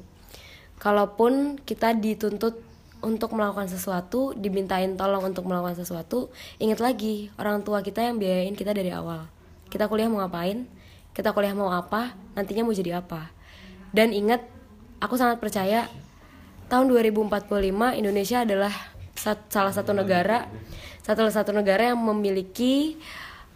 Kalaupun 0.79 1.59
kita 1.65 1.91
dituntut 1.97 2.61
untuk 3.03 3.35
melakukan 3.35 3.67
sesuatu, 3.67 4.31
dimintain 4.37 4.95
tolong 4.95 5.33
untuk 5.33 5.43
melakukan 5.49 5.75
sesuatu, 5.75 6.31
ingat 6.61 6.79
lagi 6.79 7.27
orang 7.35 7.65
tua 7.65 7.83
kita 7.83 8.05
yang 8.05 8.15
biayain 8.21 8.55
kita 8.55 8.71
dari 8.71 8.93
awal. 8.93 9.27
Kita 9.67 9.91
kuliah 9.91 10.07
mau 10.07 10.23
ngapain? 10.23 10.63
Kita 11.11 11.35
kuliah 11.35 11.51
mau 11.51 11.73
apa? 11.73 12.15
Nantinya 12.37 12.63
mau 12.63 12.71
jadi 12.71 13.03
apa? 13.03 13.33
Dan 13.91 14.15
ingat, 14.15 14.45
aku 15.03 15.19
sangat 15.19 15.43
percaya 15.43 15.91
tahun 16.71 16.87
2045 16.87 17.49
Indonesia 17.99 18.45
adalah 18.45 18.71
salah 19.51 19.73
satu 19.75 19.91
negara 19.91 20.47
satu 21.09 21.25
satu 21.25 21.51
negara 21.51 21.89
yang 21.89 21.99
memiliki 21.99 22.93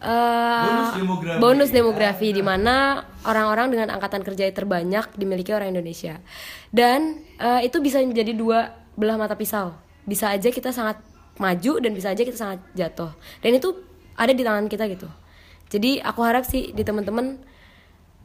eh, 0.04 0.64
Bonus 0.68 0.90
demografi. 0.94 1.40
bonus 1.40 1.70
demografi 1.72 2.28
di 2.36 2.42
mana 2.44 3.02
orang-orang 3.24 3.72
dengan 3.72 3.88
angkatan 3.96 4.20
kerja 4.20 4.52
terbanyak 4.52 5.16
dimiliki 5.16 5.50
orang 5.56 5.72
Indonesia. 5.72 6.20
Dan 6.68 7.24
eh, 7.40 7.64
itu 7.64 7.80
bisa 7.80 8.04
menjadi 8.04 8.36
dua 8.36 8.76
belah 8.94 9.16
mata 9.16 9.34
pisau. 9.34 9.72
Bisa 10.04 10.28
aja 10.30 10.52
kita 10.52 10.70
sangat 10.70 11.00
maju 11.40 11.72
dan 11.82 11.90
bisa 11.96 12.12
aja 12.12 12.22
kita 12.22 12.36
sangat 12.36 12.60
jatuh. 12.76 13.10
Dan 13.40 13.56
itu 13.56 13.74
ada 14.14 14.30
di 14.30 14.42
tangan 14.44 14.68
kita 14.68 14.86
gitu. 14.92 15.08
Jadi 15.72 15.98
aku 15.98 16.20
harap 16.22 16.46
sih 16.46 16.70
di 16.70 16.86
teman-teman 16.86 17.40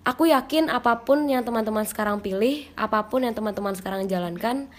aku 0.06 0.30
yakin 0.30 0.70
apa 0.70 1.02
pun 1.02 1.26
yang 1.26 1.42
teman-teman 1.42 1.88
sekarang 1.88 2.22
pilih 2.22 2.68
apa 2.78 3.10
pun 3.10 3.26
yang 3.26 3.34
teman-teman 3.34 3.74
sekarang 3.74 4.06
jalankan 4.06 4.70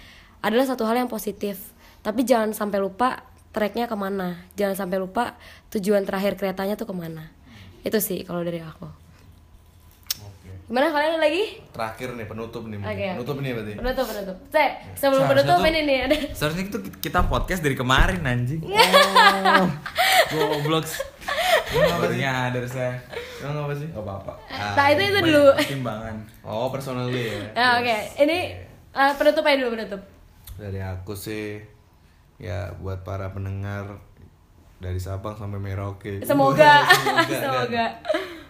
adalah 0.45 0.69
satu 0.69 0.87
hal 0.87 1.01
yang 1.01 1.11
positif. 1.11 1.75
Tapi 2.01 2.25
jangan 2.25 2.57
sampai 2.57 2.81
lupa 2.81 3.30
tracknya 3.51 3.85
ke 3.85 3.95
mana 3.95 4.39
jangan 4.55 4.77
sampai 4.77 4.97
lupa 4.97 5.35
tujuan 5.69 6.03
terakhir 6.03 6.35
keretanya 6.35 6.75
tuh 6.75 6.87
ke 6.87 6.95
mana 6.95 7.31
itu 7.81 7.99
sih 7.99 8.23
kalau 8.23 8.41
dari 8.41 8.59
aku 8.59 8.87
Oke. 10.21 10.51
gimana 10.67 10.89
kalian 10.89 11.13
ada 11.13 11.21
lagi 11.21 11.59
Terakhir 11.71 12.13
nih 12.13 12.27
penutup 12.27 12.63
nih. 12.65 12.77
Oke. 12.77 13.07
Penutup 13.15 13.37
nih 13.39 13.51
berarti. 13.53 13.73
penutup 13.75 14.05
penutup 14.05 14.37
saya 14.49 14.69
sebelum 14.93 15.23
Seharusnya 15.23 15.31
penutup 15.33 15.57
tuh- 15.57 15.69
ini 15.69 15.81
nih 15.81 15.99
ada 16.05 16.17
Seharusnya 16.31 16.65
itu 16.67 16.79
kita 17.01 17.21
podcast 17.25 17.61
dari 17.61 17.75
kemarin 17.75 18.21
anjing. 18.23 18.61
Oh. 18.61 19.67
Goblok. 20.31 20.85
Baru 22.01 22.13
nyadar 22.13 22.65
saya. 22.67 22.95
Emang 23.41 23.65
apa 23.65 23.73
sih? 23.73 23.89
Gak 23.89 23.99
apa-apa. 23.99 24.33
nah 24.51 24.87
itu 24.89 25.03
itu 25.03 25.19
dulu 25.25 25.43
Timbangan. 25.57 26.17
Oh, 26.43 26.69
personally 26.69 27.25
ya. 27.25 27.43
ya 27.57 27.67
oke 27.79 27.97
ini 28.21 28.39
eh, 28.91 29.13
penutup 29.17 29.43
aja 29.43 29.57
dulu 29.57 29.71
penutup 29.73 30.01
Dari 30.55 30.79
aku 30.79 31.15
sih 31.15 31.63
ya 32.41 32.73
buat 32.81 33.05
para 33.05 33.31
pendengar 33.31 34.01
dari 34.81 34.97
Sabang 34.97 35.37
sampai 35.37 35.61
Merauke. 35.61 36.25
Semoga. 36.25 36.89
Semoga. 37.29 38.01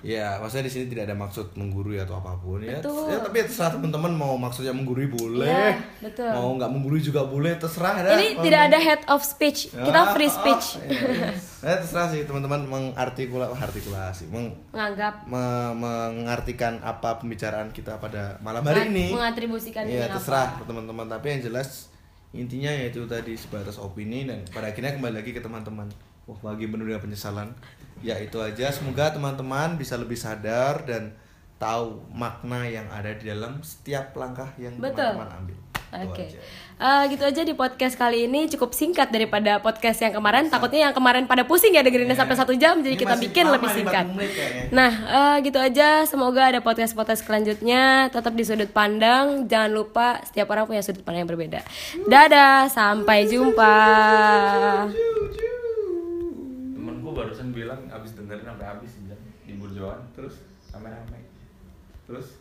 Ya, 0.00 0.40
maksudnya 0.40 0.64
di 0.64 0.72
sini 0.72 0.84
tidak 0.88 1.12
ada 1.12 1.16
maksud 1.18 1.52
menggurui 1.60 2.00
atau 2.00 2.16
apa 2.16 2.32
pun 2.40 2.62
ya. 2.64 2.80
Betul. 2.80 3.10
Ya, 3.12 3.20
tapi 3.20 3.36
ya 3.36 3.44
terserah 3.44 3.76
teman-teman 3.76 4.16
mau 4.16 4.32
maksudnya 4.40 4.72
menggurui 4.72 5.12
boleh. 5.12 5.44
Iya, 5.44 5.76
betul. 6.00 6.30
Mau 6.32 6.56
nggak 6.56 6.70
menggurui 6.72 7.02
juga 7.04 7.28
boleh, 7.28 7.60
terserah 7.60 8.08
dah. 8.08 8.16
ini 8.16 8.38
tidak 8.40 8.72
ada 8.72 8.78
head 8.80 9.02
of 9.12 9.20
speech 9.20 9.68
kita 9.68 10.00
Ah, 10.00 10.16
free 10.16 10.30
ah, 10.30 10.36
speech 10.40 10.64
iya. 10.88 11.28
Ya, 11.60 11.74
terserah 11.84 12.08
sih 12.08 12.24
teman-teman 12.24 12.64
mengartikulasi, 12.64 13.52
artikulasi, 13.52 14.24
meng, 14.32 14.56
menganggap 14.72 15.28
me- 15.28 15.74
mengartikan 15.76 16.80
apa 16.80 17.20
pembicaraan 17.20 17.68
kita 17.68 18.00
pada 18.00 18.40
malam 18.40 18.64
hari 18.64 18.88
ini. 18.88 19.12
mengatribusikan 19.12 19.84
ini 19.84 20.00
terserah 20.00 20.64
teman-teman. 20.64 21.12
Tapi 21.12 21.26
yang 21.28 21.52
jelas 21.52 21.89
intinya 22.30 22.70
yaitu 22.70 23.06
tadi 23.10 23.34
sebatas 23.34 23.78
opini 23.82 24.26
dan 24.26 24.46
pada 24.54 24.70
akhirnya 24.70 24.94
kembali 24.94 25.14
lagi 25.22 25.30
ke 25.34 25.42
teman-teman. 25.42 25.90
Wah, 26.30 26.38
bagi 26.54 26.70
penuh 26.70 26.86
dengan 26.86 27.02
penyesalan. 27.02 27.48
Ya 28.00 28.14
itu 28.22 28.38
aja. 28.38 28.70
Semoga 28.70 29.10
teman-teman 29.10 29.74
bisa 29.74 29.98
lebih 29.98 30.14
sadar 30.14 30.86
dan 30.86 31.10
tahu 31.58 32.00
makna 32.14 32.64
yang 32.64 32.86
ada 32.88 33.12
di 33.12 33.28
dalam 33.28 33.60
setiap 33.60 34.14
langkah 34.14 34.48
yang 34.56 34.78
teman-teman 34.78 35.28
ambil. 35.42 35.69
Oke, 35.90 36.22
aja. 36.30 36.38
Eh, 36.80 37.02
gitu 37.12 37.28
aja 37.28 37.44
di 37.44 37.52
podcast 37.52 37.92
kali 37.92 38.24
ini 38.24 38.48
cukup 38.48 38.72
singkat 38.72 39.12
daripada 39.12 39.60
podcast 39.60 40.00
yang 40.00 40.16
kemarin. 40.16 40.48
Takutnya 40.48 40.88
yang 40.88 40.96
kemarin 40.96 41.28
pada 41.28 41.44
pusing 41.44 41.76
ya 41.76 41.84
dengerinnya 41.84 42.16
sampai 42.16 42.32
satu 42.40 42.56
jam, 42.56 42.80
jadi 42.80 42.96
Ini 42.96 43.02
kita 43.04 43.14
bikin 43.20 43.52
lebih 43.52 43.68
singkat. 43.68 44.08
40 44.08 44.16
menit 44.16 44.32
kayaknya. 44.32 44.62
Nah, 44.72 44.92
eh, 44.96 45.34
gitu 45.44 45.60
aja. 45.60 46.08
Semoga 46.08 46.48
ada 46.48 46.64
podcast 46.64 46.96
podcast 46.96 47.28
selanjutnya. 47.28 48.08
Tetap 48.08 48.32
di 48.32 48.48
sudut 48.48 48.72
pandang. 48.72 49.44
Jangan 49.44 49.70
lupa 49.76 50.24
setiap 50.24 50.48
orang 50.56 50.64
punya 50.64 50.80
sudut 50.80 51.04
pandang 51.04 51.28
yang 51.28 51.32
berbeda. 51.36 51.60
Dadah, 52.08 52.72
sampai 52.72 53.28
jumpa. 53.28 53.76
Temenku 56.80 57.08
barusan 57.12 57.52
bilang 57.52 57.92
abis 57.92 58.16
dengerin 58.16 58.56
sampai 58.56 58.64
habis 58.64 58.96
di 59.44 59.52
burjoan 59.52 60.00
terus 60.16 60.40
rame-rame. 60.72 61.28
Terus 62.08 62.39